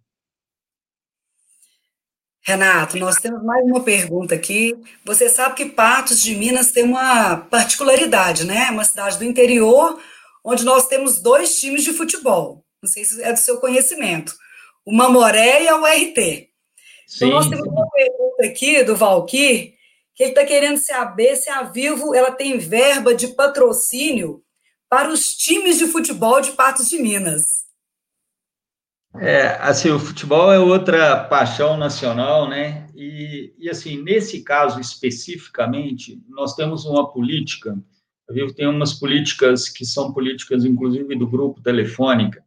Renato, 2.41 2.97
nós 2.97 3.17
temos 3.17 3.43
mais 3.45 3.63
uma 3.65 3.83
pergunta 3.83 4.35
aqui. 4.35 4.75
Você 5.05 5.29
sabe 5.29 5.55
que 5.55 5.67
Patos 5.67 6.23
de 6.23 6.35
Minas 6.35 6.73
tem 6.73 6.85
uma 6.85 7.37
particularidade, 7.37 8.47
né? 8.47 8.71
Uma 8.71 8.85
cidade 8.85 9.19
do 9.19 9.25
interior, 9.25 10.01
onde 10.43 10.65
nós 10.65 10.89
temos 10.89 11.21
dois 11.21 11.61
times 11.61 11.85
de 11.85 11.93
futebol. 11.93 12.65
Não 12.83 12.89
sei 12.89 13.05
se 13.05 13.23
é 13.23 13.33
do 13.33 13.39
seu 13.39 13.59
conhecimento. 13.59 14.33
O 14.89 14.97
Mamoré 14.97 15.65
e 15.65 15.69
a 15.69 15.77
URT. 15.77 16.49
Sim. 17.07 17.27
Então, 17.27 17.29
nós 17.29 17.47
temos 17.47 17.69
uma 17.69 17.91
pergunta 17.91 18.47
aqui 18.47 18.83
do 18.83 18.97
Valquir, 18.97 19.75
que 20.15 20.23
ele 20.23 20.31
está 20.31 20.47
querendo 20.47 20.79
saber 20.79 21.37
se 21.37 21.51
a 21.51 21.63
Vivo 21.63 22.15
ela 22.15 22.31
tem 22.31 22.57
verba 22.57 23.15
de 23.15 23.29
patrocínio 23.29 24.43
para 24.89 25.11
os 25.11 25.35
times 25.35 25.77
de 25.77 25.89
futebol 25.89 26.41
de 26.41 26.53
Patos 26.53 26.89
de 26.89 26.97
Minas. 26.97 27.67
É, 29.21 29.59
assim, 29.61 29.91
o 29.91 29.99
futebol 29.99 30.51
é 30.51 30.59
outra 30.59 31.23
paixão 31.25 31.77
nacional, 31.77 32.49
né? 32.49 32.89
E, 32.95 33.53
e 33.59 33.69
assim, 33.69 34.03
nesse 34.03 34.43
caso 34.43 34.81
especificamente, 34.81 36.19
nós 36.31 36.55
temos 36.55 36.87
uma 36.87 37.13
política, 37.13 37.77
a 38.27 38.33
Vivo 38.33 38.55
tem 38.55 38.67
umas 38.67 38.95
políticas 38.95 39.69
que 39.69 39.85
são 39.85 40.15
políticas, 40.15 40.65
inclusive, 40.65 41.15
do 41.15 41.29
grupo 41.29 41.61
Telefônica, 41.61 42.43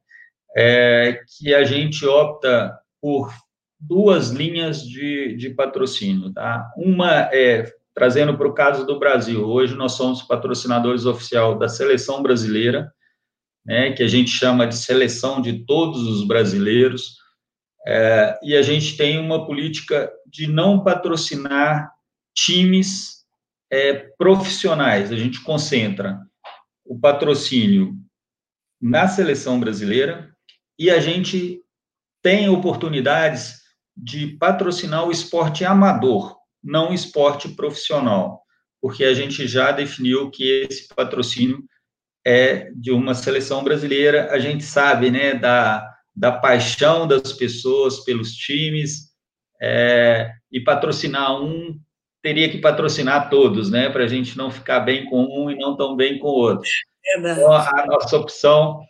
é, 0.56 1.22
que 1.38 1.54
a 1.54 1.64
gente 1.64 2.06
opta 2.06 2.78
por 3.02 3.34
duas 3.80 4.30
linhas 4.30 4.84
de, 4.84 5.36
de 5.36 5.50
patrocínio, 5.50 6.32
tá? 6.32 6.72
Uma 6.78 7.30
é, 7.34 7.72
trazendo 7.94 8.38
para 8.38 8.48
o 8.48 8.54
caso 8.54 8.86
do 8.86 9.00
Brasil, 9.00 9.44
hoje 9.44 9.76
nós 9.76 9.94
somos 9.94 10.22
patrocinadores 10.22 11.06
oficial 11.06 11.58
da 11.58 11.68
Seleção 11.68 12.22
Brasileira, 12.22 12.92
né, 13.66 13.92
que 13.92 14.02
a 14.02 14.08
gente 14.08 14.30
chama 14.30 14.66
de 14.66 14.76
seleção 14.76 15.42
de 15.42 15.66
todos 15.66 16.02
os 16.08 16.26
brasileiros, 16.26 17.18
é, 17.86 18.40
e 18.44 18.56
a 18.56 18.62
gente 18.62 18.96
tem 18.96 19.20
uma 19.20 19.46
política 19.46 20.12
de 20.26 20.48
não 20.48 20.84
patrocinar 20.84 21.92
times 22.36 23.26
é, 23.72 23.94
profissionais, 24.18 25.12
a 25.12 25.18
gente 25.18 25.42
concentra 25.42 26.20
o 26.86 27.00
patrocínio 27.00 27.96
na 28.82 29.08
seleção 29.08 29.60
brasileira 29.60 30.32
e 30.82 30.90
a 30.90 31.00
gente 31.00 31.62
tem 32.24 32.50
oportunidades 32.50 33.62
de 33.96 34.36
patrocinar 34.38 35.08
o 35.08 35.12
esporte 35.12 35.64
amador, 35.64 36.36
não 36.64 36.90
o 36.90 36.94
esporte 36.94 37.50
profissional, 37.50 38.42
porque 38.82 39.04
a 39.04 39.14
gente 39.14 39.48
já 39.48 39.72
definiu 39.72 40.32
que 40.32 40.66
esse 40.68 40.88
patrocínio 40.96 41.64
é 42.26 42.72
de 42.72 42.90
uma 42.90 43.14
seleção 43.14 43.64
brasileira. 43.64 44.32
A 44.32 44.40
gente 44.40 44.64
sabe, 44.64 45.12
né, 45.12 45.36
da, 45.36 45.88
da 46.16 46.32
paixão 46.32 47.08
das 47.08 47.32
pessoas 47.32 48.00
pelos 48.00 48.34
times, 48.34 49.12
é, 49.62 50.32
e 50.52 50.60
patrocinar 50.60 51.40
um 51.40 51.80
teria 52.24 52.50
que 52.50 52.58
patrocinar 52.58 53.30
todos, 53.30 53.70
né, 53.70 53.88
para 53.88 54.06
a 54.06 54.08
gente 54.08 54.36
não 54.36 54.50
ficar 54.50 54.80
bem 54.80 55.06
com 55.06 55.26
um 55.26 55.52
e 55.52 55.56
não 55.56 55.78
tão 55.78 55.96
bem 55.96 56.18
com 56.18 56.28
o 56.28 56.40
outro. 56.40 56.68
Então, 57.18 57.52
a 57.52 57.86
nossa 57.86 58.18
opção, 58.18 58.82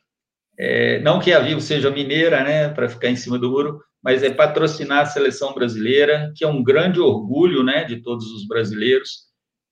é, 0.58 0.99
não 0.99 1.20
que 1.20 1.32
a 1.34 1.39
Vivo 1.39 1.62
seja 1.62 1.89
mineira, 1.89 2.43
né, 2.43 2.70
para 2.70 2.89
ficar 2.89 3.10
em 3.10 3.16
cima 3.16 3.38
do 3.38 3.49
muro, 3.49 3.82
mas 4.04 4.24
é 4.24 4.30
patrocinar 4.30 5.02
a 5.02 5.06
seleção 5.06 5.54
brasileira, 5.54 6.34
que 6.36 6.43
é 6.43 6.47
um 6.47 6.64
grande 6.64 6.99
orgulho, 6.99 7.64
né, 7.64 7.84
de 7.84 8.02
todos 8.02 8.26
os 8.32 8.47
brasileiros, 8.47 9.28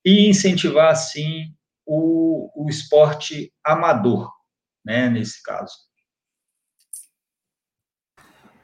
e 0.05 0.29
incentivar, 0.29 0.91
assim, 0.91 1.45
o, 1.85 2.49
o 2.55 2.69
esporte 2.69 3.51
amador, 3.65 4.31
né, 4.85 5.09
nesse 5.09 5.41
caso. 5.43 5.88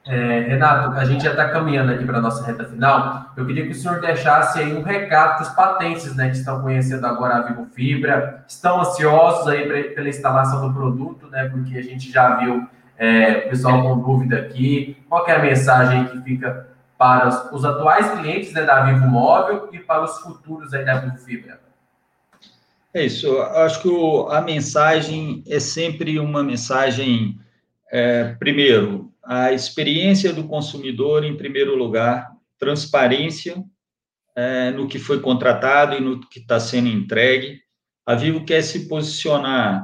É, 0.07 0.41
Renato, 0.41 0.95
a 0.95 1.03
gente 1.03 1.23
já 1.23 1.31
está 1.31 1.49
caminhando 1.49 1.91
aqui 1.91 2.05
para 2.05 2.19
a 2.19 2.21
nossa 2.21 2.45
reta 2.45 2.63
final. 2.63 3.31
Eu 3.35 3.43
queria 3.45 3.65
que 3.65 3.71
o 3.71 3.75
senhor 3.75 3.99
deixasse 3.99 4.59
aí 4.59 4.71
um 4.71 4.83
recado 4.83 5.37
para 5.37 5.41
os 5.41 5.49
patentes, 5.49 6.15
né, 6.15 6.29
que 6.29 6.37
estão 6.37 6.61
conhecendo 6.61 7.07
agora 7.07 7.37
a 7.37 7.41
Vivo 7.41 7.65
Fibra, 7.73 8.45
estão 8.47 8.81
ansiosos 8.81 9.47
aí 9.47 9.65
pra, 9.65 9.95
pela 9.95 10.07
instalação 10.07 10.67
do 10.67 10.71
produto, 10.71 11.27
né, 11.27 11.49
porque 11.49 11.75
a 11.75 11.81
gente 11.81 12.11
já 12.11 12.35
viu 12.35 12.67
é, 12.99 13.45
o 13.47 13.49
pessoal 13.49 13.81
com 13.81 13.99
dúvida 13.99 14.37
aqui. 14.37 14.95
Qual 15.09 15.27
é 15.27 15.31
a 15.31 15.39
mensagem 15.39 16.05
que 16.05 16.21
fica 16.21 16.67
para 16.99 17.27
os, 17.27 17.51
os 17.51 17.65
atuais 17.65 18.07
clientes 18.11 18.53
né, 18.53 18.61
da 18.61 18.83
Vivo 18.83 19.07
Móvel 19.07 19.69
e 19.73 19.79
para 19.79 20.03
os 20.03 20.19
futuros 20.19 20.71
aí 20.75 20.85
da 20.85 20.99
Vivo 20.99 21.17
Fibra? 21.17 21.59
É 22.93 23.03
isso. 23.03 23.41
Acho 23.41 23.81
que 23.81 23.87
o, 23.87 24.29
a 24.29 24.39
mensagem 24.39 25.43
é 25.47 25.59
sempre 25.59 26.19
uma 26.19 26.43
mensagem, 26.43 27.39
é, 27.91 28.35
primeiro, 28.39 29.11
a 29.25 29.51
experiência 29.51 30.31
do 30.31 30.47
consumidor 30.47 31.23
em 31.23 31.35
primeiro 31.35 31.75
lugar, 31.75 32.29
transparência 32.59 33.63
é, 34.35 34.71
no 34.71 34.87
que 34.87 34.99
foi 34.99 35.19
contratado 35.19 35.95
e 35.95 36.01
no 36.01 36.19
que 36.19 36.39
está 36.39 36.59
sendo 36.59 36.87
entregue. 36.87 37.59
A 38.05 38.15
Vivo 38.15 38.45
quer 38.45 38.61
se 38.61 38.87
posicionar 38.87 39.83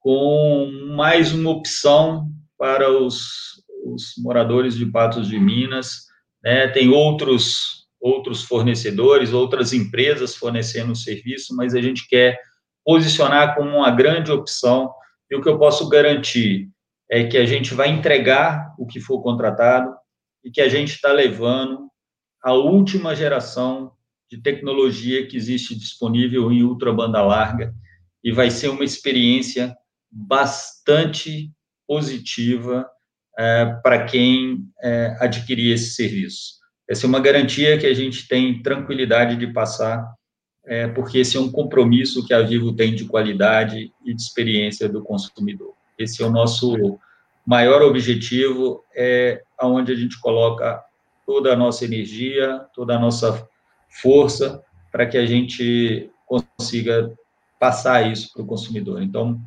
com 0.00 0.70
mais 0.96 1.32
uma 1.32 1.50
opção 1.50 2.28
para 2.58 2.90
os, 2.90 3.62
os 3.84 4.14
moradores 4.18 4.76
de 4.76 4.86
Patos 4.86 5.28
de 5.28 5.38
Minas. 5.38 6.06
Né? 6.42 6.68
Tem 6.68 6.88
outros 6.88 7.82
outros 8.02 8.42
fornecedores, 8.42 9.32
outras 9.32 9.72
empresas 9.72 10.34
fornecendo 10.34 10.90
o 10.90 10.96
serviço, 10.96 11.54
mas 11.54 11.72
a 11.72 11.80
gente 11.80 12.08
quer 12.08 12.36
posicionar 12.84 13.54
como 13.54 13.70
uma 13.70 13.92
grande 13.92 14.32
opção. 14.32 14.92
E 15.30 15.36
o 15.36 15.40
que 15.40 15.48
eu 15.48 15.56
posso 15.56 15.88
garantir 15.88 16.68
é 17.12 17.24
que 17.24 17.36
a 17.36 17.44
gente 17.44 17.74
vai 17.74 17.90
entregar 17.90 18.74
o 18.78 18.86
que 18.86 18.98
for 18.98 19.22
contratado 19.22 19.94
e 20.42 20.50
que 20.50 20.62
a 20.62 20.68
gente 20.68 20.94
está 20.94 21.12
levando 21.12 21.90
a 22.42 22.54
última 22.54 23.14
geração 23.14 23.92
de 24.30 24.40
tecnologia 24.40 25.26
que 25.26 25.36
existe 25.36 25.74
disponível 25.78 26.50
em 26.50 26.62
ultra 26.62 26.90
banda 26.90 27.20
larga 27.20 27.74
e 28.24 28.32
vai 28.32 28.50
ser 28.50 28.68
uma 28.68 28.82
experiência 28.82 29.76
bastante 30.10 31.52
positiva 31.86 32.88
é, 33.38 33.66
para 33.82 34.06
quem 34.06 34.64
é, 34.82 35.14
adquirir 35.20 35.74
esse 35.74 35.90
serviço. 35.90 36.54
Essa 36.88 37.04
é 37.04 37.08
uma 37.08 37.20
garantia 37.20 37.76
que 37.76 37.86
a 37.86 37.92
gente 37.92 38.26
tem 38.26 38.62
tranquilidade 38.62 39.36
de 39.36 39.52
passar, 39.52 40.02
é, 40.64 40.88
porque 40.88 41.18
esse 41.18 41.36
é 41.36 41.40
um 41.40 41.52
compromisso 41.52 42.26
que 42.26 42.32
a 42.32 42.40
Vivo 42.40 42.74
tem 42.74 42.94
de 42.94 43.04
qualidade 43.04 43.92
e 44.02 44.14
de 44.14 44.22
experiência 44.22 44.88
do 44.88 45.02
consumidor. 45.04 45.81
Esse 45.98 46.22
é 46.22 46.26
o 46.26 46.30
nosso 46.30 46.98
maior 47.44 47.82
objetivo, 47.82 48.84
é 48.94 49.42
aonde 49.58 49.92
a 49.92 49.96
gente 49.96 50.18
coloca 50.20 50.82
toda 51.26 51.52
a 51.52 51.56
nossa 51.56 51.84
energia, 51.84 52.66
toda 52.74 52.96
a 52.96 52.98
nossa 52.98 53.48
força 53.88 54.62
para 54.90 55.06
que 55.06 55.16
a 55.16 55.26
gente 55.26 56.10
consiga 56.26 57.12
passar 57.58 58.10
isso 58.10 58.32
para 58.32 58.42
o 58.42 58.46
consumidor. 58.46 59.02
Então, 59.02 59.40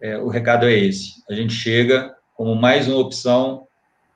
é, 0.00 0.18
o 0.18 0.28
recado 0.28 0.66
é 0.66 0.72
esse: 0.72 1.22
a 1.28 1.34
gente 1.34 1.52
chega 1.52 2.14
como 2.34 2.54
mais 2.54 2.88
uma 2.88 2.98
opção 2.98 3.68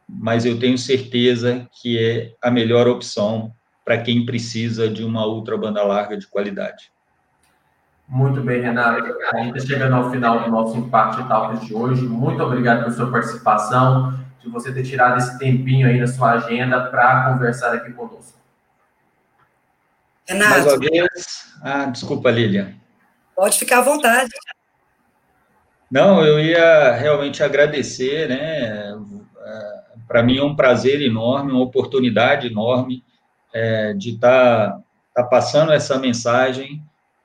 mas 0.09 0.45
eu 0.45 0.59
tenho 0.59 0.77
certeza 0.77 1.69
que 1.81 1.99
é 1.99 2.35
a 2.43 2.51
melhor 2.51 2.87
opção 2.87 3.53
para 3.85 4.01
quem 4.01 4.27
precisa 4.27 4.89
de 4.89 5.03
uma 5.03 5.27
ultra 5.27 5.57
banda 5.57 5.83
larga 5.83 6.17
de 6.17 6.27
qualidade. 6.27 6.93
Muito 8.09 8.41
bem, 8.43 8.61
Renato. 8.61 9.15
A 9.33 9.39
gente 9.39 9.57
está 9.57 9.75
chegando 9.75 9.95
ao 9.95 10.11
final 10.11 10.45
do 10.45 10.51
nosso 10.51 10.77
Impact 10.77 11.27
Talks 11.29 11.67
de 11.67 11.75
hoje. 11.75 12.03
Muito 12.03 12.43
obrigado 12.43 12.81
pela 12.81 12.91
sua 12.91 13.11
participação, 13.11 14.19
de 14.41 14.49
você 14.49 14.73
ter 14.73 14.83
tirado 14.83 15.19
esse 15.19 15.39
tempinho 15.39 15.89
aí 15.89 15.99
na 15.99 16.07
sua 16.07 16.33
agenda 16.33 16.81
para 16.89 17.33
conversar 17.33 17.75
aqui 17.75 17.93
conosco. 17.93 18.39
Renato. 20.27 20.51
Mais 20.51 20.67
uma 20.67 20.79
vez. 20.79 21.55
Ah, 21.63 21.85
desculpa, 21.87 22.31
Lilian. 22.31 22.75
Pode 23.35 23.59
ficar 23.59 23.79
à 23.79 23.83
vontade. 23.83 24.31
Não, 25.91 26.25
eu 26.25 26.41
ia 26.41 26.93
realmente 26.93 27.43
agradecer, 27.43 28.29
né? 28.29 28.95
para 30.13 30.23
mim 30.23 30.37
é 30.37 30.45
um 30.45 30.55
prazer 30.55 31.01
enorme, 31.01 31.53
uma 31.53 31.63
oportunidade 31.63 32.47
enorme 32.47 33.03
é, 33.51 33.95
de 33.95 34.11
estar 34.11 34.73
tá, 34.73 34.81
tá 35.15 35.25
passando 35.25 35.73
essa 35.73 35.99
mensagem. 35.99 36.83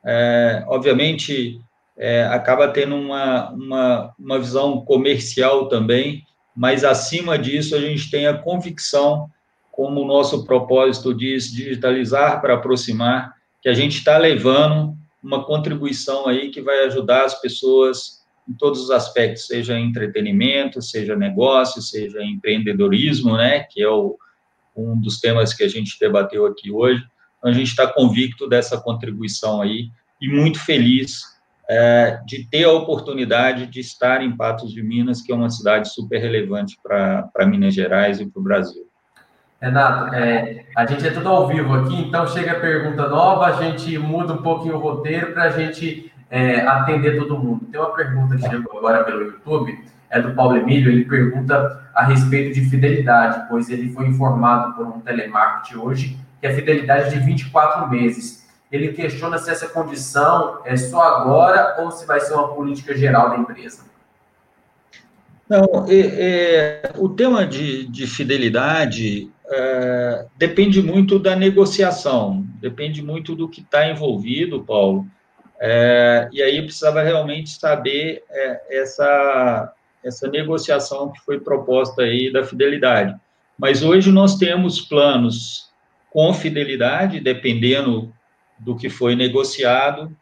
É, 0.09 0.63
obviamente, 0.67 1.59
é, 1.97 2.23
acaba 2.27 2.69
tendo 2.69 2.95
uma, 2.95 3.51
uma, 3.51 4.15
uma 4.17 4.39
visão 4.39 4.79
comercial 4.85 5.67
também, 5.67 6.23
mas 6.55 6.85
acima 6.85 7.37
disso, 7.37 7.75
a 7.75 7.81
gente 7.81 8.09
tem 8.09 8.25
a 8.25 8.33
convicção, 8.33 9.29
como 9.69 10.01
o 10.01 10.07
nosso 10.07 10.45
propósito 10.45 11.13
diz, 11.13 11.51
digitalizar 11.51 12.39
para 12.39 12.53
aproximar, 12.53 13.33
que 13.61 13.67
a 13.67 13.73
gente 13.73 13.97
está 13.97 14.17
levando 14.17 14.95
uma 15.21 15.43
contribuição 15.43 16.25
aí 16.25 16.51
que 16.51 16.61
vai 16.61 16.85
ajudar 16.85 17.25
as 17.25 17.39
pessoas 17.41 18.25
em 18.47 18.53
todos 18.53 18.81
os 18.81 18.91
aspectos, 18.91 19.45
seja 19.45 19.77
entretenimento, 19.77 20.81
seja 20.81 21.17
negócio, 21.17 21.81
seja 21.81 22.23
empreendedorismo, 22.23 23.35
né, 23.35 23.59
que 23.69 23.83
é 23.83 23.89
o, 23.89 24.17
um 24.73 24.97
dos 24.99 25.19
temas 25.19 25.53
que 25.53 25.65
a 25.65 25.67
gente 25.67 25.99
debateu 25.99 26.45
aqui 26.45 26.71
hoje. 26.71 27.03
Então, 27.47 27.49
a 27.49 27.53
gente 27.53 27.69
está 27.69 27.87
convicto 27.87 28.47
dessa 28.49 28.77
contribuição 28.77 29.61
aí 29.61 29.89
e 30.21 30.27
muito 30.27 30.59
feliz 30.59 31.21
é, 31.69 32.19
de 32.25 32.45
ter 32.49 32.65
a 32.65 32.71
oportunidade 32.73 33.67
de 33.67 33.79
estar 33.79 34.21
em 34.21 34.35
Patos 34.35 34.71
de 34.73 34.83
Minas, 34.83 35.21
que 35.21 35.31
é 35.31 35.35
uma 35.35 35.49
cidade 35.49 35.93
super 35.93 36.19
relevante 36.19 36.77
para 36.83 37.45
Minas 37.45 37.73
Gerais 37.73 38.19
e 38.19 38.25
para 38.25 38.39
o 38.39 38.43
Brasil. 38.43 38.83
Renato, 39.61 40.13
é, 40.13 40.65
a 40.75 40.85
gente 40.85 41.07
é 41.07 41.09
tudo 41.09 41.29
ao 41.29 41.47
vivo 41.47 41.73
aqui, 41.73 41.95
então 42.01 42.27
chega 42.27 42.51
a 42.51 42.59
pergunta 42.59 43.07
nova, 43.07 43.45
a 43.45 43.51
gente 43.53 43.97
muda 43.97 44.33
um 44.33 44.41
pouquinho 44.41 44.75
o 44.75 44.79
roteiro 44.79 45.31
para 45.31 45.43
a 45.43 45.49
gente 45.49 46.11
é, 46.29 46.59
atender 46.67 47.17
todo 47.17 47.39
mundo. 47.39 47.65
Tem 47.71 47.79
uma 47.79 47.95
pergunta 47.95 48.35
que 48.35 48.47
chegou 48.47 48.77
agora 48.77 49.03
pelo 49.05 49.23
YouTube, 49.23 49.77
é 50.09 50.21
do 50.21 50.33
Paulo 50.33 50.57
Emílio, 50.57 50.91
ele 50.91 51.05
pergunta 51.05 51.89
a 51.95 52.03
respeito 52.03 52.53
de 52.53 52.69
fidelidade, 52.69 53.47
pois 53.49 53.69
ele 53.69 53.89
foi 53.91 54.07
informado 54.07 54.73
por 54.73 54.85
um 54.85 54.99
telemarketing 54.99 55.77
hoje 55.77 56.26
que 56.39 56.47
a 56.47 56.53
fidelidade 56.53 57.07
é 57.07 57.17
de 57.17 57.25
24 57.25 57.89
meses. 57.89 58.47
Ele 58.71 58.93
questiona 58.93 59.37
se 59.37 59.49
essa 59.49 59.67
condição 59.67 60.59
é 60.65 60.75
só 60.75 61.01
agora 61.01 61.81
ou 61.81 61.91
se 61.91 62.05
vai 62.05 62.19
ser 62.19 62.33
uma 62.33 62.53
política 62.53 62.95
geral 62.95 63.29
da 63.29 63.37
empresa. 63.37 63.85
Não, 65.49 65.85
é, 65.87 65.95
é, 65.95 66.91
o 66.97 67.07
tema 67.07 67.47
de, 67.47 67.87
de 67.87 68.05
fidelidade 68.05 69.31
é, 69.49 70.25
depende 70.35 70.81
muito 70.81 71.17
da 71.17 71.35
negociação, 71.35 72.45
depende 72.59 73.01
muito 73.01 73.33
do 73.33 73.47
que 73.47 73.61
está 73.61 73.89
envolvido, 73.89 74.63
Paulo. 74.63 75.07
É, 75.59 76.29
e 76.33 76.41
aí 76.41 76.61
precisava 76.61 77.01
realmente 77.01 77.49
saber 77.51 78.23
é, 78.29 78.81
essa, 78.81 79.73
essa 80.03 80.27
negociação 80.27 81.11
que 81.11 81.19
foi 81.21 81.39
proposta 81.39 82.01
aí 82.01 82.31
da 82.31 82.43
fidelidade. 82.43 83.15
Mas 83.57 83.81
hoje 83.81 84.11
nós 84.11 84.35
temos 84.35 84.81
planos 84.81 85.66
com 86.11 86.33
fidelidade, 86.33 87.19
dependendo 87.19 88.13
do 88.59 88.75
que 88.75 88.89
foi 88.89 89.15
negociado, 89.15 90.15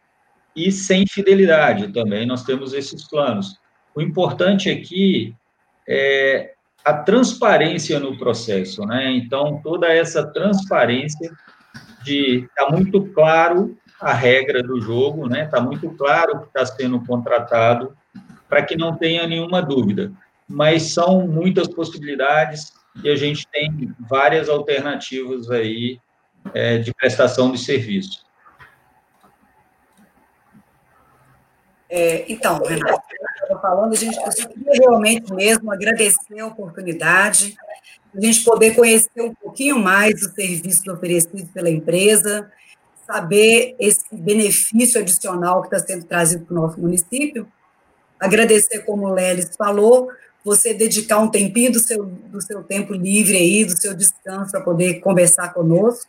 e 0.54 0.72
sem 0.72 1.06
fidelidade 1.06 1.92
também, 1.92 2.26
nós 2.26 2.44
temos 2.44 2.72
esses 2.72 3.06
planos. 3.08 3.58
O 3.94 4.00
importante 4.00 4.70
aqui 4.70 5.34
é 5.88 6.54
a 6.84 6.94
transparência 6.94 7.98
no 7.98 8.16
processo, 8.16 8.82
né? 8.86 9.10
Então, 9.12 9.60
toda 9.62 9.92
essa 9.92 10.24
transparência 10.26 11.30
de 12.02 12.44
está 12.44 12.70
muito 12.70 13.02
claro 13.06 13.76
a 14.00 14.12
regra 14.12 14.62
do 14.62 14.80
jogo, 14.80 15.28
né? 15.28 15.44
Está 15.44 15.60
muito 15.60 15.90
claro 15.90 16.40
que 16.40 16.46
está 16.46 16.64
sendo 16.64 17.04
contratado, 17.04 17.96
para 18.48 18.62
que 18.62 18.76
não 18.76 18.96
tenha 18.96 19.26
nenhuma 19.26 19.60
dúvida. 19.60 20.12
Mas 20.48 20.94
são 20.94 21.26
muitas 21.26 21.68
possibilidades 21.68 22.72
e 23.02 23.10
a 23.10 23.16
gente 23.16 23.46
tem 23.48 23.94
várias 23.98 24.48
alternativas 24.48 25.50
aí 25.50 26.00
é, 26.54 26.78
de 26.78 26.92
prestação 26.94 27.50
de 27.52 27.58
serviço. 27.58 28.24
É, 31.88 32.24
então, 32.30 32.60
Renato, 32.62 33.02
falando, 33.60 33.92
a 33.92 33.96
gente 33.96 34.18
queria 34.18 34.72
realmente 34.72 35.32
mesmo 35.32 35.72
agradecer 35.72 36.40
a 36.40 36.46
oportunidade, 36.46 37.56
a 38.14 38.20
gente 38.20 38.42
poder 38.44 38.74
conhecer 38.74 39.20
um 39.20 39.34
pouquinho 39.34 39.78
mais 39.78 40.20
do 40.20 40.34
serviço 40.34 40.90
oferecido 40.90 41.46
pela 41.52 41.70
empresa, 41.70 42.50
saber 43.06 43.76
esse 43.78 44.04
benefício 44.12 45.00
adicional 45.00 45.62
que 45.62 45.74
está 45.74 45.86
sendo 45.86 46.04
trazido 46.04 46.44
para 46.44 46.56
o 46.56 46.62
nosso 46.62 46.80
município. 46.80 47.46
Agradecer, 48.18 48.80
como 48.80 49.06
o 49.06 49.12
Lelis 49.12 49.54
falou, 49.56 50.10
você 50.46 50.72
dedicar 50.72 51.18
um 51.18 51.28
tempinho 51.28 51.72
do 51.72 51.80
seu, 51.80 52.04
do 52.04 52.40
seu 52.40 52.62
tempo 52.62 52.94
livre 52.94 53.36
aí, 53.36 53.64
do 53.64 53.76
seu 53.76 53.92
descanso, 53.92 54.52
para 54.52 54.60
poder 54.60 55.00
conversar 55.00 55.52
conosco. 55.52 56.08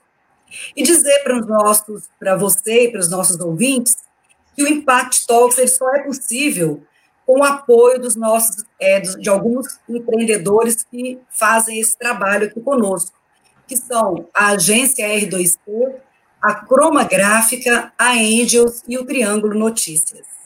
E 0.76 0.84
dizer 0.84 1.24
para 1.24 1.40
os 1.40 1.48
nossos, 1.48 2.04
para 2.20 2.36
você 2.36 2.84
e 2.84 2.92
para 2.92 3.00
os 3.00 3.10
nossos 3.10 3.40
ouvintes, 3.40 3.98
que 4.56 4.62
o 4.62 4.68
Impact 4.68 5.26
Talks 5.26 5.58
ele 5.58 5.68
só 5.68 5.92
é 5.96 6.04
possível 6.04 6.84
com 7.26 7.40
o 7.40 7.44
apoio 7.44 8.00
dos 8.00 8.16
nossos, 8.16 8.64
é, 8.80 9.00
de 9.00 9.28
alguns 9.28 9.80
empreendedores 9.90 10.84
que 10.84 11.20
fazem 11.32 11.80
esse 11.80 11.98
trabalho 11.98 12.46
aqui 12.46 12.62
conosco, 12.62 13.18
que 13.68 13.76
são 13.76 14.30
a 14.34 14.50
agência 14.50 15.04
R2P, 15.04 15.96
a 16.40 16.54
Croma 16.54 17.04
Gráfica, 17.06 17.92
a 17.98 18.12
Angels 18.12 18.84
e 18.88 19.00
o 19.00 19.04
Triângulo 19.04 19.58
Notícias. 19.58 20.37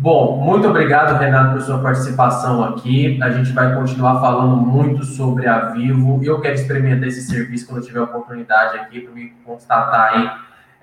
Bom, 0.00 0.40
muito 0.40 0.68
obrigado, 0.68 1.18
Renato, 1.18 1.54
por 1.54 1.62
sua 1.62 1.78
participação 1.78 2.62
aqui. 2.62 3.20
A 3.20 3.30
gente 3.30 3.50
vai 3.50 3.74
continuar 3.74 4.20
falando 4.20 4.56
muito 4.56 5.02
sobre 5.02 5.48
a 5.48 5.70
Vivo. 5.70 6.20
Eu 6.22 6.40
quero 6.40 6.54
experimentar 6.54 7.08
esse 7.08 7.22
serviço 7.22 7.66
quando 7.66 7.84
tiver 7.84 8.00
oportunidade 8.00 8.78
aqui, 8.78 9.00
para 9.00 9.12
me 9.12 9.30
constatar 9.44 10.12
aí 10.12 10.30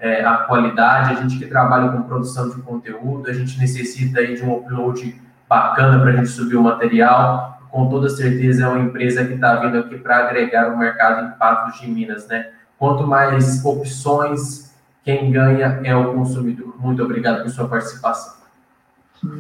é, 0.01 0.26
a 0.26 0.39
qualidade, 0.39 1.13
a 1.13 1.22
gente 1.22 1.39
que 1.39 1.45
trabalha 1.45 1.93
com 1.93 2.01
produção 2.01 2.49
de 2.49 2.61
conteúdo, 2.61 3.30
a 3.30 3.34
gente 3.34 3.57
necessita 3.57 4.20
aí 4.20 4.36
de 4.36 4.43
um 4.43 4.53
upload 4.53 5.22
bacana 5.47 5.97
para 5.97 6.09
a 6.09 6.16
gente 6.18 6.28
subir 6.28 6.57
o 6.57 6.63
material. 6.63 7.61
Com 7.72 7.88
toda 7.88 8.09
certeza 8.09 8.66
é 8.66 8.68
uma 8.68 8.82
empresa 8.82 9.24
que 9.24 9.36
está 9.36 9.55
vindo 9.55 9.78
aqui 9.78 9.97
para 9.97 10.28
agregar 10.28 10.74
o 10.74 10.78
mercado 10.78 11.26
em 11.26 11.32
Patos 11.38 11.80
de 11.80 11.88
Minas, 11.88 12.28
né? 12.28 12.49
Quanto 12.78 13.07
mais 13.07 13.63
opções, 13.63 14.76
quem 15.05 15.32
ganha 15.32 15.80
é 15.86 15.95
o 15.95 16.13
consumidor. 16.13 16.76
Muito 16.78 17.01
obrigado 17.01 17.43
por 17.43 17.49
sua 17.49 17.70
participação. 17.70 18.35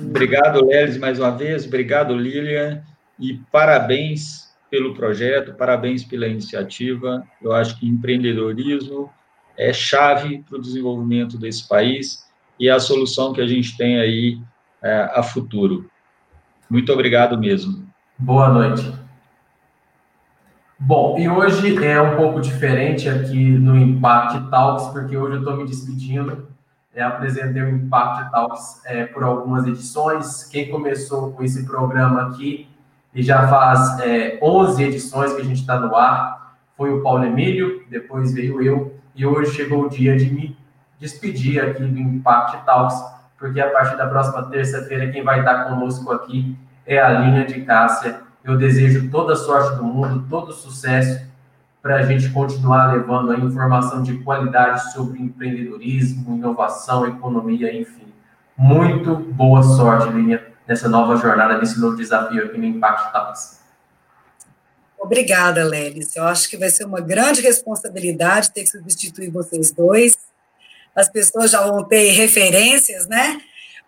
Obrigado, 0.09 0.65
Lelis, 0.65 0.97
mais 0.97 1.19
uma 1.19 1.31
vez. 1.31 1.65
Obrigado, 1.65 2.15
Lilian. 2.15 2.81
E 3.19 3.39
parabéns 3.51 4.53
pelo 4.69 4.93
projeto, 4.93 5.53
parabéns 5.53 6.03
pela 6.03 6.27
iniciativa. 6.27 7.23
Eu 7.41 7.53
acho 7.53 7.79
que 7.79 7.87
empreendedorismo 7.87 9.09
é 9.57 9.71
chave 9.71 10.43
para 10.49 10.57
o 10.57 10.61
desenvolvimento 10.61 11.37
desse 11.37 11.67
país 11.67 12.25
e 12.59 12.67
é 12.67 12.71
a 12.71 12.79
solução 12.79 13.33
que 13.33 13.41
a 13.41 13.47
gente 13.47 13.77
tem 13.77 13.99
aí 13.99 14.39
é, 14.83 15.09
a 15.13 15.23
futuro. 15.23 15.89
Muito 16.69 16.91
obrigado 16.91 17.37
mesmo. 17.37 17.87
Boa 18.17 18.49
noite. 18.49 18.93
Bom, 20.77 21.17
e 21.17 21.29
hoje 21.29 21.83
é 21.83 22.01
um 22.01 22.17
pouco 22.17 22.41
diferente 22.41 23.07
aqui 23.07 23.49
no 23.49 23.77
Impact 23.77 24.49
Talks, 24.49 24.87
porque 24.87 25.15
hoje 25.15 25.35
eu 25.35 25.39
estou 25.39 25.57
me 25.57 25.65
despedindo. 25.65 26.47
É, 26.95 27.03
apresentei 27.03 27.61
o 27.61 27.67
Impact 27.67 28.31
Talks 28.31 28.81
é, 28.85 29.05
por 29.05 29.21
algumas 29.21 29.67
edições. 29.67 30.45
Quem 30.45 30.71
começou 30.71 31.33
com 31.33 31.43
esse 31.43 31.65
programa 31.65 32.29
aqui 32.29 32.69
e 33.13 33.21
já 33.21 33.45
faz 33.49 33.99
é, 33.99 34.39
11 34.41 34.81
edições 34.81 35.33
que 35.33 35.41
a 35.41 35.43
gente 35.43 35.59
está 35.59 35.77
no 35.77 35.93
ar 35.93 36.55
foi 36.77 36.93
o 36.93 37.03
Paulo 37.03 37.25
Emílio, 37.25 37.83
depois 37.89 38.33
veio 38.33 38.61
eu, 38.61 38.97
e 39.13 39.25
hoje 39.25 39.51
chegou 39.51 39.83
o 39.83 39.89
dia 39.89 40.15
de 40.15 40.33
me 40.33 40.57
despedir 40.97 41.61
aqui 41.61 41.83
do 41.83 41.99
Impact 41.99 42.65
Talks, 42.65 42.97
porque 43.37 43.59
a 43.59 43.69
partir 43.71 43.97
da 43.97 44.07
próxima 44.07 44.43
terça-feira 44.43 45.11
quem 45.11 45.21
vai 45.21 45.39
estar 45.39 45.65
conosco 45.65 46.09
aqui 46.13 46.57
é 46.85 46.97
a 46.97 47.09
linha 47.09 47.45
de 47.45 47.61
Cássia. 47.61 48.21
Eu 48.41 48.57
desejo 48.57 49.09
toda 49.09 49.33
a 49.33 49.35
sorte 49.35 49.75
do 49.75 49.83
mundo, 49.83 50.25
todo 50.29 50.53
sucesso 50.53 51.25
para 51.85 51.97
a 51.97 52.01
gente 52.01 52.31
continuar 52.31 52.93
levando 52.93 53.31
a 53.31 53.37
informação 53.37 54.01
de 54.01 54.17
qualidade 54.23 54.91
sobre 54.91 55.21
empreendedorismo, 55.21 56.35
inovação, 56.35 57.05
economia, 57.05 57.71
enfim. 57.71 58.11
Muito 58.57 59.15
boa 59.15 59.61
sorte, 59.61 60.09
Linha, 60.09 60.43
nessa 60.67 60.89
nova 60.89 61.15
jornada, 61.15 61.59
nesse 61.59 61.79
novo 61.79 61.95
desafio 61.95 62.43
aqui 62.43 62.57
no 62.57 62.65
Impact 62.65 63.13
Talks. 63.13 63.59
Obrigada, 64.97 65.63
Lelis. 65.63 66.15
Eu 66.15 66.23
acho 66.23 66.49
que 66.49 66.57
vai 66.57 66.69
ser 66.69 66.85
uma 66.85 67.01
grande 67.01 67.39
responsabilidade 67.41 68.49
ter 68.49 68.63
que 68.63 68.69
substituir 68.71 69.29
vocês 69.29 69.69
dois. 69.69 70.17
As 70.95 71.07
pessoas 71.07 71.51
já 71.51 71.61
vão 71.67 71.83
ter 71.83 72.09
referências, 72.13 73.05
né? 73.05 73.39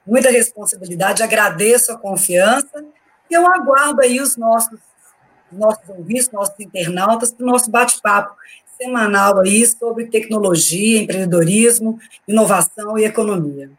Muita 0.05 0.29
responsabilidade. 0.29 1.23
Agradeço 1.23 1.91
a 1.91 1.97
confiança 1.97 2.85
e 3.27 3.33
eu 3.33 3.51
aguardo 3.51 4.01
aí 4.03 4.21
os 4.21 4.37
nossos, 4.37 4.79
nossos 5.51 5.87
ouvintes, 5.89 6.31
nossos 6.31 6.59
internautas, 6.59 7.31
para 7.31 7.43
o 7.43 7.47
nosso 7.47 7.69
bate-papo 7.69 8.35
semanal 8.77 9.39
aí 9.39 9.65
sobre 9.65 10.05
tecnologia, 10.05 11.01
empreendedorismo, 11.01 11.99
inovação 12.27 12.97
e 12.97 13.05
economia. 13.05 13.69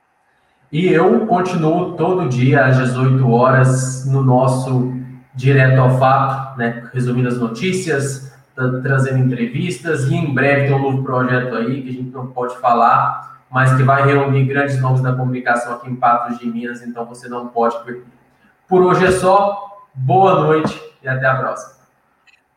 E 0.70 0.86
eu 0.88 1.26
continuo 1.26 1.96
todo 1.96 2.28
dia 2.28 2.66
às 2.66 2.76
18 2.76 3.30
horas 3.30 4.04
no 4.06 4.22
nosso 4.22 4.92
direto 5.34 5.80
ao 5.80 5.98
fato, 5.98 6.58
né, 6.58 6.88
resumindo 6.92 7.28
as 7.28 7.38
notícias, 7.38 8.32
trazendo 8.82 9.18
entrevistas, 9.18 10.08
e 10.08 10.14
em 10.14 10.34
breve 10.34 10.66
tem 10.66 10.74
um 10.74 10.82
novo 10.82 11.04
projeto 11.04 11.54
aí 11.54 11.80
que 11.82 11.88
a 11.88 11.92
gente 11.92 12.10
não 12.10 12.26
pode 12.26 12.58
falar, 12.58 13.44
mas 13.50 13.74
que 13.76 13.82
vai 13.84 14.04
reunir 14.04 14.44
grandes 14.44 14.80
nomes 14.80 15.00
da 15.00 15.14
comunicação 15.14 15.74
aqui 15.74 15.88
em 15.88 15.94
Patos 15.94 16.38
de 16.38 16.46
Minas, 16.46 16.82
então 16.82 17.06
você 17.06 17.28
não 17.28 17.46
pode 17.46 17.82
perder. 17.84 18.04
Por 18.68 18.82
hoje 18.82 19.06
é 19.06 19.12
só, 19.12 19.86
boa 19.94 20.40
noite 20.42 20.87
e 21.02 21.08
até 21.08 21.26
a 21.26 21.36
próxima. 21.36 21.78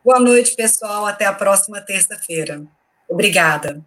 Boa 0.04 0.20
noite, 0.20 0.56
pessoal, 0.56 1.06
até 1.06 1.26
a 1.26 1.34
próxima 1.34 1.80
terça-feira. 1.82 2.64
Obrigada. 3.08 3.84